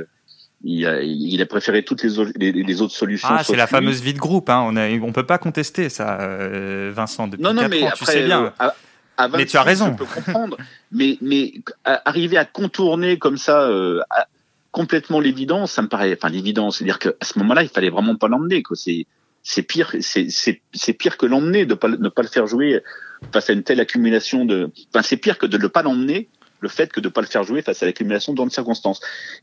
il 0.65 0.85
a, 0.85 1.01
il 1.01 1.41
a 1.41 1.45
préféré 1.45 1.83
toutes 1.83 2.03
les, 2.03 2.51
les, 2.53 2.81
autres 2.81 2.95
solutions. 2.95 3.27
Ah, 3.29 3.43
c'est 3.43 3.57
la 3.57 3.67
fameuse 3.67 4.01
vie 4.01 4.13
de 4.13 4.19
groupe. 4.19 4.49
Hein. 4.49 4.63
On 4.65 4.77
a, 4.77 4.89
on 4.91 5.11
peut 5.11 5.25
pas 5.25 5.37
contester 5.37 5.89
ça, 5.89 6.21
euh, 6.21 6.89
Vincent. 6.95 7.27
Depuis 7.27 7.43
non, 7.43 7.53
non, 7.53 7.67
mais 7.67 7.83
ans, 7.83 7.87
après, 7.87 8.05
tu 8.05 8.11
sais 8.13 8.23
bien. 8.23 8.53
Euh, 8.61 8.69
à, 9.17 9.27
mais 9.27 9.45
tu 9.45 9.57
as 9.57 9.63
raison. 9.63 9.87
Je 9.91 9.97
peux 9.97 10.05
comprendre. 10.05 10.55
mais, 10.93 11.17
mais 11.19 11.55
arriver 11.83 12.37
à 12.37 12.45
contourner 12.45 13.19
comme 13.19 13.35
ça 13.35 13.69
complètement 14.73 15.19
l'évidence, 15.19 15.71
ça 15.71 15.81
me 15.81 15.87
paraît. 15.87 16.17
Enfin, 16.17 16.29
l'évidence, 16.29 16.77
c'est-à-dire 16.77 16.99
qu'à 16.99 17.11
ce 17.21 17.39
moment-là, 17.39 17.63
il 17.63 17.69
fallait 17.69 17.91
vraiment 17.91 18.15
pas 18.15 18.27
l'emmener. 18.27 18.63
C'est 18.73 19.05
c'est 19.43 19.63
pire, 19.63 19.93
c'est 20.01 20.93
pire 20.93 21.17
que 21.17 21.25
l'emmener 21.25 21.65
de 21.65 21.73
pas, 21.73 21.89
ne 21.89 22.09
pas 22.09 22.21
le 22.21 22.29
faire 22.29 22.47
jouer 22.47 22.81
face 23.31 23.49
à 23.49 23.53
une 23.53 23.63
telle 23.63 23.79
accumulation 23.79 24.45
de. 24.45 24.71
Enfin, 24.89 25.03
c'est 25.03 25.17
pire 25.17 25.37
que 25.37 25.45
de 25.45 25.57
ne 25.57 25.67
pas 25.67 25.83
l'emmener, 25.83 26.29
le 26.61 26.69
fait 26.69 26.91
que 26.91 26.99
de 26.99 27.07
ne 27.07 27.11
pas 27.11 27.21
le 27.21 27.27
faire 27.27 27.43
jouer 27.43 27.61
face 27.61 27.83
à 27.83 27.85
l'accumulation 27.85 28.33
de 28.33 28.49
circonstances. 28.49 29.01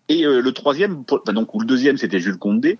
Et 0.09 0.25
euh, 0.25 0.41
le 0.41 0.53
troisième, 0.53 1.05
donc 1.27 1.55
ou 1.55 1.61
le 1.61 1.67
deuxième, 1.67 1.99
c'était 1.99 2.19
Jules 2.19 2.39
Condé. 2.39 2.79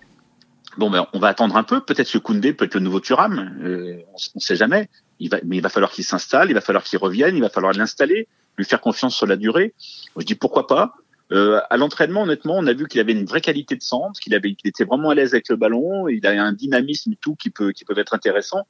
Bon, 0.77 0.89
ben, 0.89 1.05
on 1.13 1.19
va 1.19 1.27
attendre 1.27 1.55
un 1.57 1.63
peu. 1.63 1.81
Peut-être 1.81 2.11
que 2.11 2.17
Koundé 2.17 2.53
peut 2.53 2.65
être 2.65 2.75
le 2.75 2.79
nouveau 2.79 2.99
Thuram. 2.99 3.59
Euh, 3.63 4.01
on 4.07 4.35
ne 4.35 4.39
sait 4.39 4.55
jamais. 4.55 4.89
Il 5.19 5.29
va, 5.29 5.37
mais 5.45 5.57
il 5.57 5.61
va 5.61 5.69
falloir 5.69 5.91
qu'il 5.91 6.05
s'installe, 6.05 6.49
il 6.49 6.53
va 6.53 6.61
falloir 6.61 6.83
qu'il 6.83 6.97
revienne, 6.97 7.35
il 7.35 7.41
va 7.41 7.49
falloir 7.49 7.73
l'installer, 7.73 8.27
lui 8.57 8.65
faire 8.65 8.81
confiance 8.81 9.15
sur 9.15 9.27
la 9.27 9.35
durée. 9.35 9.73
Je 10.17 10.25
dis 10.25 10.35
pourquoi 10.35 10.67
pas. 10.67 10.95
Euh, 11.31 11.61
à 11.69 11.77
l'entraînement, 11.77 12.23
honnêtement, 12.23 12.57
on 12.57 12.67
a 12.67 12.73
vu 12.73 12.87
qu'il 12.87 12.99
avait 12.99 13.13
une 13.13 13.25
vraie 13.25 13.41
qualité 13.41 13.75
de 13.75 13.81
centre, 13.81 14.19
qu'il 14.19 14.35
avait, 14.35 14.53
qu'il 14.53 14.67
était 14.67 14.83
vraiment 14.83 15.09
à 15.09 15.15
l'aise 15.15 15.33
avec 15.33 15.47
le 15.49 15.55
ballon, 15.55 16.07
il 16.07 16.25
a 16.27 16.43
un 16.43 16.53
dynamisme 16.53 17.13
et 17.13 17.17
tout 17.19 17.35
qui 17.35 17.49
peut, 17.49 17.71
qui 17.71 17.85
peuvent 17.85 17.99
être 17.99 18.13
intéressants. 18.13 18.67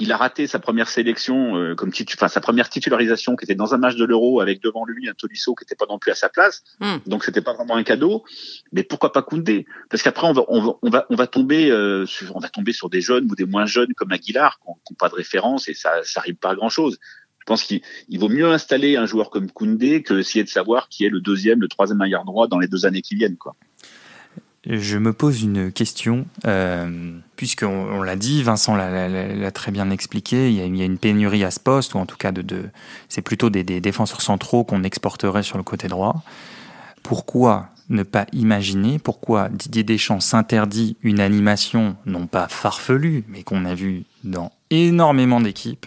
Il 0.00 0.12
a 0.12 0.16
raté 0.16 0.46
sa 0.46 0.60
première 0.60 0.88
sélection, 0.88 1.56
euh, 1.56 1.74
comme 1.74 1.90
titu 1.90 2.14
enfin 2.16 2.28
sa 2.28 2.40
première 2.40 2.68
titularisation, 2.68 3.34
qui 3.34 3.44
était 3.44 3.56
dans 3.56 3.74
un 3.74 3.78
match 3.78 3.96
de 3.96 4.04
l'Euro 4.04 4.40
avec 4.40 4.62
devant 4.62 4.84
lui 4.86 5.08
un 5.08 5.12
Tolisso 5.12 5.56
qui 5.56 5.64
n'était 5.64 5.74
pas 5.74 5.86
non 5.88 5.98
plus 5.98 6.12
à 6.12 6.14
sa 6.14 6.28
place, 6.28 6.62
hmm. 6.78 6.98
donc 7.06 7.24
c'était 7.24 7.40
pas 7.40 7.52
vraiment 7.52 7.74
un 7.74 7.82
cadeau. 7.82 8.22
Mais 8.70 8.84
pourquoi 8.84 9.10
pas 9.10 9.22
Koundé? 9.22 9.66
Parce 9.90 10.04
qu'après 10.04 10.28
on 10.28 10.32
va, 10.32 10.44
on 10.46 10.60
va, 10.60 10.72
on 10.82 10.90
va, 10.90 11.06
on 11.10 11.16
va 11.16 11.26
tomber, 11.26 11.72
euh, 11.72 12.06
sur, 12.06 12.36
on 12.36 12.38
va 12.38 12.48
tomber 12.48 12.72
sur 12.72 12.88
des 12.88 13.00
jeunes 13.00 13.28
ou 13.28 13.34
des 13.34 13.44
moins 13.44 13.66
jeunes 13.66 13.92
comme 13.94 14.12
Aguilar, 14.12 14.60
qui 14.60 14.68
n'ont 14.68 14.96
pas 14.96 15.08
de 15.08 15.14
référence 15.14 15.68
et 15.68 15.74
ça, 15.74 15.94
ça 16.04 16.20
arrive 16.20 16.36
pas 16.36 16.50
à 16.50 16.54
grand 16.54 16.68
chose. 16.68 17.00
Je 17.48 17.54
pense 17.54 17.62
qu'il 17.62 18.18
vaut 18.18 18.28
mieux 18.28 18.52
installer 18.52 18.96
un 18.96 19.06
joueur 19.06 19.30
comme 19.30 19.50
Koundé 19.50 20.02
que 20.02 20.12
essayer 20.18 20.44
de 20.44 20.50
savoir 20.50 20.90
qui 20.90 21.06
est 21.06 21.08
le 21.08 21.22
deuxième, 21.22 21.62
le 21.62 21.68
troisième 21.68 21.98
arrière 22.02 22.26
droit 22.26 22.46
dans 22.46 22.58
les 22.58 22.68
deux 22.68 22.84
années 22.84 23.00
qui 23.00 23.14
viennent. 23.14 23.38
Je 24.66 24.98
me 24.98 25.14
pose 25.14 25.40
une 25.40 25.72
question, 25.72 26.26
euh, 26.44 27.10
puisqu'on 27.36 27.68
on, 27.68 28.02
l'a 28.02 28.16
dit, 28.16 28.42
Vincent 28.42 28.76
l'a 28.76 29.50
très 29.50 29.70
bien 29.70 29.88
expliqué, 29.88 30.50
il 30.50 30.56
y, 30.56 30.60
a, 30.60 30.84
une 30.84 30.98
pénurie 30.98 31.42
à 31.42 31.50
ce 31.50 31.58
poste, 31.58 31.94
ou 31.94 31.98
en 31.98 32.04
tout 32.04 32.18
cas, 32.18 32.32
de, 32.32 32.64
c'est 33.08 33.22
plutôt 33.22 33.48
des, 33.48 33.64
des, 33.64 33.80
défenseurs 33.80 34.20
centraux 34.20 34.62
qu'on 34.64 34.82
exporterait 34.82 35.42
sur 35.42 35.56
le 35.56 35.64
côté 35.64 35.88
droit. 35.88 36.22
Pourquoi 37.02 37.70
ne 37.88 38.02
pas 38.02 38.26
imaginer, 38.34 38.98
pourquoi 38.98 39.48
Didier 39.48 39.84
Deschamps 39.84 40.20
s'interdit 40.20 40.98
une 41.02 41.20
animation, 41.20 41.96
non 42.04 42.26
pas 42.26 42.46
farfelue, 42.48 43.24
mais 43.26 43.42
qu'on 43.42 43.64
a 43.64 43.74
vu 43.74 44.02
dans 44.22 44.52
énormément 44.68 45.40
d'équipes, 45.40 45.86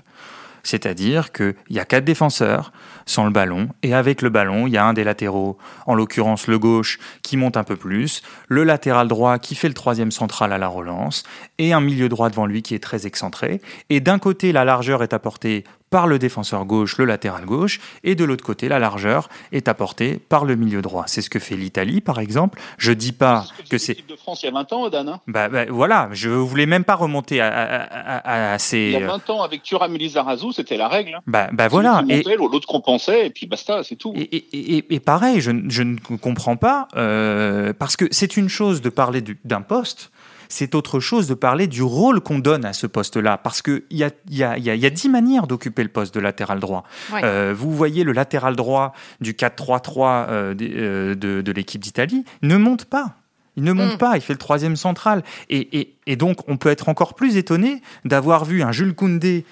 c'est-à-dire 0.63 1.31
qu'il 1.31 1.55
y 1.69 1.79
a 1.79 1.85
quatre 1.85 2.05
défenseurs 2.05 2.71
sans 3.05 3.25
le 3.25 3.31
ballon, 3.31 3.69
et 3.83 3.93
avec 3.93 4.21
le 4.21 4.29
ballon, 4.29 4.67
il 4.67 4.73
y 4.73 4.77
a 4.77 4.85
un 4.85 4.93
des 4.93 5.03
latéraux, 5.03 5.57
en 5.85 5.95
l'occurrence 5.95 6.47
le 6.47 6.59
gauche, 6.59 6.99
qui 7.23 7.35
monte 7.35 7.57
un 7.57 7.63
peu 7.63 7.75
plus, 7.75 8.21
le 8.47 8.63
latéral 8.63 9.07
droit 9.07 9.39
qui 9.39 9.55
fait 9.55 9.67
le 9.67 9.73
troisième 9.73 10.11
central 10.11 10.53
à 10.53 10.57
la 10.57 10.67
relance, 10.67 11.23
et 11.57 11.73
un 11.73 11.81
milieu 11.81 12.09
droit 12.09 12.29
devant 12.29 12.45
lui 12.45 12.61
qui 12.61 12.75
est 12.75 12.83
très 12.83 13.07
excentré. 13.07 13.61
Et 13.89 13.99
d'un 13.99 14.19
côté, 14.19 14.51
la 14.51 14.65
largeur 14.65 15.03
est 15.03 15.13
apportée 15.13 15.63
par 15.91 16.07
le 16.07 16.17
défenseur 16.17 16.65
gauche, 16.65 16.97
le 16.97 17.05
latéral 17.05 17.45
gauche, 17.45 17.79
et 18.03 18.15
de 18.15 18.23
l'autre 18.23 18.43
côté, 18.43 18.69
la 18.69 18.79
largeur 18.79 19.29
est 19.51 19.67
apportée 19.67 20.15
par 20.15 20.45
le 20.45 20.55
milieu 20.55 20.81
droit. 20.81 21.03
C'est 21.05 21.21
ce 21.21 21.29
que 21.29 21.37
fait 21.37 21.55
l'Italie, 21.55 21.99
par 22.01 22.19
exemple. 22.19 22.59
Je 22.77 22.93
dis 22.93 23.11
pas 23.11 23.45
que 23.69 23.77
c'est. 23.77 23.97
De 24.07 24.15
France 24.15 24.41
il 24.41 24.45
y 24.47 24.49
a 24.49 24.53
20 24.53 24.73
ans, 24.73 24.83
Odan. 24.83 25.07
Hein 25.07 25.19
bah, 25.27 25.49
bah, 25.49 25.65
voilà, 25.69 26.07
je 26.13 26.29
voulais 26.29 26.65
même 26.65 26.85
pas 26.85 26.95
remonter 26.95 27.41
à, 27.41 28.57
ces. 28.57 28.77
Il 28.77 28.91
y 29.01 29.03
a 29.03 29.07
20 29.07 29.29
ans, 29.29 29.43
avec 29.43 29.63
Thuram 29.63 29.93
et 29.93 29.97
Lizarazu, 29.97 30.53
c'était 30.53 30.77
la 30.77 30.87
règle. 30.87 31.15
Hein. 31.15 31.21
Bah, 31.27 31.49
bah 31.51 31.67
voilà. 31.67 32.03
Et 32.09 32.23
l'autre 32.23 32.67
compensait, 32.67 33.27
et 33.27 33.29
puis 33.29 33.45
basta, 33.45 33.83
c'est 33.83 33.97
tout. 33.97 34.13
Et, 34.15 34.99
pareil, 35.01 35.41
je, 35.41 35.51
ne 35.51 36.17
comprends 36.17 36.55
pas, 36.55 36.87
euh, 36.95 37.73
parce 37.77 37.97
que 37.97 38.05
c'est 38.11 38.37
une 38.37 38.47
chose 38.47 38.81
de 38.81 38.89
parler 38.89 39.21
d'un 39.43 39.61
poste 39.61 40.11
c'est 40.51 40.75
autre 40.75 40.99
chose 40.99 41.27
de 41.27 41.33
parler 41.33 41.67
du 41.67 41.81
rôle 41.81 42.19
qu'on 42.21 42.39
donne 42.39 42.65
à 42.65 42.73
ce 42.73 42.85
poste-là. 42.85 43.37
Parce 43.37 43.61
qu'il 43.61 43.83
y 43.89 44.03
a, 44.03 44.11
y, 44.29 44.43
a, 44.43 44.57
y 44.57 44.85
a 44.85 44.89
dix 44.89 45.09
manières 45.09 45.47
d'occuper 45.47 45.83
le 45.83 45.89
poste 45.89 46.13
de 46.13 46.19
latéral 46.19 46.59
droit. 46.59 46.83
Euh, 47.13 47.53
vous 47.55 47.71
voyez 47.71 48.03
le 48.03 48.11
latéral 48.11 48.55
droit 48.55 48.93
du 49.21 49.33
4-3-3 49.33 50.27
euh, 50.29 50.55
euh, 50.61 51.15
de, 51.15 51.41
de 51.41 51.51
l'équipe 51.51 51.81
d'Italie 51.81 52.25
ne 52.41 52.57
monte 52.57 52.85
pas 52.85 53.15
Il 53.57 53.63
ne 53.63 53.73
monte 53.73 53.95
mm. 53.95 53.97
pas, 53.97 54.15
il 54.15 54.21
fait 54.21 54.33
le 54.33 54.39
troisième 54.39 54.75
central. 54.75 55.23
Et, 55.49 56.15
donc, 56.15 56.47
on 56.47 56.57
peut 56.57 56.69
être 56.69 56.89
encore 56.89 57.13
plus 57.13 57.37
étonné 57.37 57.81
d'avoir 58.05 58.45
vu 58.45 58.63
un 58.63 58.71
Jules 58.71 58.93
Koundé. 58.93 59.45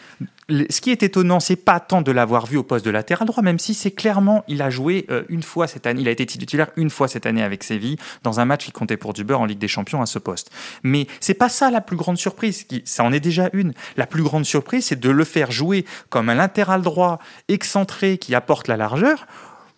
Ce 0.49 0.81
qui 0.81 0.89
est 0.89 1.03
étonnant, 1.03 1.39
c'est 1.39 1.55
pas 1.55 1.79
tant 1.79 2.01
de 2.01 2.11
l'avoir 2.11 2.47
vu 2.47 2.57
au 2.57 2.63
poste 2.63 2.83
de 2.83 2.89
latéral 2.89 3.27
droit, 3.27 3.43
même 3.43 3.59
si 3.59 3.75
c'est 3.75 3.91
clairement, 3.91 4.43
il 4.47 4.63
a 4.63 4.71
joué 4.71 5.05
euh, 5.11 5.23
une 5.29 5.43
fois 5.43 5.67
cette 5.67 5.85
année, 5.85 6.01
il 6.01 6.07
a 6.07 6.11
été 6.11 6.25
titulaire 6.25 6.69
une 6.75 6.89
fois 6.89 7.07
cette 7.07 7.27
année 7.27 7.43
avec 7.43 7.63
Séville 7.63 7.97
dans 8.23 8.39
un 8.39 8.45
match 8.45 8.65
qui 8.65 8.71
comptait 8.71 8.97
pour 8.97 9.13
du 9.13 9.23
beurre 9.23 9.41
en 9.41 9.45
Ligue 9.45 9.59
des 9.59 9.67
Champions 9.67 10.01
à 10.01 10.07
ce 10.07 10.17
poste. 10.17 10.49
Mais 10.81 11.05
c'est 11.19 11.35
pas 11.35 11.49
ça 11.49 11.69
la 11.69 11.81
plus 11.81 11.97
grande 11.97 12.17
surprise. 12.17 12.65
Ça 12.83 13.03
en 13.03 13.13
est 13.13 13.19
déjà 13.19 13.49
une. 13.53 13.73
La 13.95 14.07
plus 14.07 14.23
grande 14.23 14.45
surprise, 14.45 14.85
c'est 14.87 14.99
de 14.99 15.09
le 15.11 15.23
faire 15.23 15.51
jouer 15.51 15.85
comme 16.09 16.29
un 16.29 16.35
latéral 16.35 16.81
droit 16.81 17.19
excentré 17.47 18.17
qui 18.17 18.33
apporte 18.33 18.67
la 18.67 18.75
largeur, 18.75 19.27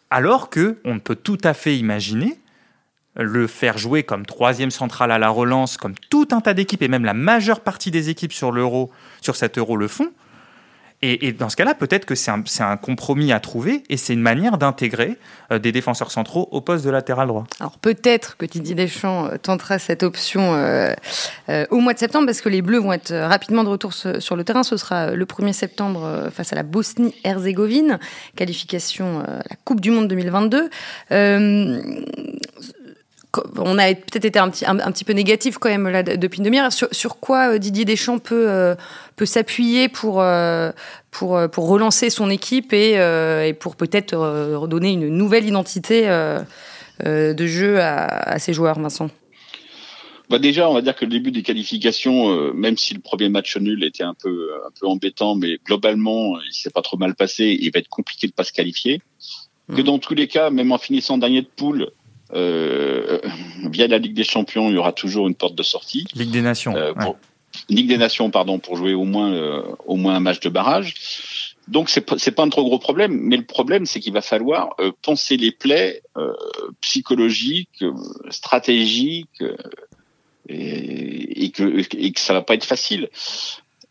alors 0.10 0.50
que 0.50 0.80
on 0.86 1.00
peut 1.00 1.18
tout 1.18 1.40
à 1.44 1.54
fait 1.54 1.78
imaginer 1.78 2.38
le 3.16 3.48
faire 3.48 3.78
jouer 3.78 4.04
comme 4.04 4.26
troisième 4.26 4.72
central 4.72 5.12
à 5.12 5.20
la 5.20 5.30
relance, 5.30 5.78
comme 5.78 5.96
tout 6.10 6.28
un 6.32 6.42
tas 6.42 6.54
d'équipes, 6.54 6.82
et 6.82 6.88
même 6.88 7.06
la 7.06 7.14
majeure 7.14 7.60
partie 7.60 7.92
des 7.92 8.10
équipes 8.10 8.34
sur 8.34 8.52
l'euro, 8.52 8.92
sur 9.22 9.36
cet 9.36 9.58
euro 9.58 9.76
le 9.76 9.88
font, 9.88 10.12
et, 11.04 11.32
dans 11.32 11.50
ce 11.50 11.56
cas-là, 11.56 11.74
peut-être 11.74 12.06
que 12.06 12.14
c'est 12.14 12.30
un, 12.30 12.78
compromis 12.78 13.32
à 13.32 13.40
trouver 13.40 13.82
et 13.90 13.98
c'est 13.98 14.14
une 14.14 14.22
manière 14.22 14.60
d'intégrer 14.60 15.18
euh, 15.52 15.58
des 15.58 15.72
défenseurs 15.72 16.12
centraux 16.12 16.48
au 16.52 16.62
poste 16.62 16.86
de 16.86 16.92
latéral 16.92 17.28
droit. 17.28 17.46
Alors 17.60 17.80
peut-être 17.80 18.38
que 18.38 18.46
Didier 18.46 18.76
Deschamps 18.76 19.26
euh, 19.26 19.38
tentera 19.38 19.80
cette 19.80 20.04
option 20.04 20.54
euh, 20.54 20.94
au 21.72 21.80
mois 21.80 21.96
de 21.96 22.00
septembre 22.00 22.28
parce 22.28 22.42
que 22.42 22.50
les 22.50 22.62
Bleus 22.62 22.78
vont 22.78 22.94
être 22.94 23.16
rapidement 23.16 23.64
de 23.64 23.70
retour 23.70 23.94
sur 23.94 24.36
le 24.36 24.44
terrain. 24.44 24.62
Ce 24.62 24.78
sera 24.78 25.12
le 25.12 25.26
1er 25.26 25.54
septembre 25.54 26.30
face 26.32 26.54
à 26.54 26.56
la 26.56 26.64
Bosnie-Herzégovine, 26.64 27.98
qualification 28.36 29.24
la 29.26 29.56
Coupe 29.66 29.82
du 29.82 29.90
Monde 29.90 30.08
2022 30.08 30.70
on 33.58 33.78
a 33.78 33.94
peut-être 33.94 34.26
été 34.26 34.40
un 34.40 34.50
petit, 34.50 34.66
un, 34.66 34.92
petit 34.92 35.04
peu 35.04 35.14
négatif 35.14 35.58
quand 35.58 35.70
même 35.70 35.88
là 35.88 36.04
depuis 36.04 36.40
une 36.40 36.46
demi-heure. 36.46 36.72
Sur, 36.72 37.20
quoi 37.20 37.54
euh, 37.54 37.58
Didier 37.58 37.86
Deschamps 37.86 38.20
peut, 38.20 38.50
euh, 38.50 38.76
peut 39.16 39.26
s'appuyer 39.26 39.88
pour, 39.88 40.22
euh, 40.22 40.72
pour, 41.12 41.40
pour 41.50 41.68
relancer 41.68 42.10
son 42.10 42.30
équipe 42.30 42.74
et, 42.74 42.94
et 43.48 43.54
pour 43.54 43.76
peut-être 43.76 44.16
redonner 44.16 44.92
une 44.92 45.10
nouvelle 45.10 45.46
identité 45.46 46.08
de 47.04 47.48
jeu 47.48 47.80
à, 47.82 48.38
ses 48.40 48.54
joueurs, 48.54 48.80
Vincent? 48.80 49.10
Bah 50.30 50.40
déjà, 50.40 50.70
on 50.70 50.74
va 50.74 50.82
dire 50.82 50.96
que 50.96 51.04
le 51.04 51.12
début 51.12 51.32
des 51.32 51.42
qualifications, 51.42 52.54
même 52.54 52.78
si 52.78 52.94
le 52.94 53.02
premier 53.02 53.28
match 53.28 53.58
nul 53.58 53.84
était 53.84 54.04
un 54.04 54.14
peu 54.14 54.50
un 54.66 54.70
peu 54.80 54.88
embêtant, 54.88 55.36
mais 55.36 55.58
globalement, 55.66 56.40
il 56.42 56.54
s'est 56.54 56.70
pas 56.70 56.82
trop 56.82 56.96
mal 56.96 57.16
passé. 57.16 57.58
Il 57.60 57.70
va 57.74 57.80
être 57.80 57.90
compliqué 57.90 58.28
de 58.28 58.32
pas 58.32 58.46
se 58.46 58.54
qualifier. 58.54 59.02
Que 59.68 59.82
mmh. 59.82 59.84
dans 59.84 60.00
tous 60.00 60.16
les 60.16 60.28
cas, 60.28 60.50
même 60.50 60.72
en 60.72 60.78
finissant 60.78 61.18
dernier 61.18 61.42
de 61.42 61.50
poule, 61.54 61.92
euh, 62.34 63.20
via 63.70 63.88
la 63.88 63.98
Ligue 63.98 64.14
des 64.14 64.24
Champions, 64.24 64.70
il 64.70 64.76
y 64.76 64.78
aura 64.78 64.94
toujours 64.94 65.28
une 65.28 65.36
porte 65.36 65.56
de 65.56 65.64
sortie. 65.64 66.06
Ligue 66.16 66.32
des 66.32 66.42
Nations. 66.42 66.76
Euh, 66.76 66.94
Ligue 67.70 67.88
des 67.88 67.98
Nations, 67.98 68.30
pardon, 68.30 68.60
pour 68.60 68.78
jouer 68.78 68.94
au 68.94 69.04
moins 69.04 69.34
euh, 69.34 69.64
au 69.86 69.98
moins 69.98 70.16
un 70.16 70.20
match 70.20 70.40
de 70.40 70.50
barrage. 70.50 71.56
Donc 71.68 71.90
c'est 71.90 72.02
pas 72.02 72.16
pas 72.18 72.44
un 72.44 72.50
trop 72.50 72.64
gros 72.64 72.80
problème, 72.80 73.14
mais 73.14 73.38
le 73.38 73.46
problème 73.46 73.86
c'est 73.86 74.00
qu'il 74.00 74.14
va 74.14 74.22
falloir 74.22 74.76
penser 75.04 75.38
les 75.38 75.52
plaies 75.52 76.02
psychologiques, 76.82 77.86
stratégiques, 78.30 79.44
et, 80.50 81.46
et, 81.46 81.52
que 81.52 81.96
et 81.96 82.12
que 82.12 82.20
ça 82.20 82.34
va 82.34 82.42
pas 82.42 82.56
être 82.56 82.66
facile. 82.66 83.10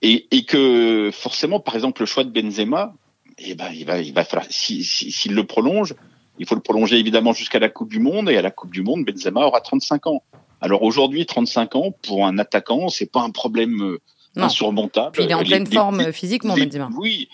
Et, 0.02 0.26
et 0.30 0.44
que 0.44 1.10
forcément, 1.12 1.60
par 1.60 1.74
exemple, 1.74 2.02
le 2.02 2.06
choix 2.06 2.24
de 2.24 2.30
Benzema, 2.30 2.94
eh 3.38 3.54
ben 3.54 3.70
il 3.72 3.84
va 3.84 4.00
il 4.00 4.12
va 4.12 4.24
falloir 4.24 4.46
s'il 4.50 4.84
si, 4.84 5.10
si, 5.10 5.28
le 5.28 5.44
prolonge, 5.44 5.94
il 6.40 6.46
faut 6.46 6.54
le 6.54 6.62
prolonger 6.62 6.98
évidemment 6.98 7.34
jusqu'à 7.34 7.58
la 7.58 7.68
Coupe 7.68 7.90
du 7.90 8.00
Monde 8.00 8.30
et 8.30 8.36
à 8.36 8.42
la 8.42 8.50
Coupe 8.50 8.72
du 8.72 8.82
Monde, 8.82 9.04
Benzema 9.04 9.42
aura 9.46 9.60
35 9.60 10.06
ans. 10.06 10.22
Alors 10.62 10.82
aujourd'hui, 10.82 11.26
35 11.26 11.76
ans 11.76 11.94
pour 12.02 12.26
un 12.26 12.38
attaquant, 12.38 12.88
c'est 12.88 13.12
pas 13.12 13.20
un 13.20 13.30
problème 13.30 13.82
euh, 13.82 14.00
insurmontable. 14.36 15.20
il 15.20 15.30
est 15.30 15.34
en 15.34 15.44
pleine 15.44 15.66
forme 15.66 16.12
physiquement, 16.12 16.56
Benzema. 16.56 16.88
Oui, 16.96 17.28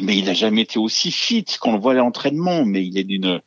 mais 0.00 0.16
il 0.16 0.26
n'a 0.26 0.34
jamais 0.34 0.62
été 0.62 0.78
aussi 0.78 1.10
fit 1.10 1.44
qu'on 1.60 1.72
le 1.72 1.80
voit 1.80 1.92
à 1.92 1.96
l'entraînement. 1.96 2.64
Mais 2.64 2.86
il 2.86 2.96
est 2.96 3.04
d'une 3.04 3.40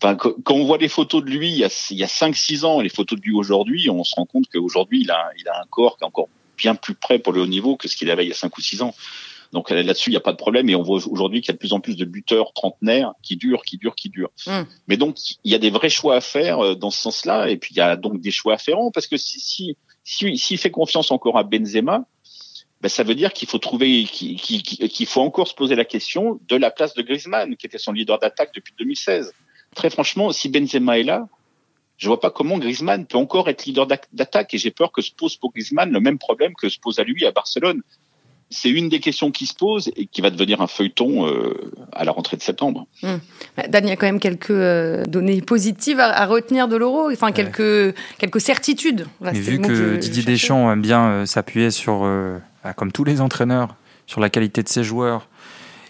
quand 0.00 0.54
on 0.54 0.64
voit 0.64 0.78
les 0.78 0.88
photos 0.88 1.24
de 1.24 1.30
lui 1.30 1.50
il 1.50 1.58
y 1.58 1.64
a, 1.64 1.88
il 1.90 1.98
y 1.98 2.02
a 2.02 2.08
5-6 2.08 2.64
ans 2.64 2.80
et 2.80 2.84
les 2.84 2.88
photos 2.88 3.18
de 3.18 3.24
lui 3.24 3.34
aujourd'hui, 3.34 3.88
on 3.90 4.02
se 4.02 4.14
rend 4.14 4.26
compte 4.26 4.46
qu'aujourd'hui, 4.52 5.02
il 5.02 5.10
a, 5.10 5.30
il 5.38 5.48
a 5.48 5.60
un 5.60 5.66
corps 5.68 5.96
qui 5.98 6.04
est 6.04 6.06
encore 6.06 6.28
bien 6.56 6.74
plus 6.74 6.94
près 6.94 7.18
pour 7.18 7.32
le 7.32 7.42
haut 7.42 7.46
niveau 7.46 7.76
que 7.76 7.86
ce 7.86 7.96
qu'il 7.96 8.10
avait 8.10 8.24
il 8.24 8.28
y 8.28 8.32
a 8.32 8.36
5 8.36 8.56
ou 8.56 8.60
6 8.60 8.82
ans. 8.82 8.94
Donc 9.52 9.70
là-dessus, 9.70 10.10
il 10.10 10.12
n'y 10.12 10.18
a 10.18 10.20
pas 10.20 10.32
de 10.32 10.36
problème. 10.36 10.68
Et 10.68 10.74
on 10.74 10.82
voit 10.82 11.00
aujourd'hui 11.06 11.40
qu'il 11.40 11.48
y 11.48 11.50
a 11.52 11.54
de 11.54 11.58
plus 11.58 11.72
en 11.72 11.80
plus 11.80 11.96
de 11.96 12.04
buteurs 12.04 12.52
trentenaires 12.52 13.12
qui 13.22 13.36
durent, 13.36 13.62
qui 13.62 13.78
durent, 13.78 13.94
qui 13.94 14.08
durent. 14.08 14.30
Mm. 14.46 14.62
Mais 14.88 14.96
donc, 14.96 15.16
il 15.44 15.52
y 15.52 15.54
a 15.54 15.58
des 15.58 15.70
vrais 15.70 15.88
choix 15.88 16.16
à 16.16 16.20
faire 16.20 16.60
euh, 16.60 16.74
dans 16.74 16.90
ce 16.90 17.00
sens-là. 17.00 17.48
Et 17.48 17.56
puis, 17.56 17.74
il 17.74 17.78
y 17.78 17.80
a 17.80 17.96
donc 17.96 18.20
des 18.20 18.30
choix 18.30 18.54
afférents 18.54 18.90
parce 18.90 19.06
que 19.06 19.16
si, 19.16 19.40
si, 19.40 19.76
s'il 20.04 20.38
si, 20.38 20.56
fait 20.56 20.70
confiance 20.70 21.10
encore 21.10 21.38
à 21.38 21.44
Benzema, 21.44 22.04
ben, 22.80 22.88
ça 22.88 23.02
veut 23.02 23.14
dire 23.14 23.32
qu'il 23.32 23.48
faut 23.48 23.58
trouver, 23.58 24.04
qu'il 24.04 25.06
faut 25.06 25.22
encore 25.22 25.48
se 25.48 25.54
poser 25.54 25.74
la 25.74 25.84
question 25.84 26.38
de 26.48 26.56
la 26.56 26.70
place 26.70 26.94
de 26.94 27.02
Griezmann, 27.02 27.56
qui 27.56 27.66
était 27.66 27.78
son 27.78 27.92
leader 27.92 28.18
d'attaque 28.18 28.50
depuis 28.54 28.74
2016. 28.78 29.32
Très 29.74 29.90
franchement, 29.90 30.32
si 30.32 30.48
Benzema 30.48 30.98
est 30.98 31.02
là, 31.02 31.26
je 31.96 32.08
vois 32.08 32.20
pas 32.20 32.30
comment 32.30 32.58
Griezmann 32.58 33.06
peut 33.06 33.16
encore 33.16 33.48
être 33.48 33.64
leader 33.64 33.86
d'attaque 33.86 34.52
et 34.52 34.58
j'ai 34.58 34.70
peur 34.70 34.92
que 34.92 35.00
se 35.00 35.10
pose 35.10 35.36
pour 35.36 35.52
Griezmann 35.52 35.90
le 35.90 36.00
même 36.00 36.18
problème 36.18 36.54
que 36.54 36.68
se 36.68 36.78
pose 36.78 36.98
à 36.98 37.04
lui 37.04 37.24
à 37.24 37.30
Barcelone 37.30 37.82
c'est 38.50 38.70
une 38.70 38.88
des 38.88 39.00
questions 39.00 39.30
qui 39.30 39.46
se 39.46 39.54
pose 39.54 39.90
et 39.96 40.06
qui 40.06 40.20
va 40.20 40.30
devenir 40.30 40.60
un 40.60 40.66
feuilleton 40.66 41.26
euh, 41.26 41.72
à 41.92 42.04
la 42.04 42.12
rentrée 42.12 42.36
de 42.36 42.42
septembre. 42.42 42.86
Hum. 43.02 43.20
Dan, 43.68 43.84
il 43.84 43.88
y 43.88 43.92
a 43.92 43.96
quand 43.96 44.06
même 44.06 44.20
quelques 44.20 44.50
euh, 44.50 45.04
données 45.04 45.40
positives 45.40 45.98
à, 45.98 46.26
retenir 46.26 46.68
de 46.68 46.76
l'euro, 46.76 47.10
enfin 47.10 47.32
quelques, 47.32 47.94
quelques 48.18 48.40
certitudes. 48.40 49.06
vu 49.20 49.60
que, 49.60 49.96
Didier 49.96 50.22
Deschamps 50.22 50.70
aime 50.70 50.82
bien 50.82 51.08
euh, 51.08 51.26
s'appuyer 51.26 51.70
sur, 51.70 52.08
bah, 52.62 52.72
comme 52.74 52.92
tous 52.92 53.04
les 53.04 53.20
entraîneurs, 53.20 53.74
sur 54.06 54.20
la 54.20 54.30
qualité 54.30 54.62
de 54.62 54.68
ses 54.68 54.84
joueurs, 54.84 55.28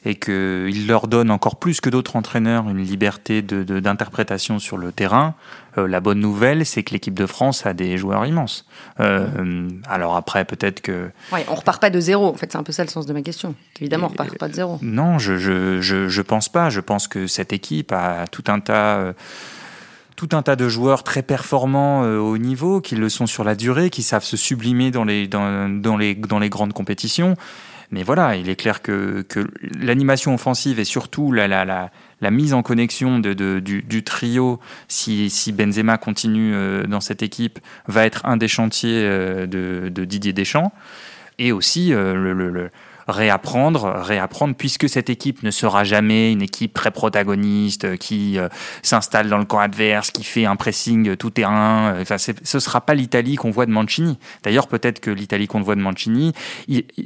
et 0.07 0.15
qu'il 0.15 0.87
leur 0.87 1.09
donne 1.09 1.33
encore 1.33 1.57
plus 1.57 1.81
que 1.81 1.91
d'autres 1.91 2.15
entraîneurs 2.15 2.71
une 2.71 2.79
liberté 2.79 3.43
d'interprétation 3.43 4.55
de, 4.55 4.61
sur 4.61 4.79
le 4.79 4.93
terrain. 4.93 5.35
Euh, 5.79 5.89
la 5.89 5.99
bonne 5.99 6.21
nouvelle, 6.21 6.65
c'est 6.65 6.85
que 6.85 6.93
l'équipe 6.93 7.13
de 7.15 7.27
France 7.27 7.67
a 7.67 7.73
des 7.73 7.99
joueurs 7.99 8.25
immenses. 8.25 8.67
Euh, 9.01 9.69
alors 9.89 10.15
après, 10.15 10.45
peut-être 10.45 10.81
que... 10.81 11.11
Oui, 11.33 11.41
on 11.49 11.57
repart 11.57 11.81
pas 11.81 11.91
de 11.91 11.99
zéro. 11.99 12.29
En 12.29 12.35
fait, 12.35 12.53
c'est 12.53 12.59
un 12.59 12.63
peu 12.63 12.71
ça 12.71 12.85
le 12.85 12.89
sens 12.89 13.07
de 13.07 13.13
ma 13.13 13.23
question. 13.23 13.57
Évidemment, 13.81 14.07
on 14.07 14.11
repart 14.11 14.39
pas 14.39 14.47
de 14.47 14.55
zéro. 14.55 14.79
Non, 14.81 15.19
je, 15.19 15.39
je, 15.39 15.81
je, 15.81 16.09
je, 16.09 16.23
pense 16.23 16.49
pas. 16.49 16.71
Je 16.71 16.81
pense 16.81 17.09
que 17.09 17.27
cette 17.27 17.53
équipe 17.53 17.91
a 17.91 18.29
tout 18.29 18.45
un 18.47 18.61
tas... 18.61 18.99
Euh, 18.99 19.13
tout 20.15 20.31
un 20.33 20.41
tas 20.41 20.57
de 20.57 20.67
joueurs 20.67 21.03
très 21.03 21.23
performants 21.23 22.01
au 22.01 22.39
niveau, 22.39 22.81
qui 22.81 22.97
le 22.97 23.11
sont 23.11 23.27
sur 23.27 23.45
la 23.45 23.55
durée, 23.55 23.91
qui 23.91 24.03
savent 24.03 24.25
se 24.25 24.39
sublimer 24.39 24.91
dans 24.91 25.05
les, 25.05 25.29
dans, 25.29 25.69
dans 25.69 25.99
les, 25.99 26.15
dans 26.15 26.39
les 26.39 26.49
grandes 26.49 26.73
compétitions. 26.73 27.37
Mais 27.91 28.03
voilà, 28.03 28.37
il 28.37 28.49
est 28.49 28.57
clair 28.57 28.83
que, 28.83 29.23
que 29.23 29.47
l'animation 29.81 30.35
offensive 30.35 30.79
et 30.81 30.85
surtout 30.85 31.33
la, 31.33 31.47
la, 31.47 31.65
la, 31.65 31.91
la, 32.21 32.31
mise 32.31 32.53
en 32.53 32.63
connexion 32.63 33.19
de, 33.19 33.33
de 33.33 33.61
du, 33.61 34.03
trio, 34.03 34.61
si, 34.89 35.31
si 35.31 35.53
Benzema 35.53 35.99
continue 35.99 36.53
euh, 36.55 36.85
dans 36.85 37.01
cette 37.01 37.23
équipe, 37.23 37.59
va 37.87 38.05
être 38.05 38.27
un 38.27 38.37
des 38.37 38.49
chantiers 38.49 39.03
euh, 39.05 39.47
de, 39.47 39.89
de 39.89 40.05
Didier 40.05 40.33
Deschamps. 40.33 40.73
Et 41.39 41.53
aussi 41.53 41.93
euh, 41.93 42.15
le, 42.15 42.33
le 42.33 42.71
réapprendre, 43.09 43.93
réapprendre, 44.01 44.55
puisque 44.57 44.89
cette 44.89 45.11
équipe 45.11 45.43
ne 45.43 45.51
sera 45.51 45.85
jamais 45.85 46.33
une 46.33 46.43
équipe 46.43 46.75
très 46.75 46.91
protagoniste 46.91 47.85
euh, 47.85 47.97
qui 47.97 48.39
euh, 48.39 48.49
s'installe 48.83 49.29
dans 49.29 49.39
le 49.39 49.45
camp 49.45 49.61
adverse, 49.61 50.11
qui 50.11 50.25
fait 50.25 50.45
un 50.45 50.57
pressing 50.57 51.17
tout 51.17 51.31
terrain. 51.31 51.95
Euh, 51.95 52.03
enfin, 52.03 52.17
ce 52.19 52.59
sera 52.59 52.81
pas 52.81 52.95
l'Italie 52.95 53.37
qu'on 53.37 53.51
voit 53.51 53.67
de 53.67 53.71
Mancini. 53.71 54.19
D'ailleurs, 54.43 54.67
peut-être 54.67 55.01
que 55.01 55.11
l'Italie 55.11 55.47
qu'on 55.47 55.61
voit 55.61 55.77
de 55.77 55.81
Mancini, 55.81 56.33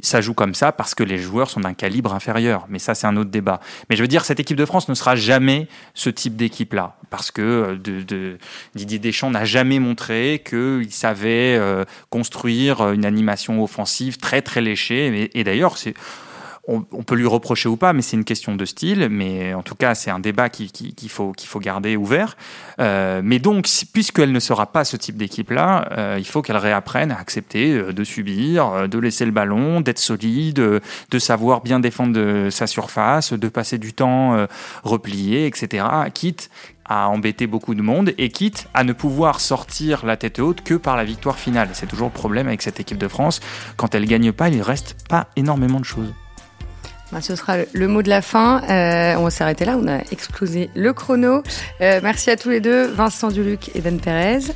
ça 0.01 0.21
joue 0.21 0.33
comme 0.33 0.55
ça 0.55 0.71
parce 0.71 0.95
que 0.95 1.03
les 1.03 1.17
joueurs 1.17 1.49
sont 1.49 1.59
d'un 1.59 1.73
calibre 1.73 2.13
inférieur. 2.13 2.65
Mais 2.69 2.79
ça, 2.79 2.95
c'est 2.95 3.07
un 3.07 3.17
autre 3.17 3.29
débat. 3.29 3.59
Mais 3.89 3.95
je 3.95 4.01
veux 4.01 4.07
dire, 4.07 4.25
cette 4.25 4.39
équipe 4.39 4.57
de 4.57 4.65
France 4.65 4.89
ne 4.89 4.95
sera 4.95 5.15
jamais 5.15 5.67
ce 5.93 6.09
type 6.09 6.35
d'équipe-là, 6.35 6.95
parce 7.09 7.31
que 7.31 7.79
Didier 8.75 8.99
Deschamps 8.99 9.29
n'a 9.29 9.45
jamais 9.45 9.79
montré 9.79 10.41
qu'il 10.47 10.91
savait 10.91 11.59
construire 12.09 12.91
une 12.91 13.05
animation 13.05 13.63
offensive 13.63 14.17
très 14.17 14.41
très 14.41 14.61
léchée. 14.61 15.29
Et, 15.33 15.39
et 15.39 15.43
d'ailleurs, 15.43 15.77
on, 16.67 16.81
peut 17.03 17.15
lui 17.15 17.25
reprocher 17.25 17.67
ou 17.69 17.75
pas, 17.75 17.91
mais 17.91 18.01
c'est 18.01 18.15
une 18.15 18.23
question 18.23 18.55
de 18.55 18.65
style. 18.65 19.07
Mais 19.09 19.53
en 19.53 19.63
tout 19.63 19.75
cas, 19.75 19.95
c'est 19.95 20.11
un 20.11 20.19
débat 20.19 20.49
qu'il 20.49 21.09
faut, 21.09 21.31
qu'il 21.31 21.49
faut 21.49 21.59
garder 21.59 21.95
ouvert. 21.95 22.37
Euh, 22.79 23.21
mais 23.23 23.39
donc, 23.39 23.67
puisqu'elle 23.93 24.31
ne 24.31 24.39
sera 24.39 24.71
pas 24.71 24.83
ce 24.83 24.95
type 24.95 25.17
d'équipe-là, 25.17 25.89
euh, 25.97 26.15
il 26.19 26.25
faut 26.25 26.41
qu'elle 26.41 26.57
réapprenne 26.57 27.11
à 27.11 27.19
accepter 27.19 27.73
euh, 27.73 27.93
de 27.93 28.03
subir, 28.03 28.87
de 28.87 28.99
laisser 28.99 29.25
le 29.25 29.31
ballon, 29.31 29.81
d'être 29.81 29.99
solide, 29.99 30.55
de 30.55 31.19
savoir 31.19 31.61
bien 31.61 31.79
défendre 31.79 32.49
sa 32.49 32.67
surface, 32.67 33.33
de 33.33 33.47
passer 33.49 33.77
du 33.77 33.93
temps 33.93 34.47
replié, 34.83 35.47
etc. 35.47 35.85
Quitte 36.13 36.49
à 36.91 37.07
embêter 37.07 37.47
beaucoup 37.47 37.73
de 37.73 37.81
monde 37.81 38.13
et 38.17 38.27
quitte 38.27 38.67
à 38.73 38.83
ne 38.83 38.91
pouvoir 38.91 39.39
sortir 39.39 40.05
la 40.05 40.17
tête 40.17 40.39
haute 40.39 40.61
que 40.61 40.73
par 40.73 40.97
la 40.97 41.05
victoire 41.05 41.39
finale. 41.39 41.69
C'est 41.71 41.87
toujours 41.87 42.07
le 42.07 42.13
problème 42.13 42.47
avec 42.47 42.61
cette 42.61 42.81
équipe 42.81 42.97
de 42.97 43.07
France. 43.07 43.39
Quand 43.77 43.95
elle 43.95 44.05
gagne 44.05 44.33
pas, 44.33 44.49
il 44.49 44.61
reste 44.61 44.97
pas 45.07 45.27
énormément 45.37 45.79
de 45.79 45.85
choses. 45.85 46.13
Bah, 47.13 47.21
ce 47.21 47.35
sera 47.35 47.57
le 47.71 47.87
mot 47.87 48.01
de 48.01 48.09
la 48.09 48.21
fin. 48.21 48.61
Euh, 48.69 49.15
on 49.17 49.23
va 49.23 49.29
s'arrêter 49.29 49.63
là. 49.63 49.77
On 49.77 49.87
a 49.87 49.99
explosé 50.11 50.69
le 50.75 50.91
chrono. 50.91 51.43
Euh, 51.79 52.01
merci 52.03 52.29
à 52.29 52.35
tous 52.35 52.49
les 52.49 52.59
deux, 52.59 52.87
Vincent 52.87 53.29
Duluc 53.29 53.71
et 53.73 53.79
Ben 53.79 53.97
Perez. 53.99 54.53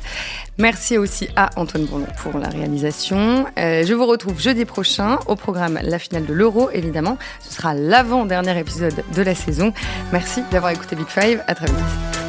Merci 0.58 0.98
aussi 0.98 1.28
à 1.36 1.50
Antoine 1.56 1.84
Bourneau 1.84 2.06
pour 2.22 2.38
la 2.38 2.48
réalisation. 2.48 3.46
Euh, 3.58 3.84
je 3.86 3.94
vous 3.94 4.06
retrouve 4.06 4.40
jeudi 4.40 4.66
prochain 4.66 5.18
au 5.26 5.36
programme 5.36 5.78
La 5.82 5.98
finale 5.98 6.26
de 6.26 6.34
l'Euro, 6.34 6.70
évidemment. 6.70 7.16
Ce 7.40 7.54
sera 7.54 7.72
l'avant-dernier 7.74 8.58
épisode 8.58 9.04
de 9.14 9.22
la 9.22 9.34
saison. 9.34 9.72
Merci 10.12 10.42
d'avoir 10.50 10.72
écouté 10.72 10.96
Big 10.96 11.08
Five. 11.08 11.42
À 11.46 11.54
très 11.54 11.66
vite. 11.66 12.25